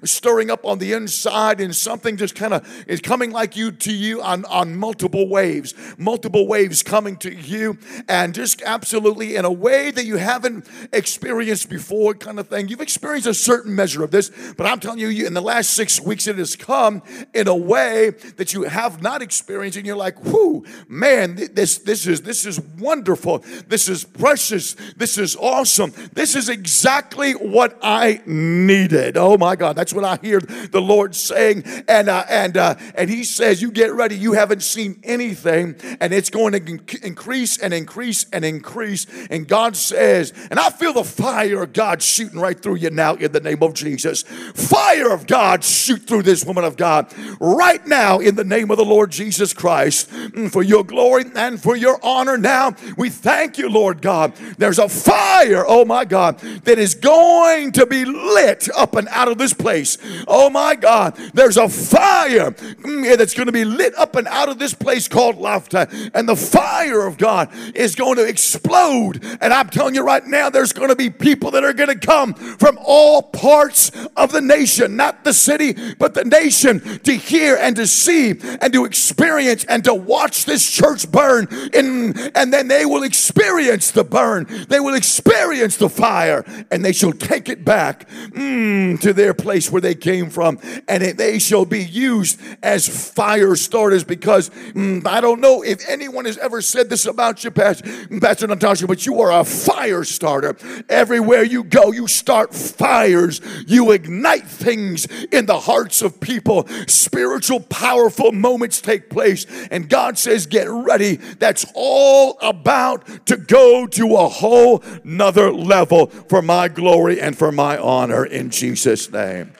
stirring 0.04 0.50
up 0.50 0.64
on 0.64 0.78
the 0.78 0.92
inside 0.92 1.49
and 1.58 1.74
something 1.74 2.18
just 2.18 2.34
kind 2.34 2.52
of 2.52 2.84
is 2.86 3.00
coming 3.00 3.30
like 3.30 3.56
you 3.56 3.72
to 3.72 3.92
you 3.92 4.20
on, 4.20 4.44
on 4.44 4.76
multiple 4.76 5.26
waves, 5.26 5.74
multiple 5.96 6.46
waves 6.46 6.82
coming 6.82 7.16
to 7.16 7.34
you 7.34 7.78
and 8.08 8.34
just 8.34 8.60
absolutely 8.62 9.36
in 9.36 9.44
a 9.44 9.50
way 9.50 9.90
that 9.90 10.04
you 10.04 10.16
haven't 10.16 10.68
experienced 10.92 11.70
before 11.70 12.12
kind 12.12 12.38
of 12.38 12.48
thing. 12.48 12.68
You've 12.68 12.80
experienced 12.80 13.26
a 13.26 13.34
certain 13.34 13.74
measure 13.74 14.04
of 14.04 14.10
this, 14.10 14.30
but 14.56 14.66
I'm 14.66 14.80
telling 14.80 14.98
you, 14.98 15.08
you 15.08 15.26
in 15.26 15.34
the 15.34 15.40
last 15.40 15.70
six 15.70 16.00
weeks 16.00 16.26
it 16.26 16.36
has 16.36 16.54
come 16.54 17.02
in 17.32 17.48
a 17.48 17.56
way 17.56 18.10
that 18.36 18.52
you 18.52 18.64
have 18.64 19.02
not 19.02 19.22
experienced 19.22 19.78
and 19.78 19.86
you're 19.86 19.96
like, 19.96 20.22
whoo, 20.24 20.64
man, 20.88 21.36
this, 21.54 21.78
this 21.78 22.06
is, 22.06 22.22
this 22.22 22.44
is 22.44 22.60
wonderful. 22.78 23.38
This 23.66 23.88
is 23.88 24.04
precious. 24.04 24.74
This 24.96 25.16
is 25.16 25.36
awesome. 25.36 25.92
This 26.12 26.36
is 26.36 26.48
exactly 26.48 27.32
what 27.32 27.78
I 27.82 28.20
needed. 28.26 29.16
Oh 29.16 29.38
my 29.38 29.56
God, 29.56 29.76
that's 29.76 29.92
what 29.92 30.04
I 30.04 30.18
hear 30.20 30.40
the 30.40 30.80
Lord 30.80 31.14
saying. 31.40 31.84
And 31.88 32.08
uh, 32.08 32.24
and 32.28 32.56
uh, 32.56 32.74
and 32.94 33.10
He 33.10 33.24
says, 33.24 33.62
"You 33.62 33.70
get 33.70 33.92
ready. 33.92 34.16
You 34.16 34.32
haven't 34.32 34.62
seen 34.62 35.00
anything, 35.02 35.76
and 36.00 36.12
it's 36.12 36.30
going 36.30 36.52
to 36.52 37.06
increase 37.06 37.58
and 37.58 37.72
increase 37.72 38.26
and 38.32 38.44
increase." 38.44 39.06
And 39.30 39.46
God 39.46 39.76
says, 39.76 40.32
and 40.50 40.58
I 40.58 40.70
feel 40.70 40.92
the 40.92 41.04
fire 41.04 41.62
of 41.62 41.72
God 41.72 42.02
shooting 42.02 42.38
right 42.38 42.60
through 42.60 42.76
you 42.76 42.90
now 42.90 43.14
in 43.14 43.32
the 43.32 43.40
name 43.40 43.62
of 43.62 43.74
Jesus. 43.74 44.22
Fire 44.22 45.10
of 45.10 45.26
God 45.26 45.64
shoot 45.64 46.06
through 46.06 46.22
this 46.22 46.44
woman 46.44 46.64
of 46.64 46.76
God 46.76 47.12
right 47.40 47.84
now 47.86 48.18
in 48.18 48.34
the 48.34 48.44
name 48.44 48.70
of 48.70 48.76
the 48.76 48.84
Lord 48.84 49.10
Jesus 49.10 49.52
Christ 49.52 50.10
mm, 50.10 50.50
for 50.50 50.62
your 50.62 50.84
glory 50.84 51.24
and 51.34 51.60
for 51.60 51.76
your 51.76 51.98
honor. 52.02 52.36
Now 52.36 52.74
we 52.96 53.10
thank 53.10 53.58
you, 53.58 53.68
Lord 53.68 54.02
God. 54.02 54.34
There's 54.58 54.78
a 54.78 54.88
fire, 54.88 55.64
oh 55.66 55.84
my 55.84 56.04
God, 56.04 56.38
that 56.64 56.78
is 56.78 56.94
going 56.94 57.72
to 57.72 57.86
be 57.86 58.04
lit 58.04 58.68
up 58.76 58.94
and 58.96 59.08
out 59.08 59.28
of 59.28 59.38
this 59.38 59.52
place. 59.52 59.98
Oh 60.26 60.50
my 60.50 60.74
God, 60.74 61.16
there's 61.34 61.56
a 61.56 61.68
fire 61.68 62.50
mm, 62.50 63.16
that's 63.16 63.34
going 63.34 63.46
to 63.46 63.52
be 63.52 63.64
lit 63.64 63.96
up 63.98 64.16
and 64.16 64.26
out 64.28 64.48
of 64.48 64.58
this 64.58 64.74
place 64.74 65.08
called 65.08 65.36
Lofdal. 65.36 66.10
And 66.14 66.28
the 66.28 66.36
fire 66.36 67.06
of 67.06 67.18
God 67.18 67.50
is 67.74 67.94
going 67.94 68.16
to 68.16 68.26
explode. 68.26 69.24
And 69.40 69.52
I'm 69.52 69.68
telling 69.68 69.94
you 69.94 70.02
right 70.02 70.24
now, 70.26 70.50
there's 70.50 70.72
going 70.72 70.88
to 70.90 70.96
be 70.96 71.10
people 71.10 71.50
that 71.52 71.64
are 71.64 71.72
going 71.72 71.88
to 71.88 72.06
come 72.06 72.34
from 72.34 72.78
all 72.82 73.22
parts 73.22 73.90
of 74.16 74.32
the 74.32 74.40
nation, 74.40 74.96
not 74.96 75.24
the 75.24 75.32
city, 75.32 75.94
but 75.98 76.14
the 76.14 76.24
nation, 76.24 76.80
to 77.00 77.12
hear 77.12 77.56
and 77.56 77.76
to 77.76 77.86
see 77.86 78.30
and 78.60 78.72
to 78.72 78.84
experience 78.84 79.64
and 79.64 79.84
to 79.84 79.94
watch 79.94 80.44
this 80.44 80.70
church 80.70 81.10
burn. 81.10 81.48
In, 81.72 82.16
and 82.34 82.52
then 82.52 82.68
they 82.68 82.84
will 82.84 83.02
experience 83.02 83.90
the 83.90 84.04
burn, 84.04 84.46
they 84.68 84.80
will 84.80 84.94
experience 84.94 85.76
the 85.76 85.88
fire, 85.88 86.44
and 86.70 86.84
they 86.84 86.92
shall 86.92 87.12
take 87.12 87.48
it 87.48 87.64
back 87.64 88.08
mm, 88.08 89.00
to 89.00 89.12
their 89.12 89.34
place 89.34 89.70
where 89.70 89.80
they 89.80 89.94
came 89.94 90.30
from, 90.30 90.58
and 90.88 91.02
they 91.12 91.38
shall 91.38 91.64
be 91.64 91.82
used 91.84 92.40
as 92.62 92.88
fire 92.88 93.56
starters. 93.56 94.04
Because 94.04 94.50
mm, 94.50 95.06
I 95.06 95.20
don't 95.20 95.40
know 95.40 95.62
if 95.62 95.88
anyone 95.88 96.24
has 96.24 96.38
ever 96.38 96.62
said 96.62 96.90
this 96.90 97.06
about 97.06 97.44
you, 97.44 97.50
Pastor, 97.50 97.88
Pastor 98.20 98.46
Natasha, 98.46 98.86
but 98.86 99.06
you 99.06 99.20
are 99.20 99.40
a 99.40 99.44
fire 99.44 100.04
starter. 100.04 100.56
Everywhere 100.88 101.42
you 101.42 101.64
go, 101.64 101.92
you 101.92 102.06
start 102.06 102.54
fires, 102.54 103.40
you 103.66 103.92
ignite 103.92 104.46
things 104.46 105.06
in 105.32 105.46
the 105.46 105.60
hearts 105.60 106.02
of 106.02 106.20
people. 106.20 106.66
Spiritual, 106.86 107.60
powerful 107.60 108.32
moments 108.32 108.80
take 108.80 109.10
place, 109.10 109.46
and 109.70 109.88
God 109.88 110.18
says, 110.18 110.46
Get 110.46 110.68
ready. 110.68 111.16
That's 111.16 111.66
all 111.74 112.38
about 112.40 113.26
to 113.26 113.36
go 113.36 113.86
to 113.86 114.16
a 114.16 114.28
whole 114.28 114.82
nother 115.04 115.52
level 115.52 116.06
for 116.06 116.42
my 116.42 116.68
glory 116.68 117.20
and 117.20 117.36
for 117.36 117.52
my 117.52 117.78
honor 117.78 118.24
in 118.24 118.50
Jesus' 118.50 119.10
name. 119.10 119.52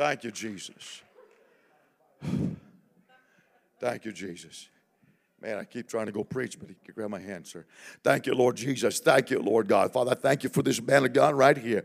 Thank 0.00 0.24
you, 0.24 0.30
Jesus. 0.30 1.02
Thank 3.78 4.06
you, 4.06 4.12
Jesus. 4.12 4.70
Man, 5.42 5.58
I 5.58 5.64
keep 5.64 5.88
trying 5.88 6.06
to 6.06 6.12
go 6.12 6.24
preach, 6.24 6.58
but 6.58 6.68
can 6.68 6.94
grab 6.94 7.10
my 7.10 7.20
hand, 7.20 7.46
sir. 7.46 7.66
Thank 8.02 8.24
you, 8.24 8.34
Lord 8.34 8.56
Jesus. 8.56 8.98
Thank 9.00 9.28
you, 9.28 9.40
Lord 9.40 9.68
God. 9.68 9.92
Father, 9.92 10.12
I 10.12 10.14
thank 10.14 10.42
you 10.42 10.48
for 10.48 10.62
this 10.62 10.80
man 10.80 11.04
of 11.04 11.12
God 11.12 11.34
right 11.34 11.54
here. 11.54 11.84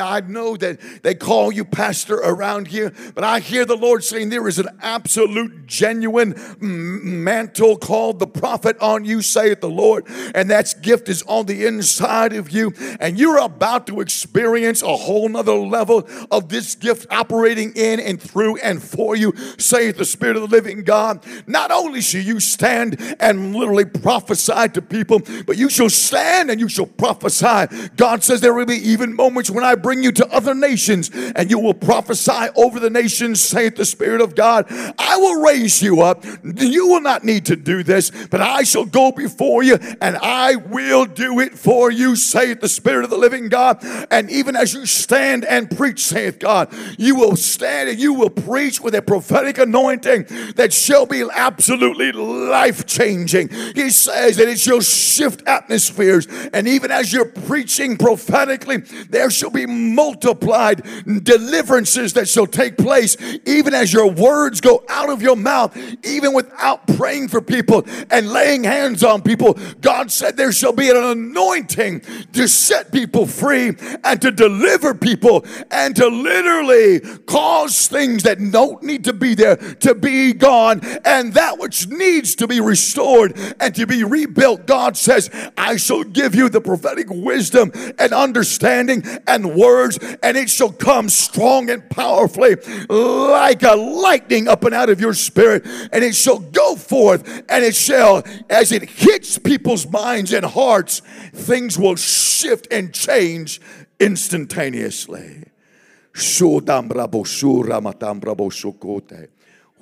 I 0.00 0.20
know 0.20 0.56
that 0.56 0.78
they 1.02 1.14
call 1.14 1.52
you 1.52 1.64
pastor 1.64 2.16
around 2.16 2.68
here, 2.68 2.92
but 3.14 3.24
I 3.24 3.40
hear 3.40 3.64
the 3.64 3.76
Lord 3.76 4.04
saying 4.04 4.28
there 4.28 4.48
is 4.48 4.58
an 4.58 4.68
absolute, 4.80 5.66
genuine 5.66 6.34
mantle 6.60 7.76
called 7.76 8.18
the 8.18 8.26
prophet 8.26 8.76
on 8.80 9.04
you, 9.04 9.22
saith 9.22 9.60
the 9.60 9.68
Lord, 9.70 10.06
and 10.34 10.50
that 10.50 10.74
gift 10.82 11.08
is 11.08 11.22
on 11.24 11.46
the 11.46 11.66
inside 11.66 12.32
of 12.32 12.50
you, 12.50 12.72
and 13.00 13.18
you're 13.18 13.38
about 13.38 13.86
to 13.88 14.00
experience 14.00 14.82
a 14.82 14.96
whole 14.96 15.28
nother 15.28 15.54
level 15.54 16.08
of 16.30 16.48
this 16.48 16.74
gift 16.74 17.06
operating 17.10 17.72
in 17.74 18.00
and 18.00 18.20
through 18.20 18.56
and 18.58 18.82
for 18.82 19.16
you, 19.16 19.32
saith 19.58 19.96
the 19.96 20.04
Spirit 20.04 20.36
of 20.36 20.42
the 20.42 20.48
living 20.48 20.82
God. 20.82 21.24
Not 21.46 21.70
only 21.70 22.00
shall 22.00 22.20
you 22.20 22.40
stand 22.40 23.16
and 23.20 23.54
literally 23.54 23.84
prophesy 23.84 24.68
to 24.68 24.82
people, 24.82 25.20
but 25.46 25.56
you 25.56 25.68
shall 25.68 25.90
stand 25.90 26.50
and 26.50 26.60
you 26.60 26.68
shall 26.68 26.86
prophesy. 26.86 27.90
God 27.96 28.22
says 28.22 28.40
there 28.40 28.54
will 28.54 28.66
be 28.66 28.76
even 28.76 29.14
moments 29.14 29.50
when 29.50 29.64
I 29.64 29.74
bring 29.86 30.02
you 30.02 30.10
to 30.10 30.26
other 30.34 30.52
nations 30.52 31.12
and 31.36 31.48
you 31.48 31.60
will 31.60 31.72
prophesy 31.72 32.48
over 32.56 32.80
the 32.80 32.90
nations, 32.90 33.40
saith 33.40 33.76
the 33.76 33.84
Spirit 33.84 34.20
of 34.20 34.34
God. 34.34 34.66
I 34.98 35.16
will 35.16 35.42
raise 35.42 35.80
you 35.80 36.00
up. 36.00 36.24
You 36.42 36.88
will 36.88 37.00
not 37.00 37.22
need 37.22 37.46
to 37.46 37.54
do 37.54 37.84
this, 37.84 38.10
but 38.26 38.40
I 38.40 38.64
shall 38.64 38.84
go 38.84 39.12
before 39.12 39.62
you 39.62 39.78
and 40.00 40.16
I 40.16 40.56
will 40.56 41.06
do 41.06 41.38
it 41.38 41.56
for 41.56 41.92
you, 41.92 42.16
saith 42.16 42.60
the 42.60 42.68
Spirit 42.68 43.04
of 43.04 43.10
the 43.10 43.16
living 43.16 43.48
God. 43.48 43.78
And 44.10 44.28
even 44.28 44.56
as 44.56 44.74
you 44.74 44.86
stand 44.86 45.44
and 45.44 45.70
preach, 45.70 46.00
saith 46.00 46.40
God, 46.40 46.74
you 46.98 47.14
will 47.14 47.36
stand 47.36 47.88
and 47.88 48.00
you 48.00 48.12
will 48.12 48.30
preach 48.30 48.80
with 48.80 48.96
a 48.96 49.02
prophetic 49.02 49.58
anointing 49.58 50.26
that 50.56 50.72
shall 50.72 51.06
be 51.06 51.22
absolutely 51.32 52.10
life 52.10 52.86
changing. 52.86 53.50
He 53.50 53.90
says 53.90 54.36
that 54.38 54.48
it 54.48 54.58
shall 54.58 54.80
shift 54.80 55.46
atmospheres. 55.46 56.26
And 56.52 56.66
even 56.66 56.90
as 56.90 57.12
you're 57.12 57.24
preaching 57.24 57.96
prophetically, 57.96 58.78
there 58.78 59.30
shall 59.30 59.50
be 59.50 59.65
multiplied 59.66 60.82
deliverances 61.22 62.12
that 62.14 62.28
shall 62.28 62.46
take 62.46 62.76
place, 62.76 63.16
even 63.46 63.74
as 63.74 63.92
your 63.92 64.10
words 64.10 64.60
go 64.60 64.84
out 64.88 65.10
of 65.10 65.22
your 65.22 65.36
mouth, 65.36 65.76
even 66.04 66.32
without 66.32 66.86
praying 66.96 67.28
for 67.28 67.40
people 67.40 67.86
and 68.10 68.30
laying 68.30 68.64
hands 68.64 69.02
on 69.04 69.22
people. 69.22 69.58
God 69.80 70.10
said 70.10 70.36
there 70.36 70.52
shall 70.52 70.72
be 70.72 70.90
an 70.90 70.96
anointing 70.96 72.00
to 72.32 72.48
set 72.48 72.92
people 72.92 73.26
free 73.26 73.76
and 74.04 74.22
to 74.22 74.30
deliver 74.30 74.94
people 74.94 75.44
and 75.70 75.94
to 75.96 76.06
literally 76.06 77.00
cause 77.26 77.88
things 77.88 78.22
that 78.22 78.38
don't 78.50 78.82
need 78.82 79.04
to 79.04 79.12
be 79.12 79.34
there 79.34 79.56
to 79.56 79.94
be 79.94 80.32
gone 80.32 80.80
and 81.04 81.34
that 81.34 81.58
which 81.58 81.88
needs 81.88 82.34
to 82.36 82.46
be 82.46 82.60
restored 82.60 83.36
and 83.60 83.74
to 83.74 83.86
be 83.86 84.04
rebuilt. 84.04 84.66
God 84.66 84.96
says, 84.96 85.30
I 85.56 85.76
shall 85.76 86.04
give 86.04 86.34
you 86.34 86.48
the 86.48 86.60
prophetic 86.60 87.06
wisdom 87.10 87.72
and 87.98 88.12
understanding 88.12 89.02
and 89.26 89.55
words, 89.56 89.98
and 90.22 90.36
it 90.36 90.50
shall 90.50 90.70
come 90.70 91.08
strong 91.08 91.70
and 91.70 91.88
powerfully 91.90 92.56
like 92.88 93.62
a 93.62 93.74
lightning 93.74 94.48
up 94.48 94.64
and 94.64 94.74
out 94.74 94.90
of 94.90 95.00
your 95.00 95.14
spirit, 95.14 95.66
and 95.92 96.04
it 96.04 96.14
shall 96.14 96.38
go 96.38 96.76
forth, 96.76 97.26
and 97.48 97.64
it 97.64 97.74
shall, 97.74 98.22
as 98.50 98.72
it 98.72 98.82
hits 98.82 99.38
people's 99.38 99.88
minds 99.88 100.32
and 100.32 100.44
hearts, 100.44 101.00
things 101.32 101.78
will 101.78 101.96
shift 101.96 102.68
and 102.70 102.92
change 102.92 103.60
instantaneously. 103.98 105.44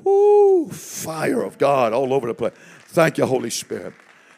Woo, 0.03 0.69
fire 0.69 1.43
of 1.43 1.59
God 1.59 1.93
all 1.93 2.13
over 2.13 2.27
the 2.27 2.35
place. 2.35 2.53
Thank 2.89 3.19
you, 3.19 3.27
Holy 3.27 3.51
Spirit. 3.51 3.95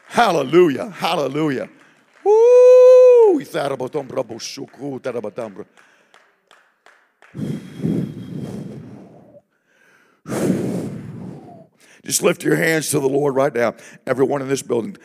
Hallelujah. 0.07 0.89
Hallelujah. 0.89 1.69
Woo! 2.27 2.57
Just 12.07 12.23
lift 12.23 12.41
your 12.41 12.55
hands 12.55 12.89
to 12.91 13.01
the 13.01 13.09
Lord 13.09 13.35
right 13.35 13.53
now. 13.53 13.75
Everyone 14.05 14.41
in 14.41 14.47
this 14.47 14.61
building. 14.61 14.95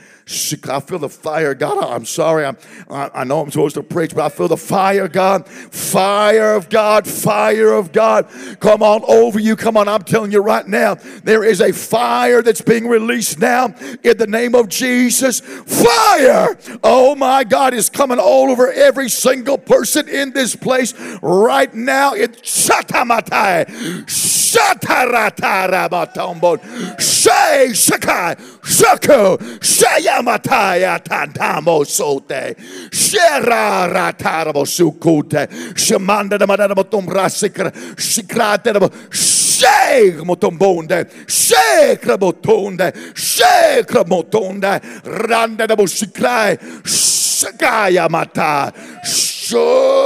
I 0.71 0.79
feel 0.79 1.01
the 1.01 1.09
fire, 1.09 1.53
God. 1.53 1.83
I'm 1.83 2.05
sorry. 2.05 2.47
I'm, 2.47 2.57
I 2.89 3.25
know 3.25 3.41
I'm 3.41 3.51
supposed 3.51 3.75
to 3.75 3.83
preach, 3.83 4.15
but 4.15 4.25
I 4.25 4.29
feel 4.29 4.47
the 4.47 4.57
fire, 4.57 5.09
God. 5.09 5.49
Fire 5.49 6.55
of 6.55 6.69
God. 6.69 7.09
Fire 7.09 7.73
of 7.73 7.91
God. 7.91 8.29
Come 8.61 8.85
on 8.85 9.03
over 9.09 9.41
you. 9.41 9.57
Come 9.57 9.77
on. 9.77 9.89
I'm 9.89 10.03
telling 10.03 10.31
you 10.31 10.41
right 10.41 10.65
now, 10.65 10.95
there 11.25 11.43
is 11.43 11.61
a 11.61 11.73
fire 11.73 12.41
that's 12.41 12.61
being 12.61 12.87
released 12.87 13.41
now 13.41 13.75
in 14.05 14.17
the 14.17 14.29
name 14.29 14.55
of 14.55 14.69
Jesus. 14.69 15.41
Fire. 15.41 16.57
Oh 16.85 17.17
my 17.17 17.43
God 17.43 17.75
is 17.75 17.91
coming 17.91 18.21
all 18.21 18.49
over 18.49 18.71
every 18.71 19.09
single 19.09 19.59
person 19.59 20.09
in 20.09 20.33
this 20.33 20.55
place 20.55 20.95
right 21.21 21.75
now. 21.75 22.15
It's 22.15 22.41
Shatamatai. 22.43 24.05
Shataratarabatombon. 24.07 26.92
Shay 26.99 27.69
Shakai 27.73 28.37
Shako 28.65 29.37
Shayamataya 29.39 31.03
Tantamo 31.03 31.85
Sote 31.87 32.57
Shera 32.93 33.89
Ratarabo 33.93 34.65
Sukute 34.67 35.47
Shamanda 35.75 36.39
the 36.39 36.47
Madamatum 36.47 37.07
Rasikra 37.07 37.71
Shikraterabo 37.97 38.91
Shake 39.13 40.17
Motombonde 40.25 41.09
Shake 41.29 42.03
Rabotonde 42.03 42.93
Shake 43.17 43.87
Ramotonde 43.89 44.81
Randa 45.29 45.67
the 45.67 45.77
Bushikrai 45.77 46.59
Shakaya 46.83 48.09
Mata 48.11 48.73
Shora 49.05 50.03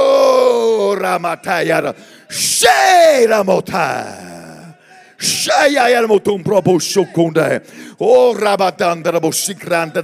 cheia 5.17 5.63
é 5.63 5.69
o 5.69 5.71
Shaiaermotom 5.71 6.41
probo 6.41 6.79
choconda. 6.79 7.61
Oh 7.99 8.35
Rabatanda 8.37 9.11
Bosikranta 9.19 10.03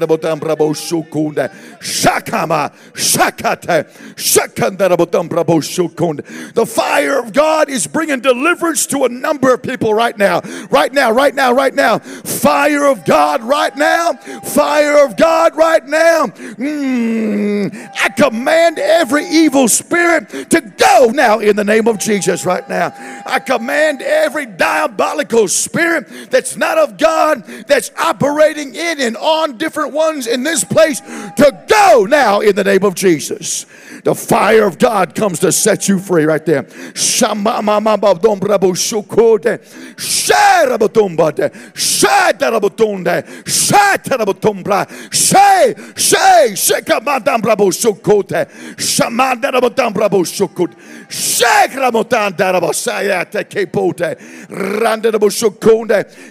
the 6.53 6.65
fire 6.65 7.19
of 7.19 7.33
God 7.33 7.69
is 7.69 7.87
bringing 7.87 8.19
deliverance 8.19 8.85
to 8.87 9.03
a 9.03 9.09
number 9.09 9.53
of 9.53 9.61
people 9.61 9.93
right 9.93 10.17
now. 10.17 10.41
Right 10.69 10.93
now, 10.93 11.11
right 11.11 11.35
now, 11.35 11.53
right 11.53 11.73
now. 11.73 11.99
Fire 11.99 12.85
of 12.85 13.05
God 13.05 13.43
right 13.43 13.75
now. 13.75 14.13
Fire 14.13 15.05
of 15.05 15.17
God 15.17 15.55
right 15.55 15.85
now. 15.85 16.27
Mm, 16.27 17.91
I 18.01 18.09
command 18.09 18.79
every 18.79 19.25
evil 19.25 19.67
spirit 19.67 20.29
to 20.49 20.61
go 20.61 21.11
now 21.13 21.39
in 21.39 21.55
the 21.55 21.63
name 21.63 21.87
of 21.87 21.99
Jesus 21.99 22.45
right 22.45 22.67
now. 22.69 22.93
I 23.25 23.39
command 23.39 24.01
every 24.01 24.45
diabolical 24.45 25.47
spirit 25.47 26.31
that's 26.31 26.55
not 26.55 26.77
of 26.77 26.97
God, 26.97 27.43
that's 27.67 27.82
operating 27.97 28.75
in 28.75 28.99
and 28.99 29.17
on 29.17 29.57
different 29.57 29.93
ones 29.93 30.27
in 30.27 30.43
this 30.43 30.63
place 30.63 30.99
to 30.99 31.65
go 31.67 32.05
now 32.09 32.41
in 32.41 32.55
the 32.55 32.63
name 32.63 32.83
of 32.83 32.95
Jesus. 32.95 33.65
The 34.03 34.13
fire 34.13 34.67
of 34.67 34.79
God 34.79 35.15
comes 35.15 35.39
to 35.39 35.51
set 35.51 35.87
you 35.87 35.97
free 35.97 36.25
right 36.25 36.45
there. 36.45 36.63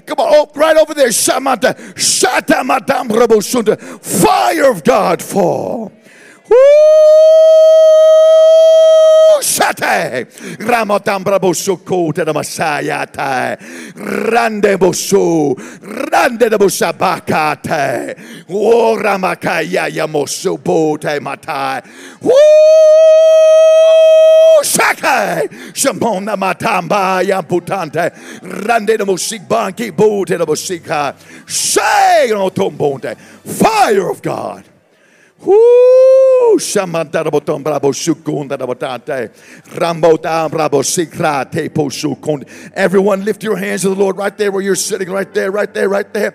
Come 0.06 0.18
on, 0.18 0.34
oh, 0.34 0.50
right 0.54 0.76
over 0.76 0.94
there. 0.94 1.10
Fire 4.02 4.70
of 4.70 4.84
God 4.84 5.22
fall. 5.22 5.92
Shate. 9.42 10.26
Brabosu 11.24 11.84
Kote 11.84 12.24
the 12.24 12.32
Messiah 12.32 13.07
Tai 13.07 13.57
Rande 13.96 14.76
Bosu 14.78 15.55
Rande 16.11 16.48
the 16.48 16.59
Busabakate 16.59 18.46
O 18.50 18.96
Ramakaya 18.96 19.90
Yamosu 19.90 20.62
Bote 20.62 21.20
Matai 21.20 21.82
Shake 24.62 25.50
Shamona 25.72 26.36
Matamba 26.36 27.22
Yamputante 27.24 28.12
Rande 28.64 28.96
the 28.96 29.05
Musik 29.05 29.48
Banki 29.48 29.90
Bote 29.90 30.38
the 30.38 30.46
Musika 30.46 31.14
Shay 31.48 32.28
Fire 33.44 34.11
of 34.11 34.22
God 34.22 34.71
Brabo. 35.43 36.59
Rambota 39.72 40.49
brabo. 40.51 40.82
Everyone 42.74 43.24
lift 43.24 43.43
your 43.43 43.57
hands 43.57 43.82
to 43.82 43.88
the 43.88 43.95
Lord 43.95 44.16
right 44.16 44.36
there 44.36 44.53
where 44.53 44.62
you're 44.62 44.74
sitting, 44.76 45.11
right 45.11 45.32
there, 45.32 45.51
right 45.51 45.72
there, 45.72 45.88
right 45.88 46.12
there. 46.12 46.32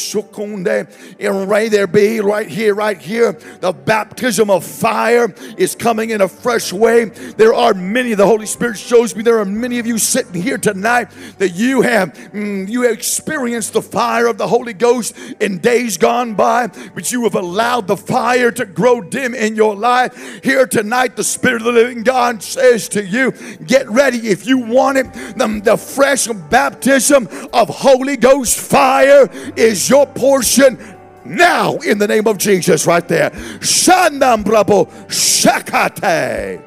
Shukunde. 0.00 1.16
And 1.18 1.48
right 1.48 1.70
there, 1.70 1.86
be 1.86 2.20
right 2.20 2.48
here, 2.48 2.74
right 2.74 2.98
here. 2.98 3.32
The 3.32 3.72
baptism 3.72 4.50
of 4.50 4.64
fire 4.64 5.34
is 5.56 5.74
coming 5.74 6.10
in 6.10 6.20
a 6.20 6.28
fresh 6.28 6.72
way. 6.72 7.06
There 7.06 7.54
are 7.54 7.74
many, 7.74 8.14
the 8.14 8.26
Holy 8.26 8.46
Spirit 8.46 8.78
shows 8.78 9.14
me 9.16 9.22
there 9.22 9.38
are 9.38 9.44
many 9.44 9.78
of 9.78 9.86
you 9.86 9.98
sitting 9.98 10.40
here 10.40 10.58
tonight 10.58 11.10
that 11.38 11.50
you 11.50 11.82
have 11.82 12.14
mm, 12.14 12.68
you 12.68 12.82
have 12.82 12.92
experienced 12.92 13.72
the 13.72 13.82
fire 13.82 14.26
of 14.26 14.38
the 14.38 14.46
Holy 14.46 14.72
Ghost 14.72 15.16
in 15.40 15.58
days 15.58 15.96
gone 15.96 16.34
by, 16.34 16.68
but 16.94 17.10
you 17.12 17.24
have 17.24 17.34
allowed 17.50 17.88
the 17.88 17.96
fire 17.96 18.52
to 18.52 18.64
grow 18.64 19.00
dim 19.00 19.34
in 19.34 19.56
your 19.56 19.74
life. 19.74 20.40
Here 20.44 20.66
tonight, 20.66 21.16
the 21.16 21.24
Spirit 21.24 21.62
of 21.62 21.66
the 21.66 21.72
living 21.72 22.04
God 22.04 22.42
says 22.42 22.88
to 22.90 23.04
you, 23.04 23.32
get 23.66 23.90
ready 23.90 24.28
if 24.28 24.46
you 24.46 24.58
want 24.58 24.98
it. 24.98 25.12
The, 25.12 25.60
the 25.64 25.76
fresh 25.76 26.28
baptism 26.28 27.28
of 27.52 27.68
Holy 27.68 28.16
Ghost 28.16 28.58
fire 28.58 29.28
is 29.56 29.90
your 29.90 30.06
portion 30.06 30.78
now 31.24 31.76
in 31.78 31.98
the 31.98 32.06
name 32.06 32.28
of 32.28 32.38
Jesus 32.38 32.86
right 32.86 33.06
there. 33.08 33.30
Shandam 33.60 34.44
brabo 34.44 34.88
shakate. 35.08 36.62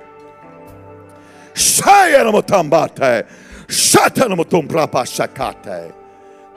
Shayanamotambate. 1.53 3.27
Shatanamotumbrapa 3.67 5.05
shakate. 5.07 5.93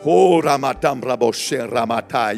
Oh, 0.04 0.42
ramatam 0.42 1.00
brabo 1.00 1.32
sheramata 1.32 2.34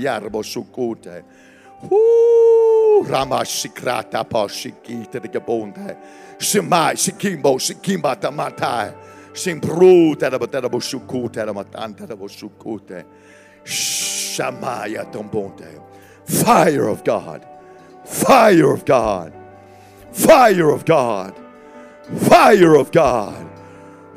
Ooh, 1.84 3.04
Rama 3.06 3.40
Shikrata 3.40 4.28
Pashikita 4.28 5.12
the 5.12 5.28
Gabonde. 5.28 5.96
Shimai 6.38 6.94
Shikimbo 6.94 7.58
Shikimba 7.58 8.16
Tamatai. 8.20 8.94
Shimbru 9.32 10.16
Terabatabo 10.16 10.80
Shuku 10.80 11.30
Teramatanta 11.30 12.08
Shukute. 12.08 13.04
Shamaya 13.64 15.10
Tombonte. 15.12 15.80
Fire 16.24 16.88
of 16.88 17.04
God. 17.04 17.46
Fire 18.04 18.72
of 18.72 18.84
God. 18.84 19.32
Fire 20.12 20.70
of 20.70 20.84
God. 20.84 21.34
Fire 22.16 22.74
of 22.74 22.90
God. 22.90 23.50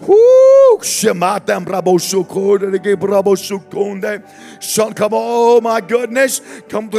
Woo! 0.08 0.41
Shematam 0.80 1.66
brabo 1.66 2.00
sukode 2.00 2.72
de 2.72 2.96
brabo 2.96 3.36
sukunde. 3.36 4.24
Son, 4.62 4.94
come, 4.94 5.12
oh 5.14 5.62
my 5.62 5.82
goodness. 5.82 6.40
Come. 6.70 6.90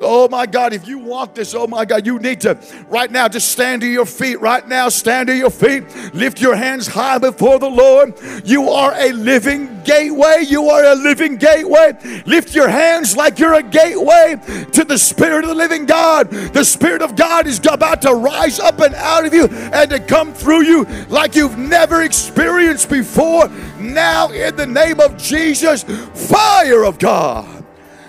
Oh 0.00 0.28
my 0.28 0.46
God, 0.46 0.72
if 0.72 0.86
you 0.86 0.98
want 0.98 1.34
this, 1.34 1.54
oh 1.54 1.66
my 1.66 1.84
God, 1.84 2.06
you 2.06 2.18
need 2.18 2.40
to 2.42 2.58
right 2.88 3.10
now 3.10 3.28
just 3.28 3.50
stand 3.52 3.82
to 3.82 3.86
your 3.86 4.06
feet. 4.06 4.40
Right 4.40 4.66
now, 4.66 4.88
stand 4.88 5.28
to 5.28 5.36
your 5.36 5.50
feet. 5.50 5.84
Lift 6.14 6.40
your 6.40 6.54
hands 6.54 6.86
high 6.86 7.18
before 7.18 7.58
the 7.58 7.68
Lord. 7.68 8.14
You 8.44 8.70
are 8.70 8.92
a 8.96 9.12
living 9.12 9.82
gateway. 9.84 10.44
You 10.46 10.68
are 10.68 10.84
a 10.84 10.94
living 10.94 11.36
gateway. 11.36 12.22
Lift 12.26 12.54
your 12.54 12.68
hands 12.68 13.16
like 13.16 13.38
you're 13.38 13.54
a 13.54 13.62
gateway 13.62 14.36
to 14.72 14.84
the 14.84 14.98
Spirit 14.98 15.44
of 15.44 15.50
the 15.50 15.54
living 15.54 15.86
God. 15.86 16.30
The 16.30 16.64
Spirit 16.64 17.02
of 17.02 17.16
God 17.16 17.46
is 17.46 17.58
about 17.58 18.02
to 18.02 18.14
rise 18.14 18.58
up 18.58 18.80
and 18.80 18.94
out 18.94 19.26
of 19.26 19.34
you 19.34 19.46
and 19.46 19.90
to 19.90 20.00
come 20.00 20.32
through 20.32 20.62
you 20.62 20.84
like 21.08 21.34
you've 21.34 21.58
never 21.58 22.02
experienced 22.02 22.90
before. 22.90 23.48
Now, 23.78 24.30
in 24.30 24.56
the 24.56 24.66
name 24.66 25.00
of 25.00 25.16
Jesus, 25.16 25.84
fire 25.84 26.84
of 26.84 26.98
God. 26.98 27.64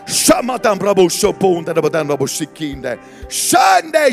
Shamatam 0.06 0.78
brabo 0.78 1.10
sopun 1.10 1.66
da 1.66 1.74
badan 1.74 2.08
brabo 2.08 2.28
sikinde. 2.28 3.00
Shande 3.28 4.12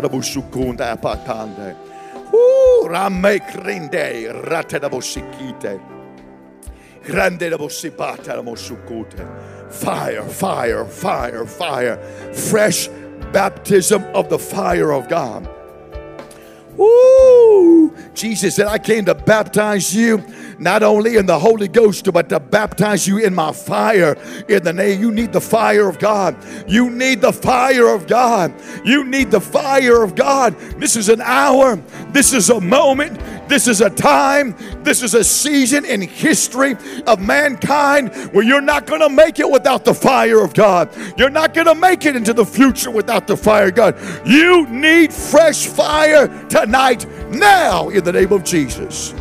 rabo 0.00 0.20
shukunda 0.22 0.96
patande. 1.00 1.74
Ooh, 2.34 2.86
rame 2.88 3.40
krinde 3.40 4.48
rate 4.50 4.80
rabo 4.80 5.00
shikite. 5.00 5.80
Grande 7.02 7.50
rabo 7.50 7.68
rabo 8.36 8.54
shukute. 8.54 9.26
Fire, 9.70 10.22
fire, 10.24 10.84
fire, 10.84 11.46
fire. 11.46 11.96
Fresh 12.32 12.88
baptism 13.32 14.04
of 14.14 14.28
the 14.28 14.38
fire 14.38 14.92
of 14.92 15.08
God. 15.08 15.48
Woo! 16.76 17.94
Jesus 18.14 18.56
said, 18.56 18.66
I 18.66 18.78
came 18.78 19.04
to 19.06 19.14
baptize 19.14 19.94
you 19.94 20.22
not 20.58 20.82
only 20.82 21.16
in 21.16 21.26
the 21.26 21.38
Holy 21.38 21.68
Ghost, 21.68 22.10
but 22.12 22.28
to 22.28 22.40
baptize 22.40 23.06
you 23.06 23.18
in 23.18 23.34
my 23.34 23.52
fire. 23.52 24.16
In 24.48 24.62
the 24.62 24.72
name, 24.72 25.00
you 25.00 25.10
need 25.10 25.32
the 25.32 25.40
fire 25.40 25.88
of 25.88 25.98
God. 25.98 26.36
You 26.66 26.90
need 26.90 27.20
the 27.20 27.32
fire 27.32 27.88
of 27.88 28.06
God. 28.06 28.52
You 28.84 29.04
need 29.04 29.30
the 29.30 29.40
fire 29.40 30.02
of 30.02 30.14
God. 30.14 30.58
This 30.78 30.96
is 30.96 31.08
an 31.08 31.20
hour. 31.20 31.76
This 32.10 32.32
is 32.32 32.50
a 32.50 32.60
moment. 32.60 33.20
This 33.48 33.68
is 33.68 33.80
a 33.80 33.90
time. 33.90 34.56
This 34.82 35.02
is 35.02 35.14
a 35.14 35.22
season 35.22 35.84
in 35.84 36.00
history 36.00 36.76
of 37.06 37.20
mankind 37.20 38.14
where 38.32 38.44
you're 38.44 38.60
not 38.60 38.86
going 38.86 39.00
to 39.00 39.08
make 39.08 39.38
it 39.38 39.48
without 39.48 39.84
the 39.84 39.94
fire 39.94 40.42
of 40.42 40.54
God. 40.54 40.90
You're 41.16 41.30
not 41.30 41.54
going 41.54 41.66
to 41.66 41.74
make 41.74 42.06
it 42.06 42.16
into 42.16 42.32
the 42.32 42.44
future 42.44 42.90
without 42.90 43.26
the 43.26 43.36
fire 43.36 43.68
of 43.68 43.74
God. 43.74 43.96
You 44.26 44.66
need 44.68 45.12
fresh 45.12 45.66
fire 45.66 46.28
tonight, 46.48 47.06
now, 47.30 47.88
in 47.88 48.04
the 48.04 48.12
name 48.12 48.32
of 48.32 48.44
Jesus. 48.44 49.14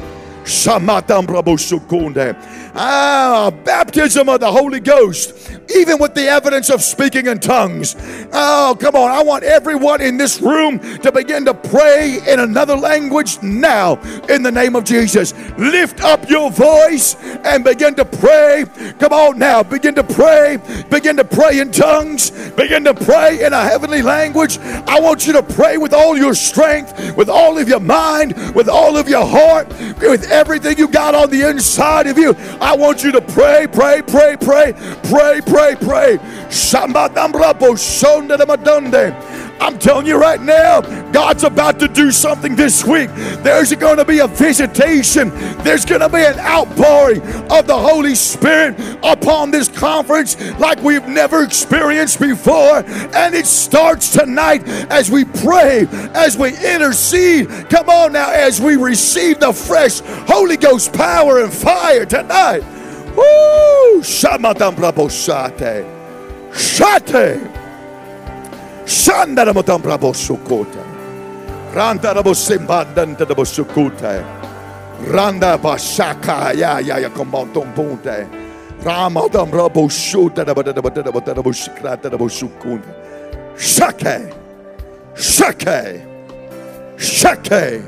Ah, 2.76 3.52
baptism 3.64 4.30
of 4.30 4.39
the 4.39 4.52
Holy 4.52 4.80
Ghost, 4.80 5.55
even 5.74 5.99
with 5.99 6.13
the 6.13 6.28
evidence 6.28 6.70
of 6.70 6.82
speaking 6.82 7.28
in 7.28 7.39
tongues. 7.39 7.95
Oh, 8.34 8.78
come 8.80 8.95
on. 8.95 9.11
I 9.11 9.24
want 9.24 9.43
everyone 9.43 10.01
in 10.01 10.18
this 10.18 10.41
room 10.41 10.80
to 10.99 11.11
begin 11.11 11.45
to 11.45 11.53
pray 11.53 12.20
in 12.28 12.39
another 12.39 12.76
language 12.76 13.41
now 13.41 13.95
in 14.30 14.43
the 14.43 14.51
name 14.51 14.76
of 14.76 14.84
Jesus. 14.84 15.34
Lift 15.57 16.01
up 16.01 16.30
your 16.30 16.51
voice 16.51 17.16
and 17.43 17.63
begin 17.63 17.95
to 17.95 18.05
pray. 18.05 18.66
Come 18.99 19.13
on 19.13 19.39
now. 19.39 19.63
Begin 19.63 19.95
to 19.95 20.03
pray. 20.03 20.57
Begin 20.89 21.18
to 21.18 21.24
pray 21.24 21.59
in 21.59 21.72
tongues. 21.72 22.32
Begin 22.51 22.84
to 22.84 22.93
pray 22.93 23.43
in 23.43 23.53
a 23.53 23.63
heavenly 23.63 24.01
language. 24.01 24.59
I 24.88 24.99
want 24.99 25.26
you 25.26 25.34
to 25.34 25.43
pray 25.43 25.78
with 25.78 25.93
all 25.93 26.18
your 26.18 26.34
strength, 26.34 27.16
with 27.16 27.30
all 27.30 27.57
of 27.57 27.68
your 27.68 27.80
mind, 27.80 28.36
with 28.55 28.70
all 28.70 28.97
of 28.97 29.09
your 29.09 29.26
heart, 29.26 29.68
with 29.99 30.30
everything 30.32 30.78
you 30.78 30.88
got 30.88 31.16
on 31.16 31.30
the 31.30 31.49
inside 31.49 32.07
of 32.07 32.18
you. 32.18 32.36
I 32.61 32.76
want 32.76 33.03
you 33.03 33.11
to 33.11 33.22
pray, 33.22 33.68
pray, 33.72 34.01
pray, 34.01 34.38
pray, 34.38 34.74
pray, 35.03 35.41
pray, 35.41 35.55
pray. 35.56 35.76
Pray. 35.76 36.20
I'm 39.62 39.80
telling 39.80 40.06
you 40.06 40.18
right 40.18 40.41
now, 40.41 40.82
God's 41.12 41.45
about 41.45 41.80
to 41.80 41.88
do 41.88 42.12
something 42.12 42.58
this 42.58 42.84
week. 42.84 43.10
There's 43.41 43.74
going 43.74 43.97
to 43.97 44.06
be 44.06 44.20
a 44.20 44.28
visitation, 44.28 45.30
there's 45.64 45.86
going 45.86 46.01
to 46.01 46.10
be 46.10 46.26
an 46.26 46.38
outpouring 46.39 47.22
of 47.49 47.68
the 47.68 47.78
Holy 47.78 48.16
Spirit 48.16 48.78
upon 49.01 49.51
this 49.51 49.70
conference 49.70 50.36
like 50.60 50.82
we've 50.84 51.08
never 51.08 51.43
experienced 51.43 52.20
before. 52.20 52.84
And 53.16 53.34
it 53.34 53.45
starts 53.45 54.10
tonight 54.10 54.68
as 54.91 55.10
we 55.10 55.24
pray, 55.24 55.88
as 56.14 56.38
we 56.38 56.49
intercede. 56.49 57.47
Come 57.70 57.89
on 57.89 58.12
now, 58.12 58.30
as 58.30 58.60
we 58.60 58.76
receive 58.76 59.39
the 59.39 59.53
fresh 59.53 60.01
Holy 60.28 60.58
Ghost 60.58 60.91
power 60.91 61.41
and 61.41 61.53
fire 61.53 62.06
tonight. 62.06 62.75
Woo! 63.16 64.01
Shamatam 64.01 64.76
brabo 64.76 65.09
shate. 65.09 65.86
Shandaramotam 68.86 69.82
brabo 69.82 70.13
sukota. 70.13 70.84
Randa 71.74 72.13
rabo 72.13 72.34
simbandan 72.34 73.18
to 73.18 73.26
the 73.26 73.36
bosukute. 73.36 74.24
Randa 75.11 75.57
bashaka 75.57 76.53
ya 76.57 76.80
ya 76.80 76.97
ya 76.97 77.09
kombantom 77.09 77.74
punte. 77.76 78.28
Ramadam 78.84 79.49
rabo 79.51 79.89
shuta 79.89 80.45
da 80.45 80.53
da 80.53 80.61
da 80.61 80.72
da 80.72 80.82
da 80.82 81.01
da 81.01 81.34
da 81.34 81.41
bushikrata 81.41 82.09
da 82.09 82.18
busukunda. 82.18 82.93
Shake. 83.57 84.32
Shake. 85.16 86.01
Shake. 86.97 87.82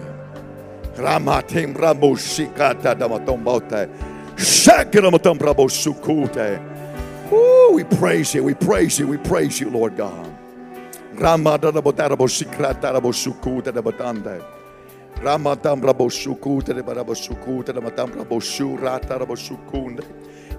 Ramatim 0.97 1.75
rabo 1.75 2.15
shikata 2.17 2.97
Ooh, 7.32 7.72
we 7.74 7.84
praise 7.84 8.34
you, 8.34 8.44
we 8.44 8.54
praise 8.54 9.00
you, 9.00 9.08
we 9.08 9.18
praise 9.18 9.60
you, 9.60 9.70
Lord 9.70 9.98
God. 9.98 10.34
Ramatam 15.22 15.82
Rabo 15.82 16.10
Shukuta 16.10 16.74
de 16.76 16.84
Barabo 16.84 17.14
Shukuta 17.16 17.74
de 17.74 17.82
Matam 17.82 18.12
Rabo 18.12 18.40
Shurata 18.40 19.18
Rabo 19.20 19.36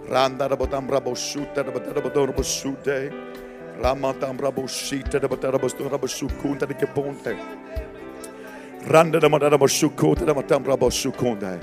Randa 0.09 0.49
Rabotam 0.49 0.89
Rabo 0.89 1.14
Shuta 1.14 1.62
de 1.62 1.70
Batarabo 1.70 2.43
Shute. 2.43 3.12
Ramatam 3.81 4.37
Rabo 4.39 4.66
Shita 4.66 5.20
de 5.20 5.29
Batarabo 5.29 5.68
Rabo 5.89 6.09
Shukunta 6.09 6.66
de 6.66 6.74
Keponte. 6.74 7.39
Randa 8.89 9.20
de 9.20 9.29
Matarabo 9.29 9.68
de. 11.39 11.61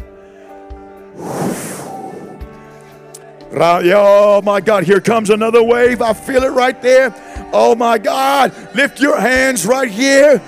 Oh 3.58 4.42
my 4.44 4.60
God, 4.60 4.84
here 4.84 5.00
comes 5.00 5.30
another 5.30 5.64
wave. 5.64 6.02
I 6.02 6.14
feel 6.14 6.44
it 6.44 6.52
right 6.52 6.80
there. 6.82 7.14
Oh 7.54 7.74
my 7.76 7.98
God, 7.98 8.54
lift 8.76 9.00
your 9.00 9.18
hands 9.20 9.66
right 9.66 9.90
here. 9.90 10.42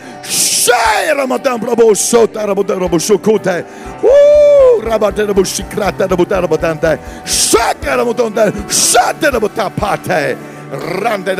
Rande! 10.71 11.37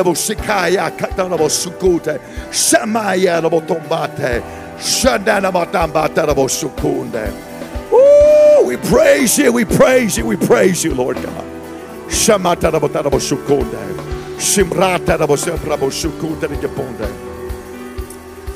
We 8.65 8.78
praise 8.78 9.38
you, 9.38 9.51
we 9.53 9.65
praise 9.65 10.18
you, 10.18 10.26
we 10.26 10.36
praise 10.36 10.84
you, 10.84 10.93
Lord 10.93 11.15
God. 11.24 11.57
Shamata 12.08 12.72
Rabotarabo 12.72 13.20
Sukunde. 13.20 14.38
Shimrata 14.38 15.18
Rabosembrabo 15.18 15.89
Sukunde 15.91 16.47
de 16.47 16.55
Geponde. 16.55 17.08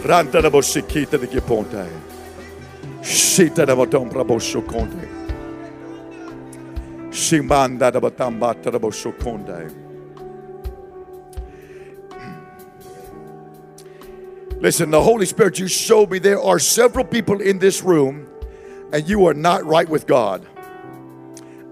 Ranta 0.04 0.42
Rabosikita 0.42 1.20
de 1.20 1.28
Geponde. 1.28 1.88
Shita 3.02 3.66
Rabotombrabo 3.66 4.40
Sukunde. 4.40 5.08
Shimanda 7.12 7.92
Rabatambata 7.92 8.72
Rabosukunde. 8.72 9.82
Listen, 14.62 14.92
the 14.92 15.02
Holy 15.02 15.26
Spirit, 15.26 15.58
you 15.58 15.68
showed 15.68 16.12
me 16.12 16.20
there 16.20 16.40
are 16.40 16.60
several 16.60 17.04
people 17.04 17.42
in 17.42 17.58
this 17.58 17.82
room 17.82 18.28
and 18.94 19.10
you 19.10 19.26
are 19.26 19.34
not 19.34 19.66
right 19.66 19.90
with 19.90 20.06
God. 20.06 20.46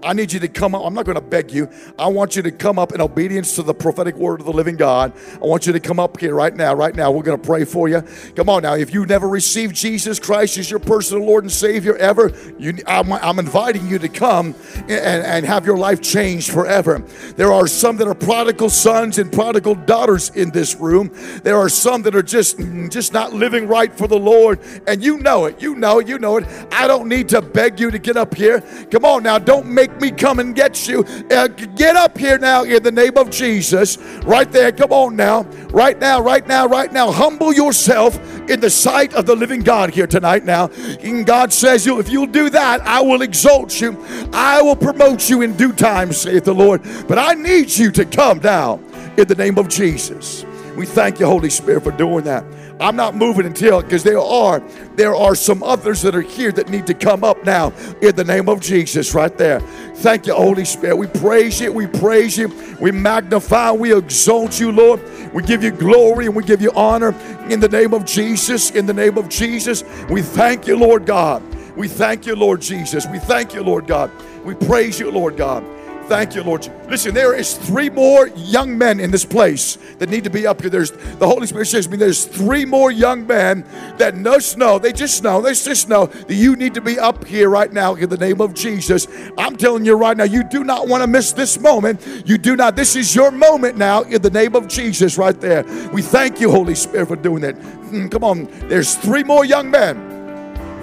I 0.02 0.12
need 0.12 0.32
you 0.32 0.40
to 0.40 0.48
come 0.48 0.74
up. 0.74 0.84
I'm 0.84 0.94
not 0.94 1.04
going 1.04 1.16
to 1.16 1.20
beg 1.20 1.50
you. 1.50 1.68
I 1.98 2.06
want 2.08 2.36
you 2.36 2.42
to 2.42 2.50
come 2.50 2.78
up 2.78 2.92
in 2.92 3.00
obedience 3.00 3.56
to 3.56 3.62
the 3.62 3.74
prophetic 3.74 4.16
word 4.16 4.40
of 4.40 4.46
the 4.46 4.52
living 4.52 4.76
God. 4.76 5.12
I 5.34 5.46
want 5.46 5.66
you 5.66 5.72
to 5.72 5.80
come 5.80 5.98
up 5.98 6.18
here 6.18 6.34
right 6.34 6.54
now. 6.54 6.74
Right 6.74 6.94
now, 6.94 7.10
we're 7.10 7.22
going 7.22 7.40
to 7.40 7.46
pray 7.46 7.64
for 7.64 7.88
you. 7.88 8.02
Come 8.36 8.48
on 8.48 8.62
now. 8.62 8.74
If 8.74 8.94
you 8.94 9.06
never 9.06 9.28
received 9.28 9.74
Jesus 9.74 10.18
Christ 10.18 10.58
as 10.58 10.70
your 10.70 10.80
personal 10.80 11.24
Lord 11.24 11.44
and 11.44 11.52
Savior 11.52 11.96
ever, 11.96 12.32
you, 12.58 12.74
I'm, 12.86 13.12
I'm 13.12 13.38
inviting 13.38 13.86
you 13.86 13.98
to 13.98 14.08
come 14.08 14.54
and, 14.82 14.90
and 14.90 15.46
have 15.46 15.66
your 15.66 15.76
life 15.76 16.00
changed 16.00 16.50
forever. 16.50 16.98
There 17.36 17.52
are 17.52 17.66
some 17.66 17.96
that 17.98 18.08
are 18.08 18.14
prodigal 18.14 18.70
sons 18.70 19.18
and 19.18 19.32
prodigal 19.32 19.74
daughters 19.74 20.30
in 20.30 20.50
this 20.50 20.76
room. 20.76 21.10
There 21.42 21.56
are 21.56 21.68
some 21.68 22.02
that 22.02 22.14
are 22.14 22.22
just 22.22 22.58
just 22.90 23.12
not 23.12 23.32
living 23.32 23.66
right 23.68 23.92
for 23.92 24.06
the 24.06 24.18
Lord, 24.18 24.60
and 24.86 25.02
you 25.02 25.18
know 25.18 25.46
it. 25.46 25.60
You 25.60 25.74
know 25.74 25.98
it. 25.98 26.08
You 26.08 26.18
know 26.18 26.36
it. 26.36 26.46
I 26.72 26.86
don't 26.86 27.08
need 27.08 27.28
to 27.30 27.42
beg 27.42 27.80
you 27.80 27.90
to 27.90 27.98
get 27.98 28.16
up 28.16 28.34
here. 28.34 28.60
Come 28.90 29.04
on 29.04 29.22
now. 29.22 29.38
Don't 29.38 29.66
make 29.66 29.89
make 29.90 30.00
me 30.00 30.10
come 30.10 30.38
and 30.38 30.54
get 30.54 30.88
you. 30.88 31.04
Uh, 31.30 31.48
get 31.48 31.96
up 31.96 32.16
here 32.16 32.38
now 32.38 32.64
in 32.64 32.82
the 32.82 32.92
name 32.92 33.16
of 33.16 33.30
Jesus. 33.30 33.98
Right 34.24 34.50
there. 34.50 34.72
Come 34.72 34.92
on 34.92 35.16
now. 35.16 35.42
Right 35.70 35.98
now, 35.98 36.20
right 36.20 36.46
now, 36.46 36.66
right 36.66 36.92
now. 36.92 37.10
Humble 37.10 37.52
yourself 37.52 38.18
in 38.48 38.60
the 38.60 38.70
sight 38.70 39.14
of 39.14 39.26
the 39.26 39.34
living 39.34 39.60
God 39.60 39.90
here 39.90 40.06
tonight 40.06 40.44
now. 40.44 40.66
And 41.02 41.26
God 41.26 41.52
says, 41.52 41.86
If 41.86 42.08
you'll 42.08 42.26
do 42.26 42.50
that, 42.50 42.80
I 42.82 43.00
will 43.00 43.22
exalt 43.22 43.80
you. 43.80 44.02
I 44.32 44.62
will 44.62 44.76
promote 44.76 45.28
you 45.28 45.42
in 45.42 45.56
due 45.56 45.72
time, 45.72 46.12
saith 46.12 46.44
the 46.44 46.54
Lord. 46.54 46.82
But 47.06 47.18
I 47.18 47.34
need 47.34 47.70
you 47.76 47.90
to 47.92 48.04
come 48.04 48.40
now 48.40 48.80
in 49.16 49.26
the 49.28 49.34
name 49.34 49.58
of 49.58 49.68
Jesus. 49.68 50.44
We 50.76 50.86
thank 50.86 51.20
you, 51.20 51.26
Holy 51.26 51.50
Spirit, 51.50 51.84
for 51.84 51.92
doing 51.92 52.24
that. 52.24 52.44
I'm 52.80 52.96
not 52.96 53.14
moving 53.14 53.44
until 53.44 53.82
because 53.82 54.02
there 54.02 54.18
are 54.18 54.60
there 54.96 55.14
are 55.14 55.34
some 55.34 55.62
others 55.62 56.00
that 56.02 56.14
are 56.14 56.22
here 56.22 56.50
that 56.52 56.70
need 56.70 56.86
to 56.86 56.94
come 56.94 57.22
up 57.22 57.44
now 57.44 57.72
in 58.00 58.16
the 58.16 58.24
name 58.24 58.48
of 58.48 58.60
Jesus 58.60 59.14
right 59.14 59.36
there. 59.36 59.60
Thank 59.60 60.26
you, 60.26 60.34
Holy 60.34 60.64
Spirit. 60.64 60.96
We 60.96 61.06
praise 61.06 61.60
you. 61.60 61.72
We 61.72 61.86
praise 61.86 62.38
you. 62.38 62.48
We 62.80 62.90
magnify. 62.90 63.72
We 63.72 63.94
exalt 63.94 64.58
you, 64.58 64.72
Lord. 64.72 65.02
We 65.34 65.42
give 65.42 65.62
you 65.62 65.70
glory 65.70 66.24
and 66.24 66.34
we 66.34 66.42
give 66.42 66.62
you 66.62 66.72
honor 66.72 67.14
in 67.50 67.60
the 67.60 67.68
name 67.68 67.92
of 67.92 68.06
Jesus. 68.06 68.70
In 68.70 68.86
the 68.86 68.94
name 68.94 69.18
of 69.18 69.28
Jesus, 69.28 69.84
we 70.08 70.22
thank 70.22 70.66
you, 70.66 70.76
Lord 70.78 71.04
God. 71.04 71.42
We 71.76 71.86
thank 71.86 72.26
you, 72.26 72.34
Lord 72.34 72.62
Jesus. 72.62 73.06
We 73.06 73.18
thank 73.18 73.54
you, 73.54 73.62
Lord 73.62 73.86
God. 73.86 74.10
We 74.44 74.54
praise 74.54 74.98
you, 74.98 75.10
Lord 75.10 75.36
God. 75.36 75.62
Thank 76.10 76.34
you, 76.34 76.42
Lord. 76.42 76.68
Listen, 76.88 77.14
there 77.14 77.34
is 77.34 77.56
three 77.56 77.88
more 77.88 78.26
young 78.30 78.76
men 78.76 78.98
in 78.98 79.12
this 79.12 79.24
place 79.24 79.78
that 80.00 80.10
need 80.10 80.24
to 80.24 80.30
be 80.30 80.44
up 80.44 80.60
here. 80.60 80.68
There's 80.68 80.90
the 80.90 81.26
Holy 81.28 81.46
Spirit 81.46 81.66
says 81.66 81.84
to 81.84 81.92
me, 81.92 81.98
there's 81.98 82.24
three 82.24 82.64
more 82.64 82.90
young 82.90 83.28
men 83.28 83.64
that 83.96 84.20
just 84.20 84.58
know, 84.58 84.80
they 84.80 84.92
just 84.92 85.22
know, 85.22 85.40
they 85.40 85.54
just 85.54 85.88
know 85.88 86.06
that 86.06 86.34
you 86.34 86.56
need 86.56 86.74
to 86.74 86.80
be 86.80 86.98
up 86.98 87.24
here 87.24 87.48
right 87.48 87.72
now 87.72 87.94
in 87.94 88.08
the 88.08 88.16
name 88.16 88.40
of 88.40 88.54
Jesus. 88.54 89.06
I'm 89.38 89.56
telling 89.56 89.84
you 89.84 89.94
right 89.94 90.16
now, 90.16 90.24
you 90.24 90.42
do 90.42 90.64
not 90.64 90.88
want 90.88 91.04
to 91.04 91.06
miss 91.06 91.32
this 91.32 91.60
moment. 91.60 92.04
You 92.26 92.38
do 92.38 92.56
not. 92.56 92.74
This 92.74 92.96
is 92.96 93.14
your 93.14 93.30
moment 93.30 93.76
now 93.76 94.02
in 94.02 94.20
the 94.20 94.30
name 94.30 94.56
of 94.56 94.66
Jesus 94.66 95.16
right 95.16 95.40
there. 95.40 95.62
We 95.92 96.02
thank 96.02 96.40
you, 96.40 96.50
Holy 96.50 96.74
Spirit, 96.74 97.06
for 97.06 97.14
doing 97.14 97.42
that. 97.42 97.52
Hmm, 97.52 98.08
come 98.08 98.24
on, 98.24 98.46
there's 98.68 98.96
three 98.96 99.22
more 99.22 99.44
young 99.44 99.70
men 99.70 100.19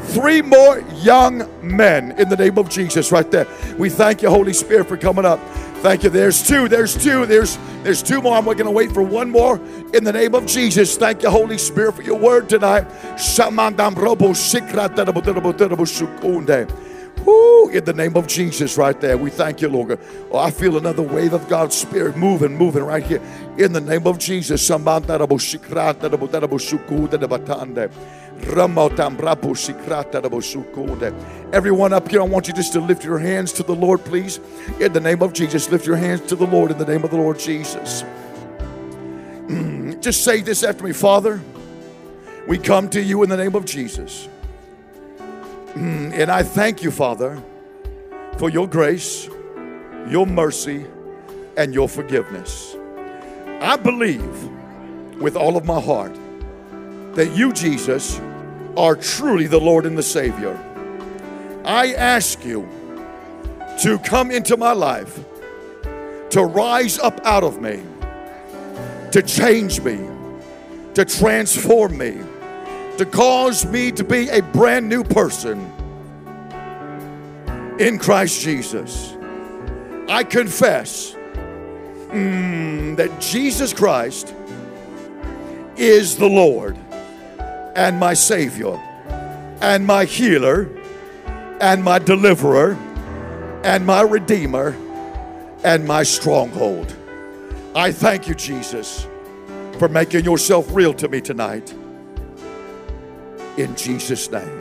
Three 0.08 0.42
more 0.42 0.80
young 0.96 1.48
men 1.62 2.12
in 2.14 2.30
the 2.30 2.38
name 2.38 2.58
of 2.58 2.70
Jesus 2.70 3.12
right 3.12 3.30
there. 3.30 3.48
We 3.78 3.90
thank 3.90 4.22
you, 4.22 4.30
Holy 4.30 4.54
Spirit, 4.54 4.88
for 4.88 4.98
coming 4.98 5.26
up. 5.26 5.40
Thank 5.82 6.04
you. 6.04 6.10
There's 6.10 6.46
two. 6.46 6.68
There's 6.68 6.96
two. 6.96 7.26
There's 7.26 7.58
there's 7.84 8.02
two 8.02 8.22
more. 8.22 8.36
I'm 8.36 8.46
going 8.46 8.58
to 8.58 8.72
wait 8.72 8.92
for 8.92 9.04
one 9.04 9.30
more 9.30 9.58
in 9.94 10.04
the 10.04 10.14
name 10.14 10.34
of 10.34 10.46
Jesus. 10.46 10.98
Thank 10.98 11.24
you, 11.24 11.30
Holy 11.30 11.58
Spirit, 11.58 11.96
for 11.96 12.02
your 12.02 12.18
word 12.18 12.50
tonight. 12.50 12.88
Woo, 17.26 17.70
in 17.70 17.84
the 17.84 17.94
name 17.94 18.16
of 18.16 18.26
Jesus, 18.26 18.78
right 18.78 19.00
there. 19.02 19.18
We 19.18 19.30
thank 19.30 19.62
you, 19.62 19.68
Lord. 19.68 20.00
Oh, 20.32 20.38
I 20.40 20.50
feel 20.50 20.78
another 20.78 21.04
wave 21.04 21.34
of 21.34 21.50
God's 21.50 21.76
Spirit 21.76 22.16
moving, 22.16 22.56
moving 22.56 22.84
right 22.84 23.04
here. 23.04 23.22
In 23.58 23.74
the 23.74 23.82
name 23.82 24.08
of 24.08 24.18
Jesus. 24.18 24.66
Everyone 31.54 31.94
up 31.94 32.10
here, 32.10 32.22
I 32.22 32.26
want 32.26 32.48
you 32.48 32.54
just 32.54 32.74
to 32.74 32.80
lift 32.80 33.04
your 33.04 33.18
hands 33.18 33.52
to 33.54 33.64
the 33.64 33.76
Lord, 33.76 34.04
please. 34.04 34.40
In 34.80 34.94
the 34.94 35.00
name 35.00 35.22
of 35.22 35.34
Jesus, 35.34 35.70
lift 35.70 35.86
your 35.86 35.96
hands 35.96 36.22
to 36.28 36.36
the 36.36 36.46
Lord 36.46 36.72
in 36.72 36.78
the 36.78 36.86
name 36.86 37.04
of 37.04 37.12
the 37.12 37.18
Lord 37.18 37.40
Jesus. 37.40 38.04
Mm, 39.48 40.02
just 40.02 40.24
say 40.24 40.42
this 40.42 40.64
after 40.64 40.84
me 40.84 40.94
Father, 40.94 41.42
we 42.48 42.58
come 42.58 42.90
to 42.90 43.02
you 43.02 43.24
in 43.24 43.30
the 43.30 43.38
name 43.38 43.56
of 43.56 43.66
Jesus. 43.66 44.28
Mm, 45.74 46.14
and 46.14 46.32
I 46.32 46.44
thank 46.44 46.82
you, 46.82 46.92
Father, 46.92 47.42
for 48.38 48.50
your 48.50 48.68
grace, 48.68 49.30
your 50.08 50.26
mercy, 50.26 50.86
and 51.58 51.74
your 51.74 51.90
forgiveness. 51.90 52.76
I 53.62 53.76
believe 53.76 54.50
with 55.20 55.36
all 55.36 55.58
of 55.58 55.66
my 55.66 55.82
heart 55.82 56.16
that 57.18 57.36
you, 57.36 57.52
Jesus, 57.52 58.22
are 58.78 58.96
truly 58.96 59.48
the 59.48 59.60
Lord 59.60 59.88
and 59.88 59.98
the 59.98 60.04
Savior. 60.04 60.56
I 61.66 61.94
ask 61.94 62.46
you 62.46 62.70
to 63.82 63.98
come 63.98 64.30
into 64.30 64.56
my 64.56 64.74
life, 64.74 65.20
to 66.30 66.44
rise 66.44 67.00
up 67.00 67.20
out 67.26 67.44
of 67.44 67.60
me, 67.60 67.82
to 69.12 69.24
change 69.24 69.82
me, 69.82 69.98
to 70.94 71.04
transform 71.06 71.98
me, 71.98 72.20
to 73.00 73.06
cause 73.06 73.66
me 73.66 73.92
to 73.94 74.04
be 74.04 74.30
a 74.30 74.44
brand 74.44 74.88
new 74.88 75.04
person 75.04 75.60
in 77.80 77.98
Christ 77.98 78.42
Jesus. 78.42 79.16
I 80.08 80.24
confess 80.24 81.14
mm, 82.10 82.96
that 82.96 83.20
Jesus 83.20 83.74
Christ 83.74 84.36
is 85.78 86.16
the 86.16 86.30
Lord 86.30 86.78
and 87.78 88.00
my 88.00 88.16
Savior 88.16 88.76
and 89.62 89.86
my 89.86 90.04
healer 90.04 90.68
and 91.62 91.84
my 91.84 92.00
deliverer 92.00 92.74
and 93.64 93.86
my 93.86 94.02
redeemer 94.02 94.76
and 95.64 95.86
my 95.86 96.02
stronghold. 96.02 96.96
I 97.76 97.92
thank 97.92 98.28
you, 98.28 98.34
Jesus, 98.34 99.08
for 99.78 99.88
making 99.88 100.26
yourself 100.26 100.68
real 100.72 100.94
to 100.96 101.08
me 101.08 101.22
tonight. 101.22 101.72
In 103.58 103.76
Jesus' 103.76 104.32
name. 104.32 104.57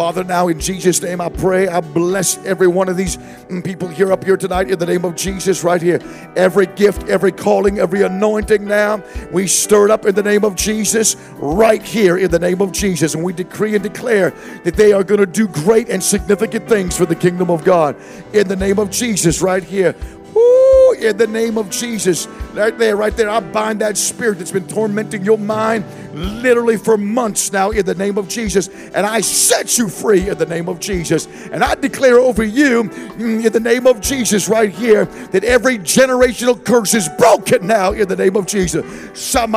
Father, 0.00 0.24
now 0.24 0.48
in 0.48 0.58
Jesus' 0.58 1.02
name, 1.02 1.20
I 1.20 1.28
pray, 1.28 1.68
I 1.68 1.82
bless 1.82 2.42
every 2.46 2.68
one 2.68 2.88
of 2.88 2.96
these 2.96 3.18
people 3.64 3.86
here 3.86 4.12
up 4.12 4.24
here 4.24 4.38
tonight 4.38 4.70
in 4.70 4.78
the 4.78 4.86
name 4.86 5.04
of 5.04 5.14
Jesus, 5.14 5.62
right 5.62 5.82
here. 5.82 6.00
Every 6.36 6.64
gift, 6.68 7.10
every 7.10 7.32
calling, 7.32 7.80
every 7.80 8.00
anointing 8.00 8.64
now, 8.64 9.04
we 9.30 9.46
stir 9.46 9.84
it 9.84 9.90
up 9.90 10.06
in 10.06 10.14
the 10.14 10.22
name 10.22 10.42
of 10.42 10.54
Jesus, 10.54 11.16
right 11.36 11.82
here 11.82 12.16
in 12.16 12.30
the 12.30 12.38
name 12.38 12.62
of 12.62 12.72
Jesus. 12.72 13.14
And 13.14 13.22
we 13.22 13.34
decree 13.34 13.74
and 13.74 13.82
declare 13.82 14.30
that 14.64 14.74
they 14.74 14.94
are 14.94 15.04
going 15.04 15.20
to 15.20 15.26
do 15.26 15.46
great 15.46 15.90
and 15.90 16.02
significant 16.02 16.66
things 16.66 16.96
for 16.96 17.04
the 17.04 17.14
kingdom 17.14 17.50
of 17.50 17.62
God 17.62 17.94
in 18.32 18.48
the 18.48 18.56
name 18.56 18.78
of 18.78 18.88
Jesus, 18.90 19.42
right 19.42 19.62
here. 19.62 19.94
Woo, 20.32 20.79
in 20.92 21.16
the 21.16 21.26
name 21.26 21.58
of 21.58 21.70
Jesus. 21.70 22.26
Right 22.54 22.76
there, 22.76 22.96
right 22.96 23.16
there. 23.16 23.30
I 23.30 23.40
bind 23.40 23.80
that 23.80 23.96
spirit 23.96 24.38
that's 24.38 24.50
been 24.50 24.66
tormenting 24.66 25.24
your 25.24 25.38
mind 25.38 25.84
literally 26.12 26.76
for 26.76 26.96
months 26.96 27.52
now 27.52 27.70
in 27.70 27.86
the 27.86 27.94
name 27.94 28.18
of 28.18 28.28
Jesus. 28.28 28.68
And 28.94 29.06
I 29.06 29.20
set 29.20 29.78
you 29.78 29.88
free 29.88 30.28
in 30.28 30.38
the 30.38 30.46
name 30.46 30.68
of 30.68 30.80
Jesus. 30.80 31.26
And 31.52 31.62
I 31.62 31.74
declare 31.74 32.18
over 32.18 32.42
you 32.42 32.84
mm, 32.84 33.44
in 33.44 33.52
the 33.52 33.60
name 33.60 33.86
of 33.86 34.00
Jesus 34.00 34.48
right 34.48 34.70
here 34.70 35.04
that 35.04 35.44
every 35.44 35.78
generational 35.78 36.62
curse 36.64 36.94
is 36.94 37.08
broken 37.18 37.66
now 37.66 37.92
in 37.92 38.08
the 38.08 38.16
name 38.16 38.36
of 38.36 38.46
Jesus. 38.46 38.84
In 39.44 39.52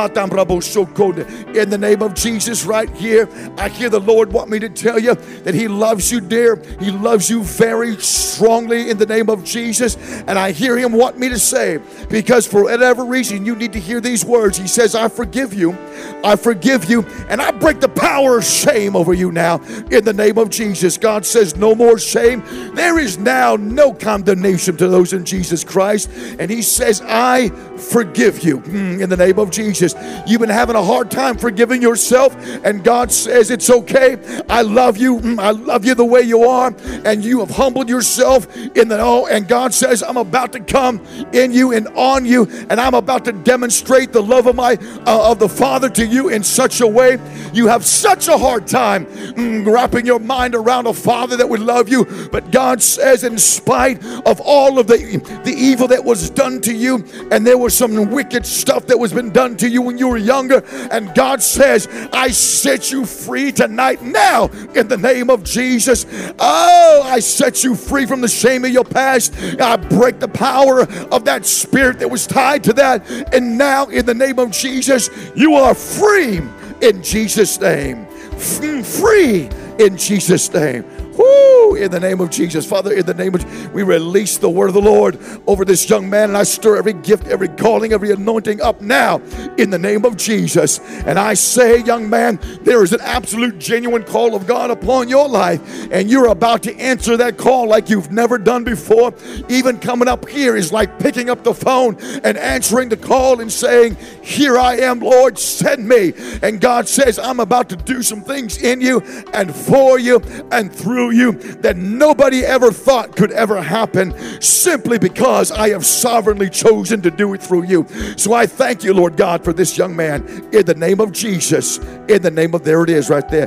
the 1.70 1.78
name 1.78 2.02
of 2.02 2.14
Jesus 2.14 2.64
right 2.64 2.90
here, 2.90 3.28
I 3.56 3.68
hear 3.68 3.88
the 3.88 4.00
Lord 4.00 4.32
want 4.32 4.50
me 4.50 4.58
to 4.60 4.68
tell 4.68 4.98
you 4.98 5.14
that 5.14 5.54
He 5.54 5.68
loves 5.68 6.10
you, 6.12 6.20
dear. 6.20 6.62
He 6.80 6.90
loves 6.90 7.28
you 7.30 7.42
very 7.42 7.96
strongly 7.96 8.90
in 8.90 8.98
the 8.98 9.06
name 9.06 9.28
of 9.28 9.44
Jesus. 9.44 9.96
And 10.26 10.38
I 10.38 10.52
hear 10.52 10.76
Him 10.76 10.92
want 10.92 11.18
me 11.18 11.23
to 11.28 11.38
say, 11.38 11.80
because 12.08 12.46
for 12.46 12.64
whatever 12.64 13.04
reason 13.04 13.44
you 13.44 13.54
need 13.56 13.72
to 13.72 13.80
hear 13.80 14.00
these 14.00 14.24
words, 14.24 14.58
He 14.58 14.66
says, 14.66 14.94
I 14.94 15.08
forgive 15.08 15.54
you. 15.54 15.76
I 16.24 16.36
forgive 16.36 16.86
you, 16.86 17.02
and 17.28 17.40
I 17.40 17.50
break 17.50 17.80
the 17.80 17.88
power 17.88 18.38
of 18.38 18.44
shame 18.44 18.96
over 18.96 19.12
you 19.12 19.30
now 19.30 19.62
in 19.90 20.04
the 20.04 20.12
name 20.12 20.38
of 20.38 20.50
Jesus. 20.50 20.96
God 20.96 21.24
says, 21.24 21.56
No 21.56 21.74
more 21.74 21.98
shame. 21.98 22.42
There 22.74 22.98
is 22.98 23.18
now 23.18 23.56
no 23.56 23.92
condemnation 23.92 24.76
to 24.78 24.88
those 24.88 25.12
in 25.12 25.24
Jesus 25.24 25.64
Christ. 25.64 26.10
And 26.38 26.50
He 26.50 26.62
says, 26.62 27.02
I 27.04 27.50
forgive 27.76 28.42
you 28.42 28.58
hmm, 28.58 29.02
in 29.02 29.10
the 29.10 29.16
name 29.16 29.38
of 29.38 29.50
Jesus. 29.50 29.94
You've 30.26 30.40
been 30.40 30.48
having 30.48 30.76
a 30.76 30.82
hard 30.82 31.10
time 31.10 31.36
forgiving 31.36 31.82
yourself, 31.82 32.34
and 32.64 32.82
God 32.82 33.12
says, 33.12 33.50
It's 33.50 33.70
okay. 33.70 34.16
I 34.48 34.62
love 34.62 34.96
you. 34.96 35.18
Hmm, 35.18 35.38
I 35.38 35.50
love 35.50 35.84
you 35.84 35.94
the 35.94 36.04
way 36.04 36.22
you 36.22 36.44
are, 36.44 36.74
and 37.04 37.24
you 37.24 37.40
have 37.40 37.50
humbled 37.50 37.88
yourself 37.88 38.54
in 38.56 38.88
the 38.88 38.98
oh, 38.98 39.26
and 39.26 39.46
God 39.46 39.74
says, 39.74 40.02
I'm 40.02 40.16
about 40.16 40.52
to 40.52 40.60
come 40.60 41.03
in 41.32 41.52
you 41.52 41.72
and 41.72 41.88
on 41.88 42.24
you, 42.24 42.46
and 42.70 42.80
I'm 42.80 42.94
about 42.94 43.24
to 43.26 43.32
demonstrate 43.32 44.12
the 44.12 44.22
love 44.22 44.46
of 44.46 44.56
my 44.56 44.74
uh, 45.06 45.30
of 45.30 45.38
the 45.38 45.48
Father 45.48 45.88
to 45.90 46.06
you 46.06 46.28
in 46.28 46.42
such 46.42 46.80
a 46.80 46.86
way 46.86 47.18
you 47.54 47.68
have 47.68 47.84
such 47.84 48.28
a 48.28 48.36
hard 48.36 48.66
time 48.66 49.06
mm, 49.06 49.66
wrapping 49.72 50.04
your 50.04 50.18
mind 50.18 50.54
around 50.54 50.86
a 50.86 50.92
Father 50.92 51.36
that 51.36 51.48
would 51.48 51.60
love 51.60 51.88
you. 51.88 52.04
But 52.30 52.50
God 52.50 52.82
says, 52.82 53.24
in 53.24 53.38
spite 53.38 54.04
of 54.26 54.40
all 54.40 54.78
of 54.78 54.86
the 54.86 55.04
the 55.44 55.52
evil 55.52 55.88
that 55.88 56.04
was 56.04 56.30
done 56.30 56.60
to 56.62 56.74
you, 56.74 57.04
and 57.30 57.46
there 57.46 57.58
was 57.58 57.76
some 57.76 58.10
wicked 58.10 58.44
stuff 58.44 58.86
that 58.86 58.98
was 58.98 59.12
been 59.12 59.30
done 59.30 59.56
to 59.58 59.68
you 59.68 59.82
when 59.82 59.98
you 59.98 60.08
were 60.08 60.16
younger, 60.16 60.64
and 60.90 61.14
God 61.14 61.42
says, 61.42 61.88
I 62.12 62.28
set 62.28 62.90
you 62.90 63.04
free 63.06 63.52
tonight 63.52 64.02
now 64.02 64.46
in 64.74 64.88
the 64.88 64.96
name 64.96 65.30
of 65.30 65.44
Jesus. 65.44 66.06
Oh, 66.38 67.02
I 67.04 67.20
set 67.20 67.62
you 67.62 67.74
free 67.74 68.06
from 68.06 68.20
the 68.20 68.28
shame 68.28 68.64
of 68.64 68.70
your 68.70 68.84
past. 68.84 69.34
I 69.60 69.76
break 69.76 70.18
the 70.18 70.28
power 70.28 70.86
of 71.10 71.24
that 71.24 71.46
spirit 71.46 71.98
that 72.00 72.10
was 72.10 72.26
tied 72.26 72.64
to 72.64 72.72
that. 72.74 73.08
And 73.34 73.58
now, 73.58 73.86
in 73.86 74.06
the 74.06 74.14
name 74.14 74.38
of 74.38 74.50
Jesus, 74.50 75.10
you 75.34 75.54
are 75.54 75.74
free 75.74 76.40
in 76.80 77.02
Jesus' 77.02 77.60
name. 77.60 78.06
Free 78.36 79.48
in 79.78 79.96
Jesus' 79.96 80.52
name. 80.52 80.84
Woo! 81.16 81.76
In 81.76 81.90
the 81.90 82.00
name 82.00 82.20
of 82.20 82.30
Jesus. 82.30 82.66
Father, 82.66 82.92
in 82.92 83.06
the 83.06 83.14
name 83.14 83.34
of 83.34 83.72
we 83.72 83.82
release 83.82 84.38
the 84.38 84.48
word 84.50 84.68
of 84.68 84.74
the 84.74 84.80
Lord 84.80 85.18
over 85.46 85.64
this 85.64 85.88
young 85.88 86.08
man, 86.08 86.30
and 86.30 86.36
I 86.36 86.44
stir 86.44 86.76
every 86.76 86.92
gift, 86.92 87.26
every 87.26 87.48
calling, 87.48 87.92
every 87.92 88.10
anointing 88.10 88.60
up 88.60 88.80
now 88.80 89.20
in 89.58 89.70
the 89.70 89.78
name 89.78 90.04
of 90.04 90.16
Jesus. 90.16 90.80
And 91.06 91.18
I 91.18 91.34
say, 91.34 91.82
young 91.82 92.08
man, 92.08 92.38
there 92.62 92.82
is 92.82 92.92
an 92.92 93.00
absolute 93.00 93.58
genuine 93.58 94.04
call 94.04 94.34
of 94.34 94.46
God 94.46 94.70
upon 94.70 95.08
your 95.08 95.28
life, 95.28 95.60
and 95.90 96.10
you're 96.10 96.28
about 96.28 96.62
to 96.64 96.76
answer 96.76 97.16
that 97.16 97.38
call 97.38 97.68
like 97.68 97.88
you've 97.88 98.12
never 98.12 98.38
done 98.38 98.64
before. 98.64 99.14
Even 99.48 99.78
coming 99.78 100.08
up 100.08 100.28
here 100.28 100.56
is 100.56 100.72
like 100.72 100.98
picking 100.98 101.30
up 101.30 101.44
the 101.44 101.54
phone 101.54 101.96
and 102.24 102.36
answering 102.38 102.88
the 102.88 102.96
call 102.96 103.40
and 103.40 103.52
saying, 103.52 103.96
Here 104.22 104.58
I 104.58 104.76
am, 104.76 105.00
Lord, 105.00 105.38
send 105.38 105.88
me. 105.88 106.12
And 106.42 106.60
God 106.60 106.88
says, 106.88 107.18
I'm 107.18 107.40
about 107.40 107.68
to 107.70 107.76
do 107.76 108.02
some 108.02 108.22
things 108.22 108.62
in 108.62 108.80
you 108.80 109.00
and 109.32 109.54
for 109.54 109.98
you 109.98 110.20
and 110.50 110.72
through 110.72 111.03
you 111.10 111.32
that 111.32 111.76
nobody 111.76 112.44
ever 112.44 112.70
thought 112.70 113.16
could 113.16 113.32
ever 113.32 113.60
happen 113.62 114.14
simply 114.40 114.98
because 114.98 115.50
I 115.50 115.70
have 115.70 115.84
sovereignly 115.84 116.50
chosen 116.50 117.02
to 117.02 117.10
do 117.10 117.34
it 117.34 117.42
through 117.42 117.64
you. 117.64 117.86
So 118.16 118.32
I 118.32 118.46
thank 118.46 118.84
you, 118.84 118.94
Lord 118.94 119.16
God, 119.16 119.44
for 119.44 119.52
this 119.52 119.76
young 119.76 119.94
man 119.94 120.26
in 120.52 120.64
the 120.66 120.74
name 120.74 121.00
of 121.00 121.12
Jesus. 121.12 121.78
In 122.08 122.22
the 122.22 122.30
name 122.30 122.54
of, 122.54 122.64
there 122.64 122.82
it 122.82 122.90
is 122.90 123.10
right 123.10 123.28
there. 123.28 123.44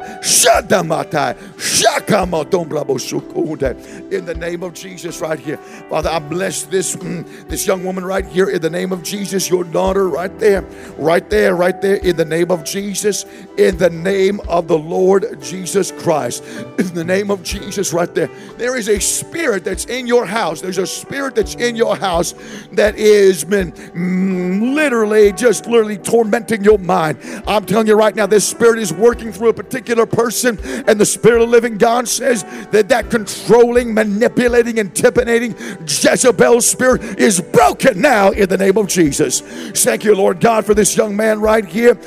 In 4.12 4.26
the 4.26 4.36
name 4.38 4.64
of 4.64 4.74
Jesus, 4.74 5.22
right 5.22 5.40
here. 5.40 5.58
Father, 5.58 6.10
I 6.10 6.20
bless 6.20 6.64
this, 6.64 6.96
mm, 6.96 7.48
this 7.48 7.68
young 7.68 7.84
woman 7.84 8.06
right 8.06 8.26
here 8.26 8.50
in 8.50 8.62
the 8.62 8.70
name 8.70 8.92
of 8.92 9.04
Jesus, 9.04 9.50
your 9.50 9.64
daughter 9.64 10.10
right 10.10 10.38
there, 10.40 10.62
right 10.98 11.30
there, 11.30 11.56
right 11.56 11.80
there, 11.82 11.96
in 11.96 12.16
the 12.16 12.26
name 12.26 12.52
of 12.52 12.64
Jesus, 12.64 13.26
in 13.58 13.78
the 13.78 13.90
name 13.90 14.40
of 14.48 14.68
the 14.68 14.78
Lord 14.78 15.42
Jesus 15.42 15.92
Christ. 15.92 16.44
In 16.78 16.94
the 16.94 17.04
name 17.04 17.32
of 17.32 17.44
Jesus, 17.48 17.94
right 17.94 18.14
there. 18.14 18.30
There 18.58 18.76
is 18.76 18.90
a 18.90 19.00
spirit 19.00 19.64
that's 19.64 19.86
in 19.86 20.06
your 20.06 20.26
house. 20.26 20.62
There's 20.62 20.78
a 20.78 20.86
spirit 20.86 21.36
that's 21.36 21.56
in 21.56 21.76
your 21.76 21.96
house 21.96 22.34
that 22.74 22.96
is 22.96 23.44
been 23.44 23.72
mm, 23.72 24.74
literally, 24.74 25.32
just 25.32 25.66
literally 25.66 25.98
tormenting 25.98 26.64
your 26.64 26.78
mind. 26.78 27.18
I'm 27.48 27.66
telling 27.66 27.88
you 27.88 27.96
right 27.96 28.16
now, 28.16 28.28
this 28.28 28.48
spirit 28.48 28.80
is 28.80 28.92
working 28.92 29.32
through 29.32 29.50
a 29.50 29.54
particular 29.54 30.06
person, 30.06 30.60
and 30.88 31.00
the 31.00 31.06
spirit 31.06 31.42
of 31.42 31.50
living 31.50 31.78
God 31.78 32.08
says 32.08 32.44
that 32.72 32.90
that 32.90 33.10
controlling, 33.10 33.94
manipulating, 33.94 34.78
intimidating 34.78 35.56
Jezebel 35.82 36.62
spirit 36.62 37.02
is 37.20 37.40
broken 37.40 38.02
now 38.02 38.32
in 38.32 38.50
the 38.50 38.58
name 38.58 38.78
of 38.78 38.88
Jesus. 38.88 39.42
Thank 39.84 40.04
you, 40.04 40.16
Lord 40.16 40.40
God, 40.42 40.66
for 40.66 40.74
this 40.74 40.98
young 40.98 41.16
man 41.16 41.40
right 41.40 41.66
here. 41.66 41.98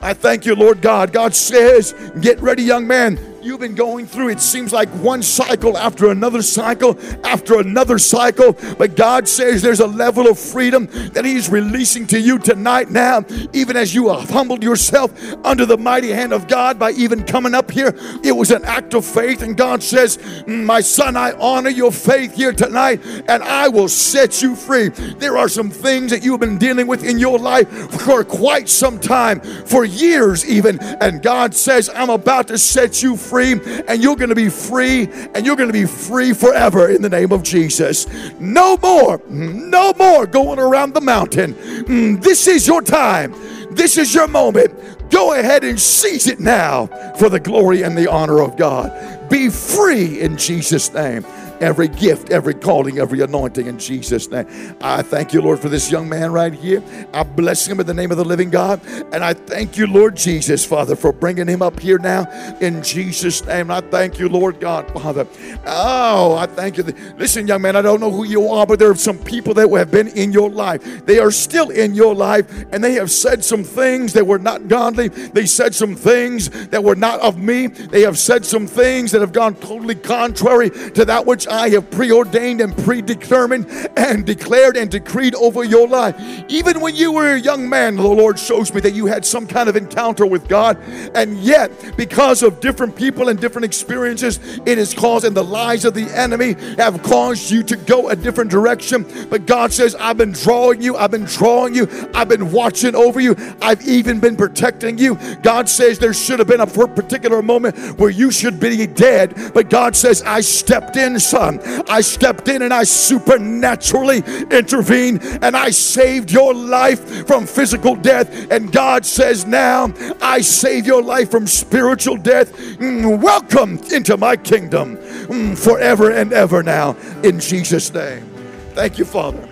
I 0.00 0.14
thank 0.14 0.46
you, 0.46 0.54
Lord 0.54 0.82
God. 0.82 1.12
God 1.12 1.34
says, 1.34 1.94
Get 2.20 2.40
ready, 2.40 2.62
young 2.62 2.86
man 2.86 3.35
you've 3.46 3.60
been 3.60 3.74
going 3.74 4.06
through. 4.06 4.30
It 4.30 4.40
seems 4.40 4.72
like 4.72 4.88
one 4.88 5.22
cycle 5.22 5.78
after 5.78 6.10
another 6.10 6.42
cycle 6.42 6.98
after 7.24 7.60
another 7.60 7.98
cycle. 7.98 8.56
But 8.76 8.96
God 8.96 9.28
says 9.28 9.62
there's 9.62 9.80
a 9.80 9.86
level 9.86 10.26
of 10.28 10.38
freedom 10.38 10.86
that 11.12 11.24
He's 11.24 11.48
releasing 11.48 12.06
to 12.08 12.20
you 12.20 12.38
tonight 12.38 12.90
now, 12.90 13.24
even 13.52 13.76
as 13.76 13.94
you 13.94 14.08
have 14.08 14.28
humbled 14.28 14.62
yourself 14.62 15.12
under 15.44 15.64
the 15.64 15.78
mighty 15.78 16.10
hand 16.10 16.32
of 16.32 16.48
God 16.48 16.78
by 16.78 16.90
even 16.92 17.22
coming 17.22 17.54
up 17.54 17.70
here. 17.70 17.94
It 18.24 18.32
was 18.32 18.50
an 18.50 18.64
act 18.64 18.94
of 18.94 19.04
faith. 19.04 19.42
And 19.42 19.56
God 19.56 19.82
says, 19.82 20.18
mm, 20.18 20.64
My 20.64 20.80
son, 20.80 21.16
I 21.16 21.32
honor 21.32 21.70
your 21.70 21.92
faith 21.92 22.34
here 22.34 22.52
tonight 22.52 23.00
and 23.28 23.42
I 23.42 23.68
will 23.68 23.88
set 23.88 24.42
you 24.42 24.56
free. 24.56 24.88
There 24.88 25.36
are 25.36 25.48
some 25.48 25.70
things 25.70 26.10
that 26.10 26.24
you've 26.24 26.40
been 26.40 26.58
dealing 26.58 26.86
with 26.86 27.04
in 27.04 27.18
your 27.18 27.38
life 27.38 27.70
for 28.02 28.24
quite 28.24 28.68
some 28.68 28.98
time, 28.98 29.40
for 29.40 29.84
years 29.84 30.44
even. 30.44 30.80
And 30.80 31.22
God 31.22 31.54
says, 31.54 31.88
I'm 31.88 32.10
about 32.10 32.48
to 32.48 32.58
set 32.58 33.02
you 33.02 33.16
free 33.16 33.35
free, 33.36 33.82
and 33.86 34.02
you're 34.02 34.16
going 34.16 34.30
to 34.30 34.34
be 34.34 34.48
free, 34.48 35.08
and 35.34 35.44
you're 35.44 35.56
going 35.56 35.68
to 35.68 35.72
be 35.72 35.84
free 35.84 36.32
forever 36.32 36.88
in 36.88 37.02
the 37.02 37.08
name 37.08 37.32
of 37.32 37.42
Jesus. 37.42 38.06
No 38.40 38.78
more, 38.78 39.20
no 39.28 39.92
more 39.98 40.26
going 40.26 40.58
around 40.58 40.94
the 40.94 41.02
mountain. 41.02 41.52
Mm, 41.54 42.22
this 42.22 42.46
is 42.46 42.66
your 42.66 42.80
time. 42.80 43.34
This 43.70 43.98
is 43.98 44.14
your 44.14 44.26
moment. 44.26 44.72
Go 45.10 45.34
ahead 45.38 45.64
and 45.64 45.78
seize 45.78 46.26
it 46.26 46.40
now 46.40 46.86
for 47.18 47.28
the 47.28 47.38
glory 47.38 47.82
and 47.82 47.96
the 47.96 48.10
honor 48.10 48.40
of 48.40 48.56
God. 48.56 49.28
Be 49.28 49.50
free 49.50 50.20
in 50.20 50.38
Jesus' 50.38 50.92
name 50.94 51.24
every 51.60 51.88
gift, 51.88 52.30
every 52.30 52.54
calling, 52.54 52.98
every 52.98 53.20
anointing 53.20 53.66
in 53.66 53.78
Jesus' 53.78 54.30
name. 54.30 54.46
I 54.80 55.02
thank 55.02 55.32
you, 55.32 55.40
Lord, 55.40 55.60
for 55.60 55.68
this 55.68 55.90
young 55.90 56.08
man 56.08 56.32
right 56.32 56.52
here. 56.52 56.82
I 57.12 57.22
bless 57.22 57.66
him 57.66 57.80
in 57.80 57.86
the 57.86 57.94
name 57.94 58.10
of 58.10 58.16
the 58.16 58.24
living 58.24 58.50
God. 58.50 58.80
And 59.12 59.24
I 59.24 59.34
thank 59.34 59.76
you, 59.76 59.86
Lord 59.86 60.16
Jesus, 60.16 60.64
Father, 60.64 60.96
for 60.96 61.12
bringing 61.12 61.46
him 61.46 61.62
up 61.62 61.78
here 61.80 61.98
now 61.98 62.26
in 62.60 62.82
Jesus' 62.82 63.44
name. 63.44 63.70
I 63.70 63.80
thank 63.80 64.18
you, 64.18 64.28
Lord 64.28 64.60
God, 64.60 64.90
Father. 64.92 65.26
Oh, 65.66 66.36
I 66.36 66.46
thank 66.46 66.76
you. 66.76 66.84
Listen, 67.18 67.46
young 67.46 67.62
man, 67.62 67.76
I 67.76 67.82
don't 67.82 68.00
know 68.00 68.10
who 68.10 68.24
you 68.24 68.48
are, 68.48 68.66
but 68.66 68.78
there 68.78 68.90
are 68.90 68.96
some 68.96 69.18
people 69.18 69.54
that 69.54 69.68
have 69.70 69.90
been 69.90 70.08
in 70.08 70.32
your 70.32 70.50
life. 70.50 71.04
They 71.06 71.18
are 71.18 71.30
still 71.30 71.70
in 71.70 71.94
your 71.94 72.14
life, 72.14 72.50
and 72.72 72.82
they 72.82 72.92
have 72.92 73.10
said 73.10 73.44
some 73.44 73.64
things 73.64 74.12
that 74.14 74.26
were 74.26 74.38
not 74.38 74.68
godly. 74.68 75.08
They 75.08 75.46
said 75.46 75.74
some 75.74 75.94
things 75.94 76.48
that 76.68 76.82
were 76.82 76.96
not 76.96 77.20
of 77.20 77.38
me. 77.38 77.66
They 77.66 78.02
have 78.02 78.18
said 78.18 78.44
some 78.44 78.66
things 78.66 79.12
that 79.12 79.20
have 79.20 79.32
gone 79.32 79.54
totally 79.56 79.94
contrary 79.94 80.70
to 80.70 81.04
that 81.04 81.26
which 81.26 81.45
I 81.46 81.70
have 81.70 81.90
preordained 81.90 82.60
and 82.60 82.76
predetermined 82.78 83.66
and 83.96 84.24
declared 84.24 84.76
and 84.76 84.90
decreed 84.90 85.34
over 85.34 85.64
your 85.64 85.88
life. 85.88 86.16
Even 86.48 86.80
when 86.80 86.94
you 86.94 87.12
were 87.12 87.34
a 87.34 87.40
young 87.40 87.68
man, 87.68 87.96
the 87.96 88.02
Lord 88.02 88.38
shows 88.38 88.72
me 88.72 88.80
that 88.80 88.94
you 88.94 89.06
had 89.06 89.24
some 89.24 89.46
kind 89.46 89.68
of 89.68 89.76
encounter 89.76 90.26
with 90.26 90.48
God, 90.48 90.78
and 91.14 91.38
yet, 91.38 91.70
because 91.96 92.42
of 92.42 92.60
different 92.60 92.96
people 92.96 93.28
and 93.28 93.40
different 93.40 93.64
experiences, 93.64 94.40
it 94.66 94.78
has 94.78 94.94
caused, 94.94 95.24
and 95.24 95.36
the 95.36 95.44
lies 95.44 95.84
of 95.84 95.94
the 95.94 96.08
enemy 96.16 96.54
have 96.76 97.02
caused 97.02 97.50
you 97.50 97.62
to 97.64 97.76
go 97.76 98.08
a 98.08 98.16
different 98.16 98.50
direction. 98.50 99.06
But 99.28 99.46
God 99.46 99.72
says, 99.72 99.94
I've 99.94 100.16
been 100.16 100.32
drawing 100.32 100.82
you, 100.82 100.96
I've 100.96 101.10
been 101.10 101.24
drawing 101.24 101.74
you, 101.74 101.88
I've 102.14 102.28
been 102.28 102.52
watching 102.52 102.94
over 102.94 103.20
you, 103.20 103.36
I've 103.60 103.86
even 103.86 104.20
been 104.20 104.36
protecting 104.36 104.98
you. 104.98 105.18
God 105.42 105.68
says 105.68 105.98
there 105.98 106.14
should 106.14 106.38
have 106.38 106.48
been 106.48 106.60
a 106.60 106.66
particular 106.66 107.42
moment 107.42 107.76
where 107.98 108.10
you 108.10 108.30
should 108.30 108.60
be 108.60 108.86
dead, 108.86 109.52
but 109.54 109.70
God 109.70 109.96
says, 109.96 110.22
I 110.22 110.40
stepped 110.40 110.96
in 110.96 111.18
son. 111.36 111.60
I 111.88 112.00
stepped 112.00 112.48
in 112.48 112.62
and 112.62 112.72
I 112.72 112.84
supernaturally 112.84 114.22
intervened 114.50 115.20
and 115.42 115.54
I 115.54 115.70
saved 115.70 116.30
your 116.30 116.54
life 116.54 117.26
from 117.26 117.46
physical 117.46 117.94
death. 117.94 118.50
And 118.50 118.72
God 118.72 119.04
says, 119.04 119.44
Now 119.44 119.92
I 120.22 120.40
save 120.40 120.86
your 120.86 121.02
life 121.02 121.30
from 121.30 121.46
spiritual 121.46 122.16
death. 122.16 122.52
Mm, 122.78 123.20
welcome 123.20 123.78
into 123.92 124.16
my 124.16 124.36
kingdom 124.36 124.96
mm, 124.96 125.58
forever 125.58 126.10
and 126.10 126.32
ever 126.32 126.62
now 126.62 126.96
in 127.22 127.38
Jesus' 127.38 127.92
name. 127.92 128.24
Thank 128.70 128.98
you, 128.98 129.04
Father. 129.04 129.46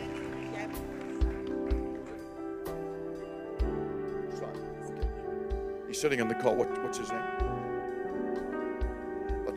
He's 5.86 6.00
sitting 6.00 6.18
in 6.18 6.28
the 6.28 6.34
car. 6.34 6.54
What, 6.54 6.83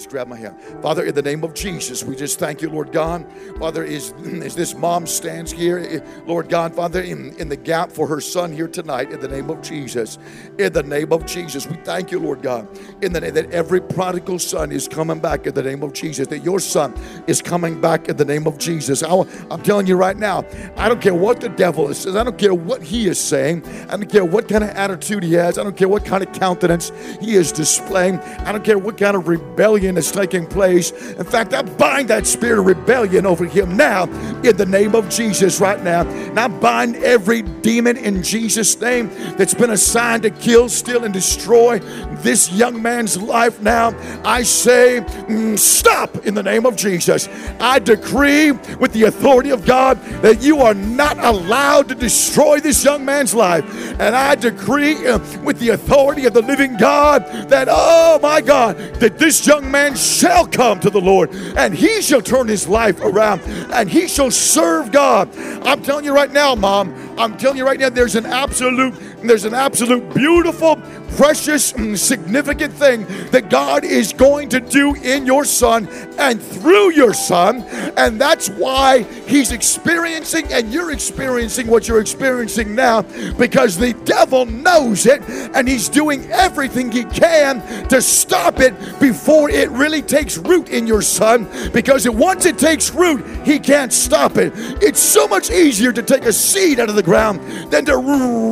Let's 0.07 0.13
grab 0.13 0.27
my 0.29 0.37
hand. 0.37 0.57
Father, 0.81 1.03
in 1.03 1.15
the 1.15 1.21
name 1.21 1.43
of 1.43 1.53
Jesus, 1.53 2.01
we 2.01 2.15
just 2.15 2.39
thank 2.39 2.61
you, 2.61 2.69
Lord 2.69 2.93
God. 2.93 3.25
Father, 3.59 3.83
as, 3.83 4.11
as 4.41 4.55
this 4.55 4.73
mom 4.73 5.05
stands 5.05 5.51
here, 5.51 5.79
eh, 5.79 5.99
Lord 6.25 6.47
God, 6.47 6.73
Father, 6.73 7.01
in, 7.01 7.35
in 7.39 7.49
the 7.49 7.57
gap 7.57 7.91
for 7.91 8.07
her 8.07 8.21
son 8.21 8.53
here 8.53 8.69
tonight, 8.69 9.11
in 9.11 9.19
the 9.19 9.27
name 9.27 9.49
of 9.49 9.61
Jesus. 9.61 10.17
In 10.59 10.71
the 10.71 10.83
name 10.83 11.11
of 11.11 11.25
Jesus, 11.25 11.67
we 11.67 11.75
thank 11.83 12.09
you, 12.09 12.19
Lord 12.19 12.41
God, 12.41 12.69
in 13.03 13.11
the 13.11 13.19
name 13.19 13.33
that 13.33 13.51
every 13.51 13.81
prodigal 13.81 14.39
son 14.39 14.71
is 14.71 14.87
coming 14.87 15.19
back 15.19 15.45
in 15.45 15.53
the 15.53 15.61
name 15.61 15.83
of 15.83 15.91
Jesus, 15.91 16.25
that 16.27 16.39
your 16.39 16.61
son 16.61 16.93
is 17.27 17.41
coming 17.41 17.81
back 17.81 18.07
in 18.07 18.15
the 18.15 18.23
name 18.23 18.47
of 18.47 18.57
Jesus. 18.57 19.03
I, 19.03 19.13
I'm 19.51 19.61
telling 19.61 19.87
you 19.87 19.97
right 19.97 20.15
now, 20.15 20.45
I 20.77 20.87
don't 20.87 21.01
care 21.01 21.15
what 21.15 21.41
the 21.41 21.49
devil 21.49 21.89
is, 21.89 22.07
I 22.07 22.23
don't 22.23 22.37
care 22.37 22.53
what 22.53 22.81
he 22.81 23.09
is 23.09 23.19
saying, 23.19 23.67
I 23.89 23.97
don't 23.97 24.09
care 24.09 24.23
what 24.23 24.47
kind 24.47 24.63
of 24.63 24.69
attitude 24.69 25.23
he 25.23 25.33
has, 25.33 25.57
I 25.57 25.63
don't 25.63 25.75
care 25.75 25.89
what 25.89 26.05
kind 26.05 26.23
of 26.23 26.31
countenance 26.31 26.93
he 27.19 27.35
is 27.35 27.51
displaying, 27.51 28.19
I 28.19 28.53
don't 28.53 28.63
care 28.63 28.77
what 28.77 28.97
kind 28.97 29.17
of 29.17 29.27
rebellion 29.27 29.96
that's 29.97 30.11
taking 30.11 30.45
place. 30.45 30.91
In 30.91 31.23
fact, 31.23 31.55
I 31.55 31.63
bind 31.63 32.09
that 32.09 32.27
spirit 32.27 32.59
of 32.59 32.67
rebellion 32.67 33.25
over 33.25 33.45
him 33.45 33.75
now 33.75 34.03
in 34.43 34.55
the 34.55 34.65
name 34.67 34.93
of 34.93 35.09
Jesus 35.09 35.59
right 35.59 35.83
now. 35.83 36.07
And 36.07 36.39
I 36.39 36.47
bind 36.47 36.97
every 36.97 37.41
demon 37.41 37.97
in 37.97 38.21
Jesus' 38.21 38.79
name 38.79 39.09
that's 39.37 39.55
been 39.55 39.71
assigned 39.71 40.21
to 40.21 40.29
kill, 40.29 40.69
steal, 40.69 41.03
and 41.03 41.11
destroy 41.11 41.79
this 42.21 42.51
young 42.51 42.79
man's 42.79 43.19
life 43.19 43.59
now. 43.59 43.97
I 44.23 44.43
say, 44.43 45.01
mm, 45.01 45.57
stop 45.57 46.15
in 46.27 46.35
the 46.35 46.43
name 46.43 46.67
of 46.67 46.75
Jesus. 46.75 47.27
I 47.59 47.79
decree 47.79 48.51
with 48.51 48.93
the 48.93 49.05
authority 49.05 49.49
of 49.49 49.65
God 49.65 49.99
that 50.21 50.43
you 50.43 50.59
are 50.59 50.75
not 50.75 51.17
allowed 51.17 51.89
to 51.89 51.95
destroy 51.95 52.59
this 52.59 52.85
young 52.85 53.03
man's 53.03 53.33
life. 53.33 53.65
And 53.99 54.15
I 54.15 54.35
decree 54.35 55.07
uh, 55.07 55.17
with 55.41 55.57
the 55.57 55.69
authority 55.69 56.25
of 56.25 56.33
the 56.33 56.43
living 56.43 56.77
God 56.77 57.25
that, 57.49 57.67
oh 57.71 58.19
my 58.21 58.41
God, 58.41 58.77
that 58.99 59.17
this 59.17 59.47
young 59.47 59.71
man 59.71 59.86
shall 59.95 60.45
come 60.47 60.79
to 60.81 60.89
the 60.89 61.01
Lord 61.01 61.33
and 61.33 61.73
he 61.73 62.01
shall 62.01 62.21
turn 62.21 62.47
his 62.47 62.67
life 62.67 62.99
around 63.01 63.41
and 63.71 63.89
he 63.89 64.07
shall 64.07 64.31
serve 64.31 64.91
God. 64.91 65.29
I'm 65.65 65.81
telling 65.81 66.05
you 66.05 66.13
right 66.13 66.31
now, 66.31 66.55
Mom, 66.55 66.93
I'm 67.18 67.36
telling 67.36 67.57
you 67.57 67.65
right 67.65 67.80
now, 67.80 67.89
there's 67.89 68.15
an 68.15 68.28
absolute, 68.28 68.93
there's 69.24 69.45
an 69.45 69.55
absolute 69.55 70.13
beautiful, 70.13 70.76
precious, 71.15 71.74
mm, 71.74 71.97
significant 71.97 72.74
thing 72.74 73.05
that 73.32 73.49
God 73.49 73.84
is 73.84 74.13
going 74.13 74.49
to 74.49 74.59
do 74.59 74.93
in 74.95 75.26
your 75.26 75.43
son 75.43 75.88
and 76.20 76.41
through 76.41 76.91
your 76.91 77.15
son. 77.15 77.63
And 77.97 78.22
that's 78.22 78.49
why 78.49 79.03
he's 79.26 79.51
experiencing 79.51 80.53
and 80.53 80.72
you're 80.72 80.91
experiencing 80.91 81.65
what 81.68 81.88
you're 81.88 82.01
experiencing 82.01 82.76
now 82.76 83.01
because 83.34 83.78
the 83.78 83.93
devil 84.05 84.45
knows 84.45 85.07
it 85.07 85.22
and 85.28 85.68
he's 85.68 85.89
doing 85.89 86.30
everything 86.32 86.91
he 86.91 87.03
can 87.05 87.61
to 87.88 87.99
stop 87.99 88.59
it 88.59 88.76
before 88.99 89.49
it 89.49 89.70
really 89.72 90.03
takes 90.03 90.38
root 90.38 90.70
in 90.70 90.86
your 90.86 91.01
son 91.01 91.47
because 91.74 92.07
once 92.07 92.45
it 92.45 92.59
takes 92.59 92.93
root, 92.93 93.26
he 93.43 93.57
can't 93.57 93.91
stop 93.91 94.38
it. 94.38 94.53
It's 94.84 94.99
so 94.99 95.28
much 95.28 95.49
easier 95.49 95.91
to 95.91 96.03
take 96.03 96.26
a 96.26 96.34
seed 96.34 96.80
out 96.80 96.89
of 96.89 96.95
the 96.95 97.06
ground 97.07 97.39
than 97.71 97.85
to 97.85 97.95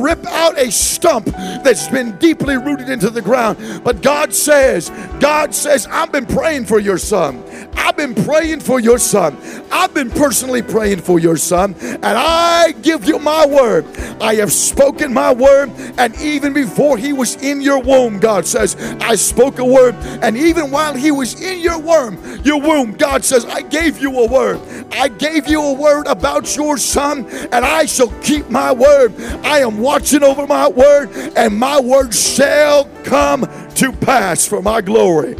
rip 0.02 0.24
out 0.28 0.58
a 0.58 0.72
stump 0.72 1.26
that's 1.26 1.88
been 1.88 2.16
deeply 2.16 2.56
rooted 2.56 2.88
into 2.88 3.10
the 3.10 3.20
ground. 3.20 3.58
But 3.84 4.00
God 4.00 4.32
says, 4.32 4.90
God 5.20 5.54
says, 5.54 5.86
I've 5.88 6.10
been 6.10 6.24
praying 6.24 6.64
for 6.64 6.78
your 6.78 6.96
son. 6.96 7.44
I've 7.76 7.96
been 7.96 8.14
praying 8.14 8.60
for 8.60 8.80
your 8.80 8.98
son. 8.98 9.36
I've 9.70 9.94
been 9.94 10.10
personally 10.10 10.62
praying 10.62 11.00
for 11.00 11.18
your 11.18 11.36
son. 11.36 11.74
And 11.80 12.04
I 12.04 12.72
give 12.82 13.06
you 13.06 13.18
my 13.18 13.46
word. 13.46 13.86
I 14.20 14.34
have 14.36 14.52
spoken 14.52 15.12
my 15.14 15.32
word. 15.32 15.70
And 15.98 16.14
even 16.20 16.52
before 16.52 16.98
he 16.98 17.12
was 17.12 17.36
in 17.36 17.60
your 17.60 17.80
womb, 17.80 18.18
God 18.18 18.46
says, 18.46 18.76
I 19.00 19.14
spoke 19.14 19.58
a 19.58 19.64
word. 19.64 19.94
And 20.22 20.36
even 20.36 20.70
while 20.70 20.94
he 20.94 21.10
was 21.10 21.40
in 21.40 21.60
your 21.60 21.78
womb, 21.78 22.18
your 22.44 22.60
womb, 22.60 22.92
God 22.92 23.24
says, 23.24 23.44
I 23.44 23.62
gave 23.62 23.98
you 23.98 24.18
a 24.18 24.28
word. 24.28 24.60
I 24.92 25.08
gave 25.08 25.46
you 25.46 25.62
a 25.62 25.72
word 25.72 26.06
about 26.06 26.56
your 26.56 26.78
son, 26.78 27.26
and 27.52 27.64
I 27.64 27.86
shall 27.86 28.10
keep 28.22 28.48
my 28.50 28.72
word. 28.72 29.18
I 29.44 29.60
am 29.60 29.78
watching 29.78 30.22
over 30.22 30.46
my 30.46 30.68
word, 30.68 31.10
and 31.36 31.58
my 31.58 31.80
word 31.80 32.14
shall 32.14 32.84
come 33.04 33.48
to 33.76 33.92
pass 33.92 34.46
for 34.46 34.62
my 34.62 34.80
glory. 34.80 35.36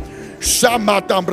Shamatam 0.47 1.26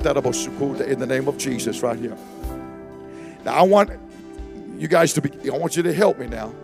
brabosukute 0.00 0.88
in 0.88 0.98
the 0.98 1.06
name 1.06 1.28
of 1.28 1.36
Jesus 1.36 1.82
right 1.82 1.98
here. 1.98 2.16
Now 3.44 3.52
I 3.52 3.62
want 3.62 3.90
you 4.78 4.88
guys 4.88 5.12
to 5.12 5.20
be, 5.20 5.30
I 5.50 5.58
want 5.58 5.76
you 5.76 5.82
to 5.82 5.92
help 5.92 6.18
me 6.18 6.26
now. 6.26 6.54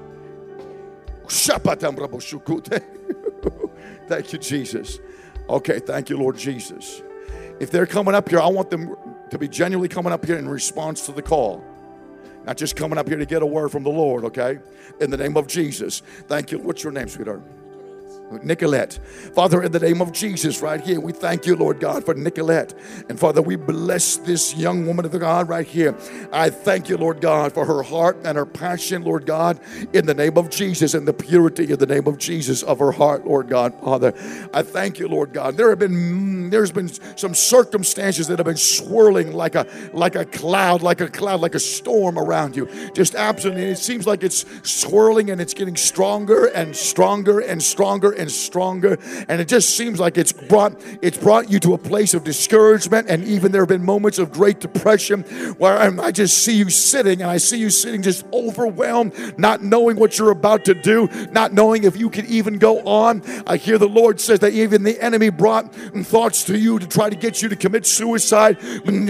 Thank 4.08 4.32
you, 4.32 4.38
Jesus. 4.38 4.98
Okay, 5.50 5.80
thank 5.80 6.08
you, 6.08 6.16
Lord 6.16 6.38
Jesus. 6.38 7.02
If 7.60 7.70
they're 7.70 7.86
coming 7.86 8.14
up 8.14 8.28
here, 8.28 8.40
I 8.40 8.46
want 8.46 8.70
them 8.70 8.96
to 9.30 9.38
be 9.38 9.48
genuinely 9.48 9.88
coming 9.88 10.12
up 10.12 10.24
here 10.24 10.38
in 10.38 10.48
response 10.48 11.04
to 11.06 11.12
the 11.12 11.22
call. 11.22 11.62
Not 12.46 12.56
just 12.56 12.76
coming 12.76 12.96
up 12.96 13.08
here 13.08 13.18
to 13.18 13.26
get 13.26 13.42
a 13.42 13.46
word 13.46 13.70
from 13.70 13.82
the 13.82 13.90
Lord, 13.90 14.24
okay? 14.24 14.60
In 15.00 15.10
the 15.10 15.16
name 15.16 15.36
of 15.36 15.48
Jesus. 15.48 16.00
Thank 16.28 16.52
you. 16.52 16.58
What's 16.58 16.84
your 16.84 16.92
name, 16.92 17.08
sweetheart? 17.08 17.42
Nicolette. 18.42 18.98
Father, 19.34 19.62
in 19.62 19.72
the 19.72 19.80
name 19.80 20.00
of 20.00 20.12
Jesus, 20.12 20.60
right 20.60 20.80
here, 20.80 21.00
we 21.00 21.12
thank 21.12 21.46
you, 21.46 21.56
Lord 21.56 21.80
God, 21.80 22.04
for 22.04 22.14
Nicolette. 22.14 22.74
And 23.08 23.18
Father, 23.18 23.42
we 23.42 23.56
bless 23.56 24.16
this 24.18 24.54
young 24.56 24.86
woman 24.86 25.04
of 25.04 25.12
God 25.18 25.48
right 25.48 25.66
here. 25.66 25.96
I 26.32 26.50
thank 26.50 26.88
you, 26.88 26.96
Lord 26.96 27.20
God, 27.20 27.52
for 27.52 27.64
her 27.64 27.82
heart 27.82 28.18
and 28.24 28.36
her 28.36 28.46
passion, 28.46 29.02
Lord 29.04 29.26
God, 29.26 29.60
in 29.92 30.06
the 30.06 30.14
name 30.14 30.36
of 30.36 30.50
Jesus 30.50 30.94
and 30.94 31.06
the 31.06 31.12
purity 31.12 31.70
in 31.72 31.78
the 31.78 31.86
name 31.86 32.06
of 32.06 32.18
Jesus 32.18 32.62
of 32.62 32.78
her 32.78 32.92
heart, 32.92 33.26
Lord 33.26 33.48
God, 33.48 33.74
Father. 33.82 34.12
I 34.52 34.62
thank 34.62 34.98
you, 34.98 35.08
Lord 35.08 35.32
God. 35.32 35.56
There 35.56 35.70
have 35.70 35.78
been 35.78 35.92
mm, 35.92 36.50
there's 36.50 36.72
been 36.72 36.88
some 37.16 37.34
circumstances 37.34 38.28
that 38.28 38.38
have 38.38 38.46
been 38.46 38.56
swirling 38.56 39.32
like 39.32 39.54
a 39.54 39.66
like 39.92 40.14
a 40.14 40.24
cloud, 40.24 40.82
like 40.82 41.00
a 41.00 41.08
cloud, 41.08 41.40
like 41.40 41.54
a 41.54 41.60
storm 41.60 42.18
around 42.18 42.56
you. 42.56 42.68
Just 42.92 43.14
absolutely, 43.14 43.64
it 43.64 43.78
seems 43.78 44.06
like 44.06 44.22
it's 44.22 44.44
swirling 44.62 45.30
and 45.30 45.40
it's 45.40 45.54
getting 45.54 45.76
stronger 45.76 46.46
and 46.46 46.74
stronger 46.74 47.40
and 47.40 47.62
stronger 47.62 48.15
and 48.18 48.30
stronger. 48.30 48.98
And 49.28 49.40
it 49.40 49.48
just 49.48 49.76
seems 49.76 50.00
like 50.00 50.18
it's 50.18 50.32
brought 50.32 50.80
it's 51.02 51.18
brought 51.18 51.50
you 51.50 51.58
to 51.60 51.74
a 51.74 51.78
place 51.78 52.14
of 52.14 52.24
discouragement. 52.24 53.08
And 53.08 53.24
even 53.24 53.52
there 53.52 53.62
have 53.62 53.68
been 53.68 53.84
moments 53.84 54.18
of 54.18 54.32
great 54.32 54.60
depression 54.60 55.22
where 55.58 55.76
i 55.76 56.10
just 56.10 56.38
see 56.38 56.56
you 56.56 56.70
sitting 56.70 57.22
and 57.22 57.30
I 57.30 57.36
see 57.38 57.58
you 57.58 57.70
sitting 57.70 58.02
just 58.02 58.24
overwhelmed 58.32 59.38
not 59.38 59.62
knowing 59.62 59.96
what 59.96 60.18
you're 60.18 60.30
about 60.30 60.64
to 60.66 60.74
do 60.74 61.08
not 61.30 61.52
knowing 61.52 61.84
if 61.84 61.96
you 61.96 62.10
can 62.10 62.26
even 62.26 62.58
go 62.58 62.80
on. 62.86 63.22
I 63.46 63.56
hear 63.56 63.78
the 63.78 63.88
Lord 63.88 64.20
says 64.20 64.40
that 64.40 64.52
even 64.52 64.82
the 64.82 65.00
enemy 65.02 65.30
brought 65.30 65.74
thoughts 65.74 66.44
to 66.44 66.58
you 66.58 66.78
to 66.78 66.86
try 66.86 67.10
to 67.10 67.16
get 67.16 67.42
you 67.42 67.48
to 67.48 67.56
commit 67.56 67.86
suicide. 67.86 68.58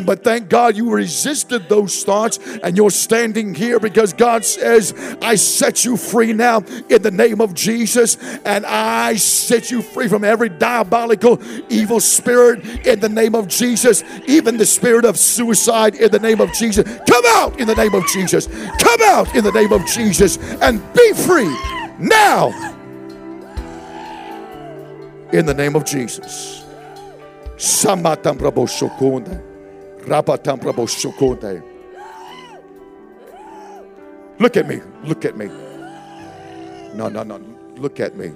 But 0.04 0.24
thank 0.24 0.48
God 0.48 0.76
you 0.76 0.90
resisted 0.90 1.68
those 1.68 2.04
thoughts 2.04 2.38
and 2.62 2.76
you're 2.76 2.90
standing 2.90 3.54
here 3.54 3.78
because 3.78 4.12
God 4.12 4.44
says 4.44 4.94
I 5.22 5.34
set 5.36 5.84
you 5.84 5.96
free 5.96 6.32
now 6.32 6.58
in 6.88 7.02
the 7.02 7.10
name 7.10 7.40
of 7.40 7.54
Jesus 7.54 8.16
and 8.44 8.64
I 8.66 8.95
I 8.96 9.16
set 9.16 9.70
you 9.70 9.82
free 9.82 10.08
from 10.08 10.24
every 10.24 10.48
diabolical 10.48 11.38
evil 11.68 12.00
spirit 12.00 12.64
in 12.86 12.98
the 12.98 13.10
name 13.10 13.34
of 13.34 13.46
Jesus, 13.46 14.02
even 14.26 14.56
the 14.56 14.64
spirit 14.64 15.04
of 15.04 15.18
suicide 15.18 15.96
in 15.96 16.10
the 16.10 16.18
name 16.18 16.40
of 16.40 16.50
Jesus. 16.54 16.82
Come 17.06 17.24
out 17.26 17.60
in 17.60 17.66
the 17.66 17.74
name 17.74 17.94
of 17.94 18.06
Jesus. 18.06 18.46
Come 18.46 19.02
out 19.02 19.34
in 19.34 19.44
the 19.44 19.52
name 19.52 19.70
of 19.70 19.84
Jesus 19.84 20.38
and 20.62 20.80
be 20.94 21.12
free 21.12 21.54
now 21.98 22.48
in 25.30 25.44
the 25.44 25.54
name 25.54 25.76
of 25.76 25.84
Jesus. 25.84 26.64
Look 34.38 34.56
at 34.56 34.66
me. 34.66 34.80
Look 35.04 35.24
at 35.26 35.36
me. 35.36 35.46
No, 36.94 37.08
no, 37.10 37.22
no. 37.22 37.40
Look 37.76 38.00
at 38.00 38.16
me. 38.16 38.32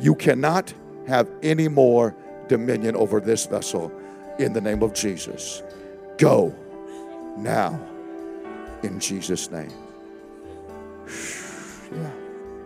You 0.00 0.14
cannot 0.14 0.72
have 1.06 1.30
any 1.42 1.68
more 1.68 2.16
dominion 2.48 2.96
over 2.96 3.20
this 3.20 3.44
vessel 3.46 3.92
in 4.38 4.52
the 4.54 4.60
name 4.60 4.82
of 4.82 4.94
Jesus. 4.94 5.62
Go 6.16 6.54
now 7.36 7.78
in 8.82 8.98
Jesus' 9.00 9.50
name. 9.50 9.72
Yeah, 11.92 12.12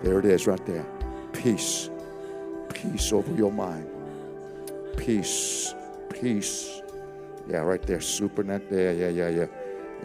there 0.03 0.18
it 0.18 0.26
is 0.26 0.47
right 0.47 0.66
there. 0.66 0.85
Peace. 1.32 1.89
Peace 2.74 3.11
over 3.11 3.32
your 3.32 3.51
mind. 3.51 3.89
Peace. 4.99 5.74
Peace. 6.11 6.82
Yeah, 7.49 7.61
right 7.61 7.80
there. 7.80 8.01
Supernat 8.01 8.68
there. 8.68 8.93
Yeah, 8.93 9.09
yeah, 9.09 9.28
yeah. 9.30 9.47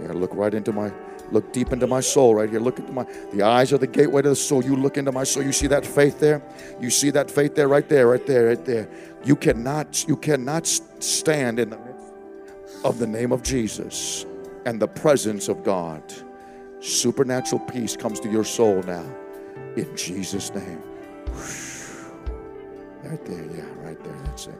Yeah, 0.01 0.13
look 0.13 0.33
right 0.33 0.53
into 0.53 0.71
my 0.71 0.89
Look 1.31 1.53
deep 1.53 1.71
into 1.71 1.87
my 1.87 1.99
soul 1.99 2.35
right 2.35 2.49
here. 2.49 2.59
Look 2.59 2.79
into 2.79 2.91
my 2.91 3.05
the 3.31 3.43
eyes 3.43 3.71
are 3.73 3.77
the 3.77 3.87
gateway 3.87 4.21
to 4.21 4.29
the 4.29 4.35
soul. 4.35 4.63
You 4.63 4.75
look 4.75 4.97
into 4.97 5.11
my 5.11 5.23
soul. 5.23 5.43
You 5.43 5.51
see 5.51 5.67
that 5.67 5.85
faith 5.85 6.19
there? 6.19 6.41
You 6.79 6.89
see 6.89 7.09
that 7.11 7.29
faith 7.29 7.55
there, 7.55 7.67
right 7.67 7.87
there, 7.87 8.07
right 8.07 8.25
there, 8.25 8.47
right 8.47 8.65
there. 8.65 8.89
You 9.23 9.35
cannot, 9.35 10.07
you 10.07 10.17
cannot 10.17 10.65
stand 10.67 11.59
in 11.59 11.69
the 11.69 11.77
midst 11.77 12.13
of 12.83 12.99
the 12.99 13.07
name 13.07 13.31
of 13.31 13.43
Jesus 13.43 14.25
and 14.65 14.81
the 14.81 14.87
presence 14.87 15.49
of 15.49 15.63
God. 15.63 16.01
Supernatural 16.79 17.59
peace 17.61 17.95
comes 17.97 18.19
to 18.21 18.29
your 18.29 18.45
soul 18.45 18.81
now. 18.83 19.05
In 19.75 19.95
Jesus' 19.95 20.53
name. 20.53 20.81
Right 23.03 23.23
there, 23.25 23.45
yeah, 23.55 23.65
right 23.83 24.01
there. 24.03 24.17
That's 24.25 24.47
it. 24.47 24.55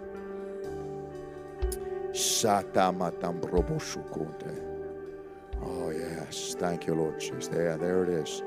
Oh, 5.64 5.92
yes. 5.92 6.56
Thank 6.60 6.88
you, 6.88 6.96
Lord 6.96 7.20
Jesus. 7.20 7.48
There, 7.50 7.78
there 7.78 8.04
it 8.04 8.10
is. 8.10 8.44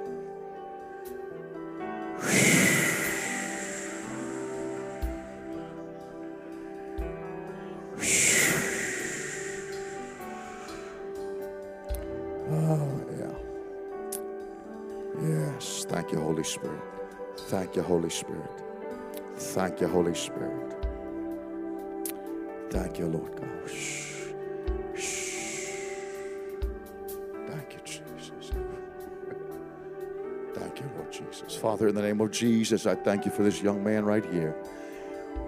Oh, 12.50 13.02
yeah. 13.18 13.34
Yes. 15.22 15.86
Thank 15.88 16.12
you, 16.12 16.20
Holy 16.20 16.44
Spirit. 16.44 16.82
Thank 17.36 17.76
you, 17.76 17.82
Holy 17.82 18.10
Spirit. 18.10 18.50
Thank 19.36 19.80
you, 19.80 19.88
Holy 19.88 20.14
Spirit. 20.14 20.86
Thank 22.70 22.98
you, 22.98 23.06
Lord 23.06 23.36
God. 23.36 23.70
Father, 31.62 31.86
in 31.86 31.94
the 31.94 32.02
name 32.02 32.20
of 32.20 32.32
Jesus, 32.32 32.86
I 32.86 32.96
thank 32.96 33.24
you 33.24 33.30
for 33.30 33.44
this 33.44 33.62
young 33.62 33.84
man 33.84 34.04
right 34.04 34.24
here. 34.32 34.56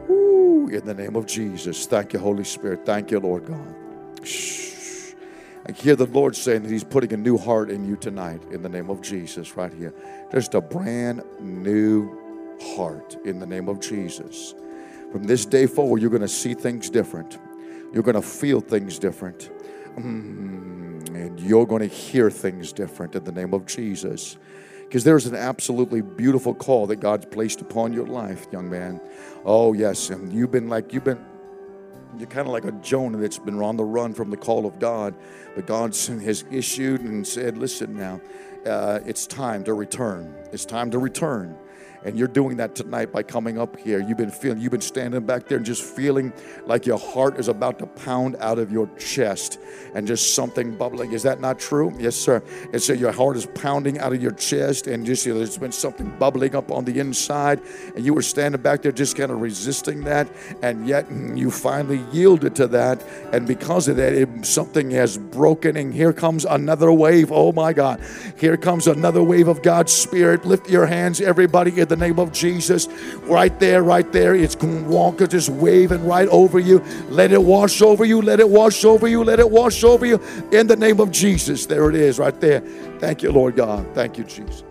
Woo, 0.07 0.69
in 0.69 0.85
the 0.85 0.95
name 0.95 1.17
of 1.17 1.27
Jesus. 1.27 1.87
Thank 1.87 2.12
you, 2.12 2.21
Holy 2.21 2.45
Spirit. 2.45 2.87
Thank 2.87 3.11
you, 3.11 3.19
Lord 3.19 3.47
God. 3.47 3.75
Shh. 4.25 5.15
I 5.67 5.73
hear 5.73 5.97
the 5.97 6.07
Lord 6.07 6.37
saying 6.37 6.62
that 6.62 6.71
He's 6.71 6.85
putting 6.85 7.12
a 7.15 7.17
new 7.17 7.37
heart 7.37 7.69
in 7.69 7.85
you 7.85 7.97
tonight 7.97 8.41
in 8.53 8.62
the 8.62 8.69
name 8.69 8.91
of 8.91 9.03
Jesus, 9.03 9.57
right 9.57 9.73
here. 9.75 9.93
Just 10.31 10.55
a 10.55 10.61
brand 10.61 11.25
new 11.41 12.57
heart 12.77 13.17
in 13.25 13.41
the 13.41 13.47
name 13.47 13.69
of 13.69 13.81
Jesus. 13.81 14.55
From 15.11 15.25
this 15.25 15.45
day 15.45 15.67
forward, 15.67 16.01
you're 16.01 16.11
going 16.11 16.23
to 16.23 16.29
see 16.29 16.55
things 16.55 16.91
different. 16.91 17.39
You're 17.93 18.05
going 18.05 18.15
to 18.15 18.23
feel 18.23 18.61
things 18.61 19.01
different. 19.01 19.51
Mm, 19.97 21.09
and 21.09 21.41
you're 21.41 21.67
going 21.67 21.83
to 21.83 21.93
hear 21.93 22.31
things 22.31 22.73
different 22.73 23.17
in 23.17 23.25
the 23.25 23.33
name 23.33 23.53
of 23.53 23.67
Jesus. 23.67 24.37
Because 24.85 25.05
there's 25.05 25.26
an 25.26 25.35
absolutely 25.35 26.03
beautiful 26.03 26.55
call 26.55 26.87
that 26.87 26.97
God's 26.97 27.26
placed 27.26 27.61
upon 27.61 27.93
your 27.93 28.07
life, 28.07 28.47
young 28.53 28.70
man. 28.70 29.01
Oh, 29.45 29.72
yes. 29.72 30.11
And 30.11 30.32
you've 30.32 30.53
been 30.53 30.68
like, 30.68 30.93
you've 30.93 31.05
been 31.05 31.24
you're 32.18 32.28
kind 32.28 32.47
of 32.47 32.53
like 32.53 32.64
a 32.64 32.72
Jonah 32.72 33.18
that's 33.18 33.39
been 33.39 33.61
on 33.61 33.76
the 33.76 33.85
run 33.85 34.14
from 34.14 34.30
the 34.30 34.37
call 34.37 34.66
of 34.66 34.78
God. 34.78 35.14
But 35.55 35.66
God 35.66 35.97
has 35.97 36.45
issued 36.51 37.01
and 37.01 37.26
said, 37.26 37.59
listen 37.59 37.97
now, 37.97 38.20
uh, 38.66 39.01
it's 39.05 39.26
time 39.26 39.64
to 39.64 39.74
return. 39.74 40.35
It's 40.53 40.64
time 40.64 40.91
to 40.93 40.99
return. 40.99 41.57
And 42.05 42.19
you're 42.19 42.29
doing 42.29 42.59
that 42.59 42.75
tonight 42.75 43.13
by 43.13 43.23
coming 43.23 43.59
up 43.59 43.79
here. 43.79 44.01
You've 44.01 44.19
been 44.19 44.31
feeling, 44.31 44.61
you've 44.61 44.73
been 44.73 44.81
standing 44.81 45.25
back 45.25 45.49
there 45.49 45.57
and 45.57 45.65
just 45.65 45.83
feeling 45.83 46.33
like 46.67 46.85
your 46.85 46.99
heart 46.99 47.39
is 47.39 47.49
about 47.49 47.79
to 47.79 47.87
pound 47.87 48.37
out 48.41 48.59
of 48.59 48.71
your 48.71 48.89
chest 48.99 49.59
and 49.95 50.07
just 50.07 50.35
something 50.35 50.77
bubbling. 50.77 51.13
Is 51.13 51.23
that 51.23 51.41
not 51.41 51.59
true? 51.59 51.95
Yes, 51.99 52.15
sir. 52.15 52.43
And 52.73 52.83
so 52.83 52.93
your 52.93 53.13
heart 53.13 53.37
is 53.37 53.47
pounding 53.47 53.99
out 53.99 54.13
of 54.13 54.23
your 54.23 54.33
chest 54.33 54.87
and 54.87 55.07
just 55.07 55.25
you 55.25 55.33
know, 55.33 55.39
there's 55.39 55.57
been 55.57 55.73
something 55.73 56.11
bubbling 56.19 56.55
up 56.55 56.71
on 56.71 56.85
the 56.85 56.99
inside. 56.99 57.61
And 57.97 58.05
you 58.05 58.13
were 58.13 58.23
standing 58.23 58.61
back 58.61 58.83
there 58.83 58.93
just 58.93 59.17
kind 59.17 59.31
of 59.31 59.41
resisting 59.41 60.05
that. 60.05 60.29
And 60.63 60.87
yet 60.87 61.11
you 61.11 61.51
finally 61.51 62.05
yielded 62.13 62.55
to 62.57 62.67
that. 62.69 63.03
And 63.33 63.47
because 63.47 63.89
of 63.89 63.97
that, 63.97 64.13
it, 64.13 64.45
something 64.45 64.91
has 64.91 65.17
broken. 65.17 65.77
And 65.77 65.95
here 65.95 66.13
comes 66.13 66.45
another 66.45 66.93
wave. 66.93 67.33
Oh 67.33 67.53
my 67.53 67.73
God. 67.73 68.03
Here 68.37 68.59
comes 68.59 68.87
another 68.87 69.23
wave 69.23 69.49
of 69.49 69.63
God's 69.63 69.93
Spirit. 69.93 70.45
Lift 70.45 70.69
your 70.69 70.87
hands, 70.87 71.21
everybody, 71.21 71.71
the 71.71 71.94
name 71.97 72.19
of 72.19 72.33
Jesus. 72.33 72.89
Right 73.23 73.59
there, 73.61 73.83
right 73.83 74.11
there. 74.13 74.35
It's 74.35 74.57
Wonka 74.57 75.29
just 75.29 75.49
waving 75.49 76.05
right 76.05 76.29
over 76.29 76.59
you. 76.59 76.81
Let 77.09 77.33
it 77.33 77.43
wash 77.43 77.83
over 77.83 78.05
you. 78.05 78.21
Let 78.23 78.41
it 78.41 78.49
wash 78.49 78.85
over 78.85 79.09
you. 79.09 79.25
Let 79.25 79.41
it 79.41 79.51
wash 79.51 79.85
over 79.85 80.07
you. 80.07 80.21
In 80.53 80.67
the 80.67 80.77
name 80.77 81.01
of 81.01 81.11
Jesus. 81.11 81.67
There 81.67 81.89
it 81.91 81.97
is, 81.97 82.19
right 82.19 82.39
there. 82.41 82.61
Thank 82.99 83.23
you, 83.23 83.33
Lord 83.33 83.57
God. 83.57 83.87
Thank 83.95 84.19
you, 84.19 84.25
Jesus. 84.25 84.63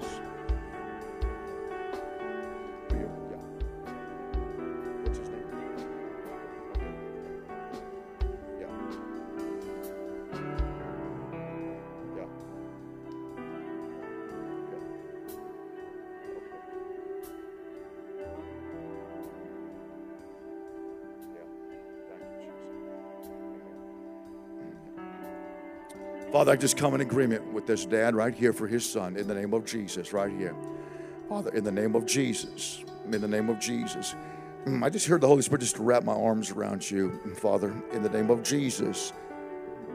Father, 26.33 26.51
I 26.51 26.55
just 26.55 26.77
come 26.77 26.95
in 26.95 27.01
agreement 27.01 27.53
with 27.53 27.67
this 27.67 27.85
dad 27.85 28.15
right 28.15 28.33
here 28.33 28.53
for 28.53 28.65
his 28.65 28.83
son 28.83 29.17
in 29.17 29.27
the 29.27 29.35
name 29.35 29.53
of 29.53 29.65
Jesus, 29.65 30.13
right 30.13 30.31
here. 30.31 30.55
Father, 31.29 31.51
in 31.51 31.63
the 31.63 31.71
name 31.71 31.95
of 31.95 32.07
Jesus, 32.07 32.83
in 33.05 33.21
the 33.21 33.27
name 33.27 33.49
of 33.49 33.59
Jesus. 33.59 34.15
Mm, 34.65 34.83
I 34.83 34.89
just 34.89 35.05
heard 35.05 35.21
the 35.21 35.27
Holy 35.27 35.43
Spirit 35.43 35.59
just 35.59 35.77
wrap 35.77 36.03
my 36.03 36.15
arms 36.15 36.49
around 36.49 36.89
you, 36.89 37.19
Father, 37.35 37.71
in 37.91 38.01
the 38.01 38.09
name 38.09 38.31
of 38.31 38.41
Jesus. 38.41 39.13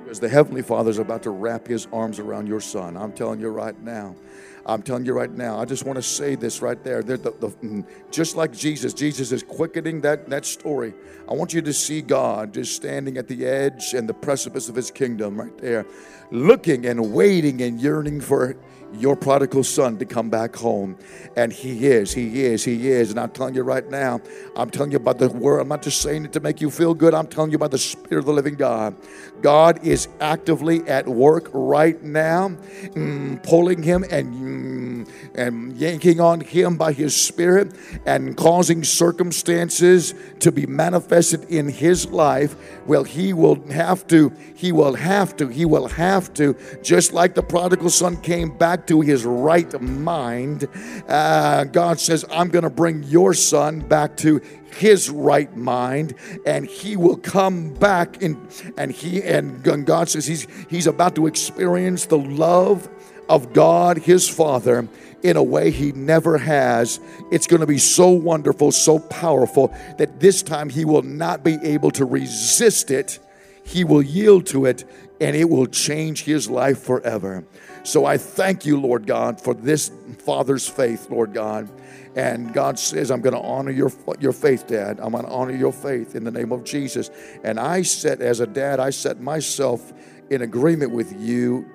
Because 0.08 0.20
the 0.20 0.28
Heavenly 0.30 0.62
Father 0.62 0.88
is 0.88 0.96
about 0.96 1.22
to 1.24 1.30
wrap 1.30 1.66
His 1.66 1.86
arms 1.92 2.18
around 2.18 2.46
your 2.46 2.62
son. 2.62 2.96
I'm 2.96 3.12
telling 3.12 3.40
you 3.40 3.50
right 3.50 3.78
now. 3.82 4.16
I'm 4.64 4.80
telling 4.80 5.04
you 5.04 5.12
right 5.12 5.30
now. 5.30 5.58
I 5.60 5.66
just 5.66 5.84
want 5.84 5.96
to 5.96 6.02
say 6.02 6.34
this 6.34 6.62
right 6.62 6.82
there. 6.82 7.02
The, 7.02 7.18
the, 7.18 7.30
mm, 7.30 7.86
just 8.10 8.34
like 8.34 8.50
Jesus, 8.50 8.94
Jesus 8.94 9.32
is 9.32 9.42
quickening 9.42 10.00
that, 10.00 10.26
that 10.30 10.46
story. 10.46 10.94
I 11.28 11.34
want 11.34 11.52
you 11.52 11.60
to 11.60 11.74
see 11.74 12.00
God 12.00 12.54
just 12.54 12.74
standing 12.74 13.18
at 13.18 13.28
the 13.28 13.44
edge 13.44 13.92
and 13.92 14.08
the 14.08 14.14
precipice 14.14 14.70
of 14.70 14.74
His 14.74 14.90
kingdom 14.90 15.38
right 15.38 15.58
there, 15.58 15.84
looking 16.30 16.86
and 16.86 17.12
waiting 17.12 17.60
and 17.60 17.78
yearning 17.78 18.22
for 18.22 18.56
your 18.94 19.16
prodigal 19.16 19.64
son 19.64 19.98
to 19.98 20.04
come 20.04 20.30
back 20.30 20.56
home. 20.56 20.96
And 21.36 21.52
he 21.52 21.86
is, 21.86 22.12
he 22.12 22.44
is, 22.44 22.64
he 22.64 22.88
is. 22.88 23.10
And 23.10 23.20
I'm 23.20 23.30
telling 23.30 23.54
you 23.54 23.62
right 23.62 23.88
now, 23.88 24.20
I'm 24.56 24.70
telling 24.70 24.90
you 24.90 24.96
about 24.96 25.18
the 25.18 25.28
word. 25.28 25.60
I'm 25.60 25.68
not 25.68 25.82
just 25.82 26.02
saying 26.02 26.24
it 26.24 26.32
to 26.32 26.40
make 26.40 26.60
you 26.60 26.70
feel 26.70 26.94
good. 26.94 27.14
I'm 27.14 27.26
telling 27.26 27.50
you 27.50 27.56
about 27.56 27.70
the 27.70 27.78
Spirit 27.78 28.20
of 28.20 28.26
the 28.26 28.32
living 28.32 28.54
God. 28.54 28.94
God 29.42 29.84
is 29.84 30.08
actively 30.20 30.86
at 30.88 31.06
work 31.06 31.50
right 31.52 32.02
now, 32.02 32.48
mm, 32.48 33.42
pulling 33.42 33.82
him 33.82 34.04
and, 34.10 35.06
mm, 35.06 35.12
and 35.34 35.76
yanking 35.76 36.20
on 36.20 36.40
him 36.40 36.76
by 36.76 36.92
his 36.92 37.14
Spirit 37.14 37.72
and 38.06 38.36
causing 38.36 38.82
circumstances 38.82 40.14
to 40.40 40.50
be 40.50 40.66
manifested 40.66 41.44
in 41.44 41.68
his 41.68 42.08
life. 42.08 42.56
Well, 42.86 43.04
he 43.04 43.32
will 43.32 43.62
have 43.70 44.06
to, 44.08 44.32
he 44.54 44.72
will 44.72 44.94
have 44.94 45.36
to, 45.36 45.48
he 45.48 45.64
will 45.64 45.88
have 45.88 46.32
to, 46.34 46.56
just 46.82 47.12
like 47.12 47.34
the 47.34 47.42
prodigal 47.42 47.90
son 47.90 48.16
came 48.16 48.56
back 48.56 48.77
to 48.86 49.00
his 49.00 49.24
right 49.24 49.80
mind. 49.80 50.68
Uh, 51.08 51.64
God 51.64 51.98
says, 51.98 52.24
I'm 52.30 52.48
going 52.48 52.62
to 52.62 52.70
bring 52.70 53.02
your 53.02 53.34
son 53.34 53.80
back 53.80 54.16
to 54.18 54.40
his 54.76 55.10
right 55.10 55.54
mind 55.56 56.14
and 56.46 56.66
he 56.66 56.96
will 56.96 57.16
come 57.16 57.74
back 57.74 58.22
in 58.22 58.48
and 58.76 58.92
he 58.92 59.22
and 59.22 59.62
God 59.86 60.08
says 60.08 60.26
he's 60.26 60.46
he's 60.68 60.86
about 60.86 61.14
to 61.16 61.26
experience 61.26 62.06
the 62.06 62.18
love 62.18 62.88
of 63.28 63.52
God 63.52 63.98
his 63.98 64.28
father 64.28 64.88
in 65.22 65.36
a 65.36 65.42
way 65.42 65.70
he 65.70 65.92
never 65.92 66.38
has. 66.38 67.00
It's 67.32 67.46
going 67.46 67.60
to 67.60 67.66
be 67.66 67.78
so 67.78 68.10
wonderful 68.10 68.72
so 68.72 68.98
powerful 68.98 69.74
that 69.98 70.20
this 70.20 70.42
time 70.42 70.70
he 70.70 70.84
will 70.84 71.02
not 71.02 71.42
be 71.42 71.58
able 71.62 71.90
to 71.92 72.04
resist 72.04 72.90
it. 72.90 73.18
He 73.64 73.84
will 73.84 74.02
yield 74.02 74.46
to 74.46 74.64
it 74.66 74.84
and 75.20 75.34
it 75.34 75.48
will 75.50 75.66
change 75.66 76.24
his 76.24 76.48
life 76.48 76.78
forever 76.78 77.44
so 77.84 78.04
I 78.04 78.18
thank 78.18 78.66
you, 78.66 78.80
Lord 78.80 79.06
God, 79.06 79.40
for 79.40 79.54
this 79.54 79.90
father's 80.18 80.68
faith, 80.68 81.10
Lord 81.10 81.32
God. 81.32 81.68
And 82.16 82.52
God 82.52 82.78
says, 82.78 83.10
I'm 83.10 83.20
going 83.20 83.34
to 83.34 83.40
honor 83.40 83.70
your, 83.70 83.92
your 84.18 84.32
faith, 84.32 84.66
Dad. 84.66 84.98
I'm 85.00 85.12
going 85.12 85.24
to 85.24 85.30
honor 85.30 85.54
your 85.54 85.72
faith 85.72 86.16
in 86.16 86.24
the 86.24 86.30
name 86.30 86.52
of 86.52 86.64
Jesus. 86.64 87.10
And 87.44 87.60
I 87.60 87.82
set, 87.82 88.20
as 88.20 88.40
a 88.40 88.46
dad, 88.46 88.80
I 88.80 88.90
set 88.90 89.20
myself 89.20 89.92
in 90.30 90.42
agreement 90.42 90.90
with 90.90 91.18
you 91.20 91.66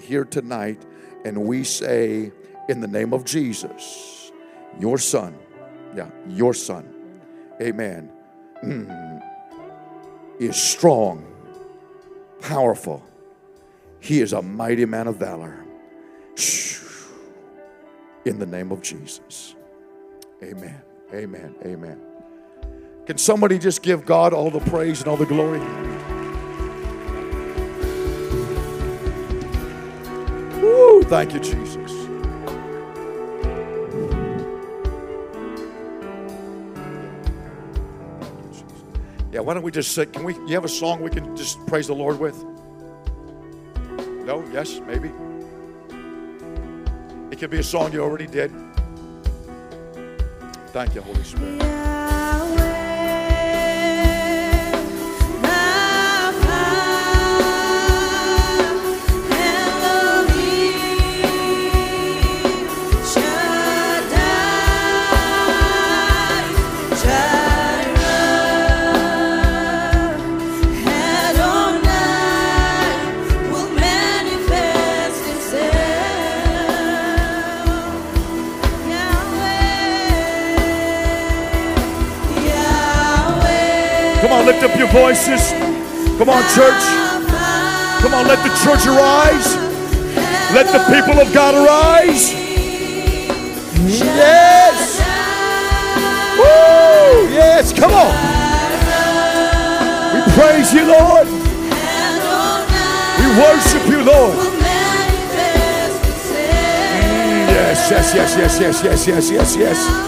here 0.00 0.24
tonight. 0.24 0.84
And 1.24 1.44
we 1.44 1.64
say, 1.64 2.32
in 2.68 2.80
the 2.80 2.86
name 2.86 3.12
of 3.12 3.24
Jesus, 3.24 4.30
your 4.78 4.98
son, 4.98 5.36
yeah, 5.96 6.10
your 6.28 6.54
son, 6.54 6.86
amen, 7.60 8.12
mm, 8.62 9.22
is 10.38 10.56
strong, 10.56 11.26
powerful, 12.40 13.02
he 14.00 14.20
is 14.20 14.32
a 14.32 14.42
mighty 14.42 14.84
man 14.84 15.06
of 15.06 15.16
valor. 15.16 15.64
In 18.24 18.38
the 18.38 18.46
name 18.46 18.72
of 18.72 18.82
Jesus. 18.82 19.54
Amen. 20.42 20.82
Amen. 21.12 21.54
Amen. 21.64 22.00
Can 23.06 23.16
somebody 23.16 23.58
just 23.58 23.82
give 23.82 24.04
God 24.04 24.34
all 24.34 24.50
the 24.50 24.60
praise 24.60 25.00
and 25.00 25.08
all 25.08 25.16
the 25.16 25.24
glory? 25.24 25.60
Woo, 30.60 31.02
thank 31.04 31.32
you, 31.32 31.40
Jesus. 31.40 31.92
Yeah, 39.32 39.40
why 39.40 39.54
don't 39.54 39.62
we 39.62 39.70
just 39.70 39.92
sit? 39.92 40.12
Can 40.12 40.24
we? 40.24 40.34
You 40.34 40.54
have 40.54 40.64
a 40.64 40.68
song 40.68 41.00
we 41.00 41.10
can 41.10 41.36
just 41.36 41.64
praise 41.66 41.86
the 41.86 41.94
Lord 41.94 42.18
with? 42.18 42.44
No? 44.28 44.44
Yes? 44.52 44.78
Maybe? 44.86 45.10
It 47.30 47.38
could 47.38 47.48
be 47.48 47.60
a 47.60 47.62
song 47.62 47.94
you 47.94 48.02
already 48.02 48.26
did. 48.26 48.52
Thank 50.66 50.94
you, 50.94 51.00
Holy 51.00 51.24
Spirit. 51.24 51.97
Your 84.56 84.88
voices. 84.88 85.52
Come 86.16 86.30
on, 86.30 86.42
church. 86.54 86.82
Come 88.00 88.14
on, 88.14 88.26
let 88.26 88.42
the 88.42 88.50
church 88.64 88.86
arise. 88.86 89.56
Let 90.54 90.66
the 90.72 90.78
people 90.88 91.20
of 91.20 91.32
God 91.34 91.54
arise. 91.54 92.32
Yes. 93.84 95.00
Woo! 96.38 97.28
Yes, 97.30 97.72
come 97.72 97.92
on. 97.92 98.14
We 100.14 100.20
praise 100.32 100.72
you, 100.72 100.86
Lord. 100.86 101.26
We 103.18 103.26
worship 103.36 103.86
you, 103.86 104.02
Lord. 104.02 104.38
Mm, 106.94 107.48
yes, 107.50 107.90
yes, 107.90 108.14
yes, 108.14 108.36
yes, 108.36 108.60
yes, 108.60 108.82
yes, 108.84 109.06
yes, 109.06 109.30
yes, 109.30 109.56
yes. 109.56 110.07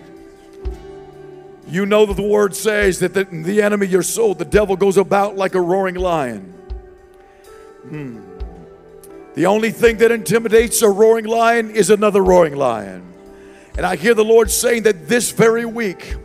You 1.71 1.85
know 1.85 2.05
that 2.05 2.17
the 2.17 2.21
word 2.21 2.53
says 2.53 2.99
that 2.99 3.13
the, 3.13 3.23
the 3.23 3.61
enemy, 3.61 3.87
your 3.87 4.03
soul, 4.03 4.35
the 4.35 4.43
devil 4.43 4.75
goes 4.75 4.97
about 4.97 5.37
like 5.37 5.55
a 5.55 5.61
roaring 5.61 5.95
lion. 5.95 6.53
Hmm. 7.83 8.19
The 9.35 9.45
only 9.45 9.71
thing 9.71 9.97
that 9.99 10.11
intimidates 10.11 10.81
a 10.81 10.89
roaring 10.89 11.25
lion 11.25 11.71
is 11.71 11.89
another 11.89 12.21
roaring 12.21 12.57
lion. 12.57 13.13
And 13.77 13.85
I 13.85 13.95
hear 13.95 14.13
the 14.13 14.25
Lord 14.25 14.51
saying 14.51 14.83
that 14.83 15.07
this 15.07 15.31
very 15.31 15.63
week, 15.63 16.15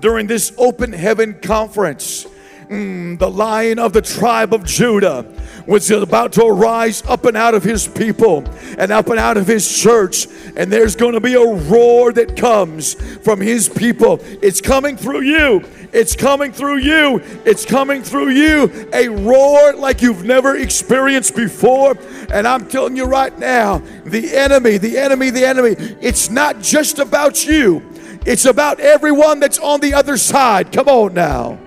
during 0.00 0.26
this 0.26 0.52
open 0.58 0.92
heaven 0.92 1.38
conference, 1.40 2.26
mm, 2.68 3.18
the 3.18 3.30
lion 3.30 3.78
of 3.78 3.92
the 3.92 4.02
tribe 4.02 4.52
of 4.54 4.64
Judah 4.64 5.26
was 5.66 5.90
about 5.90 6.32
to 6.32 6.44
arise 6.44 7.02
up 7.06 7.24
and 7.24 7.36
out 7.36 7.54
of 7.54 7.62
his 7.62 7.86
people 7.86 8.44
and 8.78 8.90
up 8.90 9.08
and 9.08 9.18
out 9.18 9.36
of 9.36 9.46
his 9.46 9.80
church. 9.80 10.26
And 10.56 10.72
there's 10.72 10.96
going 10.96 11.12
to 11.12 11.20
be 11.20 11.34
a 11.34 11.44
roar 11.44 12.12
that 12.12 12.36
comes 12.36 12.94
from 13.22 13.40
his 13.40 13.68
people. 13.68 14.20
It's 14.42 14.60
coming 14.60 14.96
through 14.96 15.22
you. 15.22 15.64
It's 15.92 16.14
coming 16.16 16.52
through 16.52 16.78
you. 16.78 17.20
It's 17.44 17.64
coming 17.64 18.02
through 18.02 18.30
you. 18.30 18.88
A 18.92 19.08
roar 19.08 19.74
like 19.74 20.02
you've 20.02 20.24
never 20.24 20.56
experienced 20.56 21.36
before. 21.36 21.96
And 22.32 22.46
I'm 22.46 22.66
telling 22.68 22.96
you 22.96 23.04
right 23.04 23.36
now, 23.38 23.78
the 24.04 24.36
enemy, 24.36 24.78
the 24.78 24.98
enemy, 24.98 25.30
the 25.30 25.44
enemy, 25.44 25.76
it's 26.00 26.30
not 26.30 26.60
just 26.60 26.98
about 26.98 27.46
you. 27.46 27.82
It's 28.26 28.44
about 28.44 28.80
everyone 28.80 29.40
that's 29.40 29.58
on 29.58 29.80
the 29.80 29.94
other 29.94 30.16
side. 30.16 30.72
Come 30.72 30.88
on 30.88 31.14
now. 31.14 31.58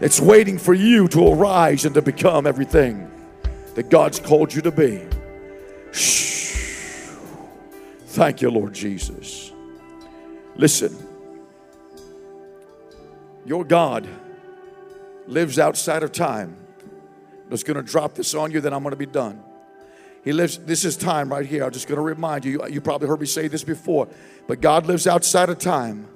It's 0.00 0.20
waiting 0.20 0.58
for 0.58 0.74
you 0.74 1.08
to 1.08 1.28
arise 1.28 1.84
and 1.84 1.94
to 1.94 2.02
become 2.02 2.46
everything 2.46 3.10
that 3.74 3.90
God's 3.90 4.18
called 4.18 4.52
you 4.52 4.62
to 4.62 4.72
be. 4.72 5.06
Thank 8.08 8.42
you, 8.42 8.50
Lord 8.50 8.74
Jesus. 8.74 9.52
Listen, 10.56 10.96
your 13.44 13.64
God 13.64 14.08
lives 15.26 15.58
outside 15.58 16.02
of 16.02 16.12
time. 16.12 16.56
I'm 17.44 17.50
just 17.50 17.66
going 17.66 17.76
to 17.76 17.82
drop 17.82 18.14
this 18.14 18.34
on 18.34 18.50
you, 18.50 18.60
then 18.60 18.72
I'm 18.72 18.82
going 18.82 18.92
to 18.92 18.96
be 18.96 19.06
done. 19.06 19.42
He 20.24 20.32
lives, 20.32 20.58
this 20.58 20.84
is 20.84 20.96
time 20.96 21.28
right 21.28 21.44
here. 21.44 21.64
I'm 21.64 21.72
just 21.72 21.86
going 21.86 21.96
to 21.96 22.02
remind 22.02 22.44
you, 22.44 22.52
you, 22.52 22.74
you 22.74 22.80
probably 22.80 23.08
heard 23.08 23.20
me 23.20 23.26
say 23.26 23.46
this 23.46 23.62
before, 23.62 24.08
but 24.46 24.60
God 24.60 24.86
lives 24.86 25.06
outside 25.06 25.50
of 25.50 25.58
time. 25.58 26.08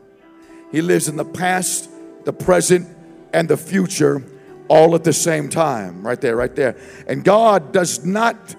He 0.72 0.80
lives 0.80 1.08
in 1.08 1.16
the 1.16 1.24
past, 1.24 1.90
the 2.24 2.32
present, 2.32 2.88
and 3.32 3.48
the 3.48 3.56
future 3.56 4.22
all 4.68 4.94
at 4.94 5.04
the 5.04 5.12
same 5.12 5.48
time. 5.48 6.06
Right 6.06 6.20
there, 6.20 6.36
right 6.36 6.54
there. 6.54 6.76
And 7.06 7.24
God 7.24 7.72
does 7.72 8.04
not 8.04 8.56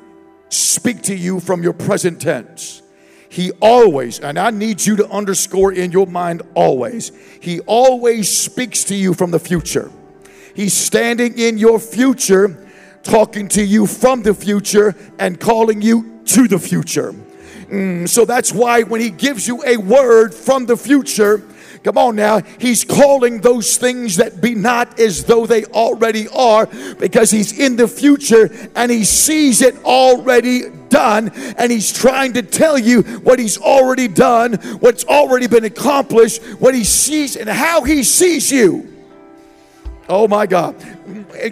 speak 0.50 1.04
to 1.04 1.16
you 1.16 1.40
from 1.40 1.64
your 1.64 1.74
present 1.74 2.22
tense. 2.22 2.82
He 3.30 3.52
always, 3.62 4.20
and 4.20 4.40
I 4.40 4.50
need 4.50 4.84
you 4.84 4.96
to 4.96 5.08
underscore 5.10 5.72
in 5.72 5.92
your 5.92 6.08
mind 6.08 6.42
always, 6.56 7.12
He 7.40 7.60
always 7.62 8.36
speaks 8.36 8.84
to 8.86 8.96
you 8.96 9.14
from 9.14 9.30
the 9.30 9.40
future. 9.40 9.92
He's 10.56 10.74
standing 10.74 11.38
in 11.38 11.60
your 11.60 11.80
future, 11.80 12.68
talking 13.04 13.48
to 13.50 13.64
you 13.64 13.86
from 13.86 14.24
the 14.24 14.34
future, 14.34 14.96
and 15.20 15.40
calling 15.40 15.82
you 15.82 16.22
to 16.26 16.48
the 16.48 16.58
future. 16.58 17.14
Mm, 17.70 18.10
so 18.10 18.26
that's 18.26 18.52
why 18.52 18.82
when 18.82 19.00
He 19.00 19.12
gives 19.12 19.48
you 19.48 19.64
a 19.64 19.78
word 19.78 20.34
from 20.34 20.66
the 20.66 20.76
future, 20.76 21.44
Come 21.84 21.98
on 21.98 22.16
now. 22.16 22.42
He's 22.60 22.84
calling 22.84 23.40
those 23.40 23.78
things 23.78 24.18
that 24.18 24.42
be 24.42 24.54
not 24.54 25.00
as 25.00 25.24
though 25.24 25.46
they 25.46 25.66
already 25.66 26.28
are 26.28 26.68
because 27.00 27.32
he's 27.32 27.58
in 27.58 27.78
the 27.78 27.88
future 27.88 28.50
and 28.76 28.92
he 28.92 29.06
sees 29.06 29.62
it 29.62 29.78
already 29.86 30.70
done 30.90 31.32
and 31.58 31.72
he's 31.72 31.92
trying 31.94 32.34
to 32.34 32.42
tell 32.42 32.78
you 32.78 33.04
what 33.20 33.40
he's 33.40 33.58
already 33.58 34.08
done, 34.08 34.54
what's 34.80 35.06
already 35.06 35.48
been 35.48 35.64
accomplished, 35.64 36.42
what 36.60 36.76
he 36.76 36.84
sees 36.84 37.38
and 37.38 37.48
how 37.48 37.84
he 37.84 38.04
sees 38.04 38.52
you. 38.52 38.99
Oh 40.10 40.28
my 40.28 40.48
God. 40.48 40.76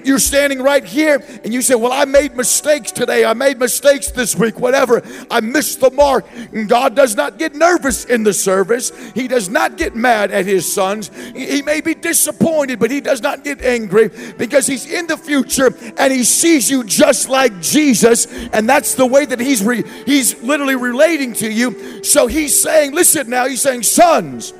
You're 0.03 0.17
standing 0.17 0.63
right 0.63 0.83
here 0.83 1.23
and 1.43 1.53
you 1.53 1.61
say, 1.61 1.75
Well, 1.75 1.93
I 1.93 2.05
made 2.05 2.35
mistakes 2.35 2.91
today. 2.91 3.23
I 3.23 3.33
made 3.33 3.59
mistakes 3.59 4.09
this 4.09 4.35
week, 4.35 4.59
whatever. 4.59 5.03
I 5.29 5.41
missed 5.41 5.79
the 5.79 5.91
mark. 5.91 6.25
And 6.51 6.67
God 6.67 6.95
does 6.95 7.15
not 7.15 7.37
get 7.37 7.53
nervous 7.53 8.05
in 8.05 8.23
the 8.23 8.33
service. 8.33 8.91
He 9.11 9.27
does 9.27 9.47
not 9.47 9.77
get 9.77 9.95
mad 9.95 10.31
at 10.31 10.47
his 10.47 10.71
sons. 10.71 11.11
He 11.35 11.61
may 11.61 11.81
be 11.81 11.93
disappointed, 11.93 12.79
but 12.79 12.89
he 12.89 12.99
does 12.99 13.21
not 13.21 13.43
get 13.43 13.61
angry 13.61 14.09
because 14.39 14.65
he's 14.65 14.91
in 14.91 15.05
the 15.05 15.17
future 15.17 15.71
and 15.97 16.11
he 16.11 16.23
sees 16.23 16.69
you 16.69 16.83
just 16.83 17.29
like 17.29 17.61
Jesus. 17.61 18.25
And 18.53 18.67
that's 18.67 18.95
the 18.95 19.05
way 19.05 19.25
that 19.25 19.39
he's, 19.39 19.63
re- 19.63 19.85
he's 20.07 20.41
literally 20.41 20.75
relating 20.75 21.33
to 21.33 21.51
you. 21.51 22.03
So 22.03 22.25
he's 22.25 22.59
saying, 22.59 22.93
Listen 22.93 23.29
now, 23.29 23.45
he's 23.45 23.61
saying, 23.61 23.83
Sons, 23.83 24.51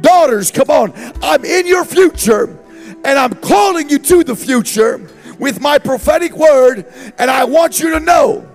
daughters, 0.00 0.50
come 0.50 0.70
on. 0.70 0.94
I'm 1.22 1.44
in 1.44 1.66
your 1.66 1.84
future. 1.84 2.58
And 3.04 3.18
I'm 3.18 3.34
calling 3.34 3.88
you 3.88 3.98
to 3.98 4.24
the 4.24 4.36
future 4.36 5.00
with 5.38 5.60
my 5.60 5.78
prophetic 5.78 6.36
word. 6.36 6.86
And 7.18 7.30
I 7.30 7.44
want 7.44 7.80
you 7.80 7.90
to 7.90 8.00
know 8.00 8.48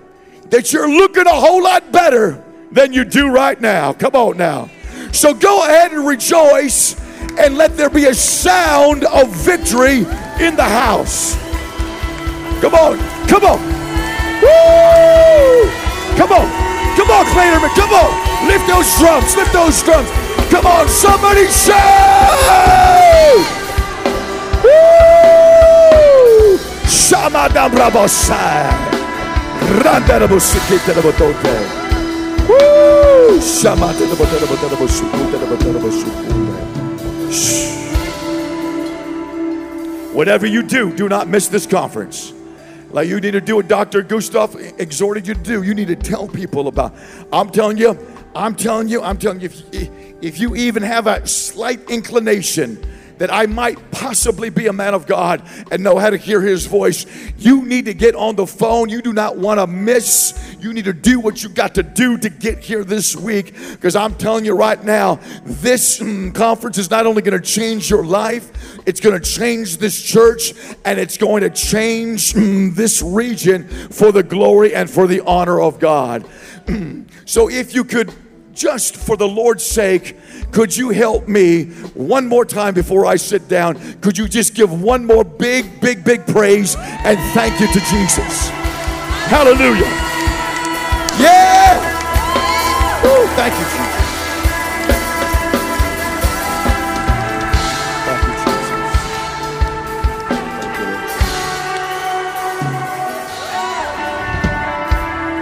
that 0.50 0.72
you're 0.72 0.88
looking 0.88 1.26
a 1.26 1.34
whole 1.34 1.62
lot 1.62 1.92
better 1.92 2.42
than 2.72 2.92
you 2.92 3.04
do 3.04 3.30
right 3.30 3.60
now. 3.60 3.92
Come 3.92 4.14
on 4.14 4.36
now. 4.36 4.70
So 5.12 5.34
go 5.34 5.64
ahead 5.64 5.92
and 5.92 6.06
rejoice 6.06 6.96
and 7.38 7.56
let 7.56 7.76
there 7.76 7.90
be 7.90 8.06
a 8.06 8.14
sound 8.14 9.04
of 9.04 9.30
victory 9.34 9.98
in 10.40 10.56
the 10.56 10.64
house. 10.64 11.36
Come 12.60 12.74
on. 12.74 12.98
Come 13.28 13.44
on. 13.44 13.60
Woo! 14.42 15.70
Come 16.16 16.32
on. 16.32 16.48
Come 16.96 17.10
on, 17.10 17.24
Clayton. 17.32 17.60
Come 17.76 17.92
on. 17.92 18.48
Lift 18.48 18.66
those 18.66 18.98
drums. 18.98 19.36
Lift 19.36 19.52
those 19.52 19.82
drums. 19.82 20.08
Come 20.50 20.66
on. 20.66 20.88
Somebody 20.88 21.46
shout. 21.46 22.27
Shamadam 27.48 27.70
Rabosai. 27.70 28.98
Randa. 29.84 30.26
Whatever 40.14 40.46
you 40.46 40.62
do, 40.62 40.92
do 40.94 41.08
not 41.08 41.28
miss 41.28 41.48
this 41.48 41.66
conference. 41.66 42.32
Like 42.90 43.08
you 43.08 43.20
need 43.20 43.32
to 43.32 43.40
do 43.40 43.56
what 43.56 43.68
Dr. 43.68 44.02
Gustav 44.02 44.54
exhorted 44.78 45.26
you 45.26 45.34
to 45.34 45.40
do. 45.40 45.62
You 45.62 45.74
need 45.74 45.88
to 45.88 45.96
tell 45.96 46.26
people 46.26 46.68
about. 46.68 46.94
I'm 47.32 47.50
telling 47.50 47.76
you, 47.76 47.98
I'm 48.34 48.54
telling 48.54 48.88
you, 48.88 49.02
I'm 49.02 49.18
telling 49.18 49.40
you, 49.40 49.46
if, 49.46 49.90
if 50.22 50.40
you 50.40 50.56
even 50.56 50.82
have 50.82 51.06
a 51.06 51.26
slight 51.26 51.90
inclination 51.90 52.82
that 53.18 53.32
I 53.32 53.46
might 53.46 53.90
possibly 53.90 54.50
be 54.50 54.66
a 54.66 54.72
man 54.72 54.94
of 54.94 55.06
God 55.06 55.42
and 55.70 55.82
know 55.82 55.98
how 55.98 56.10
to 56.10 56.16
hear 56.16 56.40
his 56.40 56.66
voice. 56.66 57.06
You 57.38 57.64
need 57.64 57.84
to 57.86 57.94
get 57.94 58.14
on 58.14 58.36
the 58.36 58.46
phone. 58.46 58.88
You 58.88 59.02
do 59.02 59.12
not 59.12 59.36
want 59.36 59.60
to 59.60 59.66
miss. 59.66 60.56
You 60.60 60.72
need 60.72 60.86
to 60.86 60.92
do 60.92 61.20
what 61.20 61.42
you 61.42 61.48
got 61.48 61.74
to 61.76 61.82
do 61.82 62.18
to 62.18 62.30
get 62.30 62.58
here 62.60 62.84
this 62.84 63.16
week 63.16 63.54
because 63.72 63.96
I'm 63.96 64.14
telling 64.14 64.44
you 64.44 64.54
right 64.54 64.82
now, 64.82 65.16
this 65.44 65.98
mm, 65.98 66.34
conference 66.34 66.78
is 66.78 66.90
not 66.90 67.06
only 67.06 67.22
going 67.22 67.40
to 67.40 67.46
change 67.46 67.90
your 67.90 68.04
life, 68.04 68.50
it's 68.86 69.00
going 69.00 69.20
to 69.20 69.26
change 69.26 69.78
this 69.78 70.00
church 70.00 70.52
and 70.84 70.98
it's 70.98 71.16
going 71.16 71.42
to 71.42 71.50
change 71.50 72.32
mm, 72.32 72.74
this 72.74 73.02
region 73.02 73.68
for 73.68 74.12
the 74.12 74.22
glory 74.22 74.74
and 74.74 74.88
for 74.88 75.06
the 75.06 75.20
honor 75.22 75.60
of 75.60 75.78
God. 75.78 76.28
So 77.28 77.50
if 77.50 77.74
you 77.74 77.84
could, 77.84 78.10
just 78.58 78.96
for 78.96 79.16
the 79.16 79.26
Lord's 79.26 79.64
sake, 79.64 80.16
could 80.50 80.76
you 80.76 80.90
help 80.90 81.28
me 81.28 81.66
one 81.94 82.26
more 82.26 82.44
time 82.44 82.74
before 82.74 83.06
I 83.06 83.14
sit 83.14 83.46
down? 83.48 83.78
Could 84.00 84.18
you 84.18 84.26
just 84.28 84.54
give 84.54 84.82
one 84.82 85.06
more 85.06 85.22
big, 85.22 85.80
big, 85.80 86.02
big 86.04 86.26
praise 86.26 86.74
and 86.76 87.18
thank 87.34 87.60
you 87.60 87.68
to 87.68 87.80
Jesus? 87.80 88.48
Hallelujah. 89.30 89.86
Yeah. 91.20 91.78
Oh, 93.04 93.32
thank 93.36 93.54
you, 93.54 93.64
Jesus. 93.64 93.98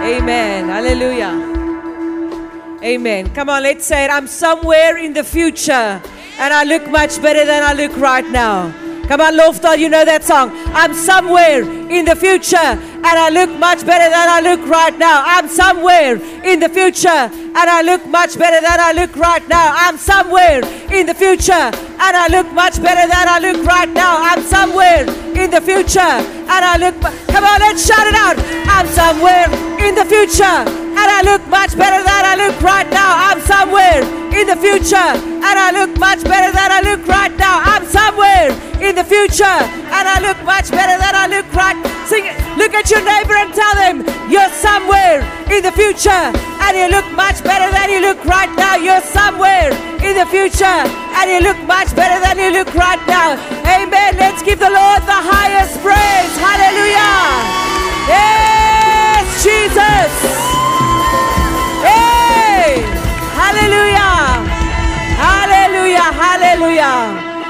Amen. 0.07 0.69
Hallelujah. 0.69 1.46
Amen. 2.87 3.29
Come 3.35 3.49
on, 3.49 3.63
let's 3.63 3.85
say 3.85 4.05
it. 4.05 4.09
I'm 4.09 4.27
somewhere 4.27 4.95
in 4.97 5.11
the 5.11 5.21
future 5.21 6.01
and 6.39 6.53
I 6.53 6.63
look 6.63 6.89
much 6.89 7.21
better 7.21 7.43
than 7.43 7.61
I 7.61 7.73
look 7.73 7.93
right 7.97 8.25
now. 8.29 8.71
Come 9.09 9.19
on, 9.19 9.33
Lofdal, 9.37 9.77
you 9.77 9.89
know 9.89 10.05
that 10.05 10.23
song. 10.23 10.51
I'm 10.67 10.93
somewhere 10.93 11.63
in 11.63 12.05
the 12.05 12.15
future 12.15 12.79
and 12.97 13.15
I 13.17 13.29
look 13.29 13.49
much 13.59 13.85
better 13.85 14.09
than 14.09 14.27
I 14.29 14.41
look 14.41 14.67
right 14.67 14.97
now. 14.97 15.23
I'm 15.25 15.47
somewhere 15.47 16.17
in 16.43 16.59
the 16.59 16.69
future 16.69 17.09
and 17.09 17.67
I 17.69 17.81
look 17.81 18.05
much 18.07 18.37
better 18.37 18.59
than 18.59 18.79
I 18.79 18.91
look 18.91 19.15
right 19.15 19.45
now. 19.47 19.73
I'm 19.75 19.97
somewhere 19.97 20.65
in 20.91 21.05
the 21.05 21.13
future 21.13 21.53
and 21.53 22.13
I 22.17 22.27
look 22.27 22.51
much 22.53 22.81
better 22.81 23.07
than 23.07 23.25
I 23.27 23.39
look 23.39 23.65
right 23.65 23.89
now. 23.89 24.17
I'm 24.19 24.41
somewhere 24.43 25.05
in 25.37 25.51
the 25.51 25.61
future 25.61 25.99
and 25.99 26.61
I 26.65 26.77
look. 26.77 26.95
Come 27.29 27.45
on, 27.45 27.59
let's 27.59 27.85
shout 27.85 28.07
it 28.07 28.15
out. 28.15 28.37
I'm 28.67 28.87
somewhere 28.87 29.47
in 29.79 29.95
the 29.95 30.05
future 30.05 30.43
and 30.97 31.07
I 31.13 31.21
look 31.21 31.45
much 31.47 31.77
better 31.77 32.01
than 32.01 32.23
I 32.25 32.35
look 32.35 32.59
right 32.61 32.89
now. 32.89 33.13
I'm 33.29 33.39
somewhere 33.41 34.01
in 34.33 34.47
the 34.47 34.57
future 34.57 34.97
and 34.97 35.55
I 35.57 35.71
look 35.71 35.97
much 35.99 36.23
better 36.23 36.51
than 36.51 36.69
I 36.71 36.81
look 36.81 37.07
right 37.07 37.35
now. 37.37 37.61
I'm 37.63 37.85
somewhere 37.85 38.49
in 38.81 38.95
the 38.95 39.03
future 39.03 39.45
and 39.45 40.05
I 40.09 40.19
look 40.21 40.37
much 40.43 40.69
better 40.69 40.97
than 40.97 41.13
I 41.13 41.27
look 41.27 41.47
right. 41.53 41.77
Sing 42.07 42.25
it. 42.25 42.37
Look 42.57 42.73
at 42.73 42.86
your 42.89 43.03
neighbor 43.03 43.35
and 43.35 43.53
tell 43.53 43.75
them 43.75 44.05
you're 44.31 44.49
somewhere 44.49 45.19
in 45.51 45.63
the 45.63 45.71
future 45.71 46.31
and 46.63 46.71
you 46.77 46.87
look 46.87 47.07
much 47.11 47.43
better 47.43 47.67
than 47.71 47.89
you 47.89 47.99
look 47.99 48.23
right 48.23 48.51
now. 48.55 48.75
You're 48.75 49.01
somewhere 49.01 49.71
in 49.99 50.15
the 50.15 50.25
future 50.27 50.79
and 51.17 51.25
you 51.27 51.39
look 51.43 51.59
much 51.67 51.95
better 51.95 52.19
than 52.23 52.39
you 52.39 52.51
look 52.51 52.73
right 52.75 53.01
now. 53.07 53.35
Amen. 53.67 54.15
Let's 54.17 54.41
give 54.43 54.59
the 54.59 54.71
Lord 54.71 55.01
the 55.03 55.19
highest 55.19 55.79
praise. 55.83 56.33
Hallelujah. 56.39 57.67
Yes, 58.07 59.43
Jesus. 59.43 60.11
Hey! 61.83 62.83
Hallelujah! 63.35 64.47
Hallelujah! 65.19 66.07
Hallelujah! 66.23 66.95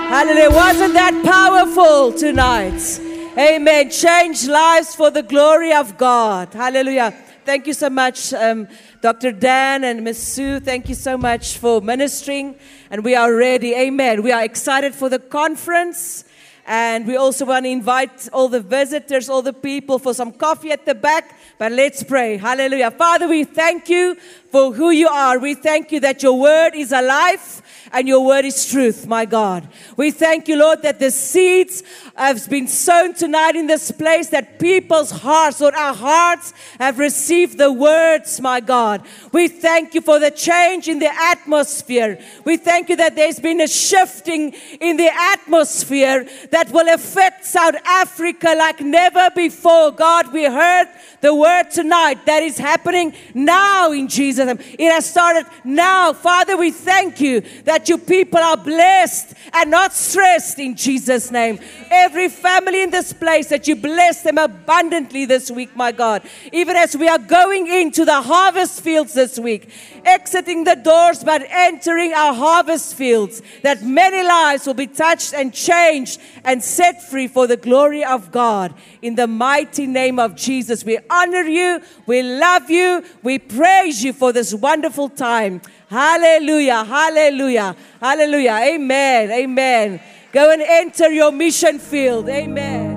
Hallelujah! 0.09 0.49
Wasn't 0.49 0.93
that 0.93 1.13
powerful 1.23 2.11
tonight? 2.13 3.06
Amen. 3.39 3.91
Change 3.91 4.47
lives 4.47 4.95
for 4.95 5.11
the 5.11 5.21
glory 5.21 5.71
of 5.71 5.95
God. 5.95 6.51
Hallelujah. 6.55 7.13
Thank 7.45 7.67
you 7.67 7.73
so 7.73 7.87
much, 7.87 8.33
um, 8.33 8.67
Dr. 8.99 9.31
Dan 9.31 9.83
and 9.83 10.03
Miss 10.03 10.17
Sue. 10.17 10.59
Thank 10.59 10.89
you 10.89 10.95
so 10.95 11.19
much 11.19 11.59
for 11.59 11.79
ministering. 11.79 12.55
And 12.89 13.03
we 13.03 13.13
are 13.13 13.31
ready. 13.31 13.75
Amen. 13.75 14.23
We 14.23 14.31
are 14.31 14.43
excited 14.43 14.95
for 14.95 15.07
the 15.07 15.19
conference. 15.19 16.23
And 16.65 17.05
we 17.05 17.15
also 17.15 17.45
want 17.45 17.65
to 17.65 17.69
invite 17.69 18.27
all 18.33 18.49
the 18.49 18.59
visitors, 18.59 19.29
all 19.29 19.43
the 19.43 19.53
people 19.53 19.99
for 19.99 20.15
some 20.15 20.31
coffee 20.31 20.71
at 20.71 20.87
the 20.87 20.95
back. 20.95 21.37
But 21.59 21.73
let's 21.73 22.01
pray. 22.01 22.37
Hallelujah. 22.37 22.89
Father, 22.89 23.27
we 23.27 23.43
thank 23.43 23.87
you 23.87 24.17
for 24.51 24.73
who 24.73 24.91
you 24.91 25.07
are. 25.07 25.39
We 25.39 25.53
thank 25.53 25.91
you 25.91 25.99
that 26.01 26.23
your 26.23 26.39
word 26.39 26.75
is 26.75 26.91
alive 26.91 27.61
and 27.91 28.07
your 28.07 28.25
word 28.25 28.45
is 28.45 28.69
truth, 28.69 29.07
my 29.07 29.25
God. 29.25 29.67
We 29.95 30.11
thank 30.11 30.47
you, 30.47 30.57
Lord, 30.57 30.81
that 30.81 30.99
the 30.99 31.11
seeds 31.11 31.83
have 32.15 32.49
been 32.49 32.67
sown 32.67 33.13
tonight 33.13 33.55
in 33.55 33.67
this 33.67 33.91
place, 33.91 34.27
that 34.29 34.59
people's 34.59 35.11
hearts, 35.11 35.61
Lord, 35.61 35.75
our 35.75 35.93
hearts 35.93 36.53
have 36.79 36.99
received 36.99 37.57
the 37.57 37.71
words, 37.71 38.41
my 38.41 38.59
God. 38.59 39.05
We 39.31 39.47
thank 39.47 39.93
you 39.93 40.01
for 40.01 40.19
the 40.19 40.31
change 40.31 40.87
in 40.87 40.99
the 40.99 41.11
atmosphere. 41.13 42.19
We 42.43 42.57
thank 42.57 42.89
you 42.89 42.95
that 42.97 43.15
there's 43.15 43.39
been 43.39 43.61
a 43.61 43.67
shifting 43.67 44.53
in 44.81 44.97
the 44.97 45.11
atmosphere 45.13 46.27
that 46.51 46.71
will 46.71 46.93
affect 46.93 47.45
South 47.45 47.75
Africa 47.85 48.55
like 48.57 48.81
never 48.81 49.29
before. 49.35 49.91
God, 49.91 50.33
we 50.33 50.45
heard 50.45 50.87
the 51.21 51.33
word 51.33 51.71
tonight 51.71 52.25
that 52.25 52.43
is 52.43 52.57
happening 52.57 53.13
now 53.33 53.91
in 53.91 54.07
Jesus' 54.37 54.59
name. 54.59 54.75
It 54.77 54.91
has 54.91 55.09
started 55.09 55.45
now. 55.63 56.13
Father, 56.13 56.57
we 56.57 56.71
thank 56.71 57.19
you 57.19 57.41
that 57.65 57.89
your 57.89 57.97
people 57.97 58.39
are 58.39 58.57
blessed 58.57 59.33
and 59.53 59.71
not 59.71 59.93
stressed 59.93 60.59
in 60.59 60.75
Jesus' 60.75 61.31
name. 61.31 61.59
Every 61.89 62.29
family 62.29 62.83
in 62.83 62.91
this 62.91 63.13
place, 63.13 63.47
that 63.49 63.67
you 63.67 63.75
bless 63.75 64.23
them 64.23 64.37
abundantly 64.37 65.25
this 65.25 65.49
week, 65.49 65.75
my 65.75 65.91
God. 65.91 66.23
Even 66.51 66.75
as 66.75 66.95
we 66.95 67.07
are 67.07 67.17
going 67.17 67.67
into 67.67 68.05
the 68.05 68.21
harvest 68.21 68.81
fields 68.81 69.13
this 69.13 69.39
week, 69.39 69.69
exiting 70.05 70.63
the 70.63 70.75
doors 70.75 71.23
but 71.23 71.45
entering 71.49 72.13
our 72.13 72.33
harvest 72.33 72.95
fields, 72.95 73.41
that 73.63 73.83
many 73.83 74.23
lives 74.23 74.65
will 74.65 74.73
be 74.73 74.87
touched 74.87 75.33
and 75.33 75.53
changed 75.53 76.19
and 76.43 76.63
set 76.63 77.01
free 77.09 77.27
for 77.27 77.47
the 77.47 77.57
glory 77.57 78.03
of 78.03 78.31
God. 78.31 78.73
In 79.01 79.15
the 79.15 79.27
mighty 79.27 79.87
name 79.87 80.19
of 80.19 80.35
Jesus, 80.35 80.83
we 80.83 80.97
honor 81.09 81.43
you, 81.43 81.81
we 82.05 82.23
love 82.23 82.69
you, 82.69 83.03
we 83.23 83.39
praise 83.39 84.03
you 84.03 84.13
for 84.13 84.31
this 84.31 84.53
wonderful 84.53 85.09
time. 85.09 85.61
Hallelujah, 85.89 86.83
hallelujah, 86.83 87.75
hallelujah. 87.99 88.59
Amen, 88.61 89.31
amen. 89.31 90.01
Go 90.31 90.51
and 90.51 90.61
enter 90.61 91.09
your 91.09 91.31
mission 91.31 91.79
field. 91.79 92.27
Amen. 92.29 92.96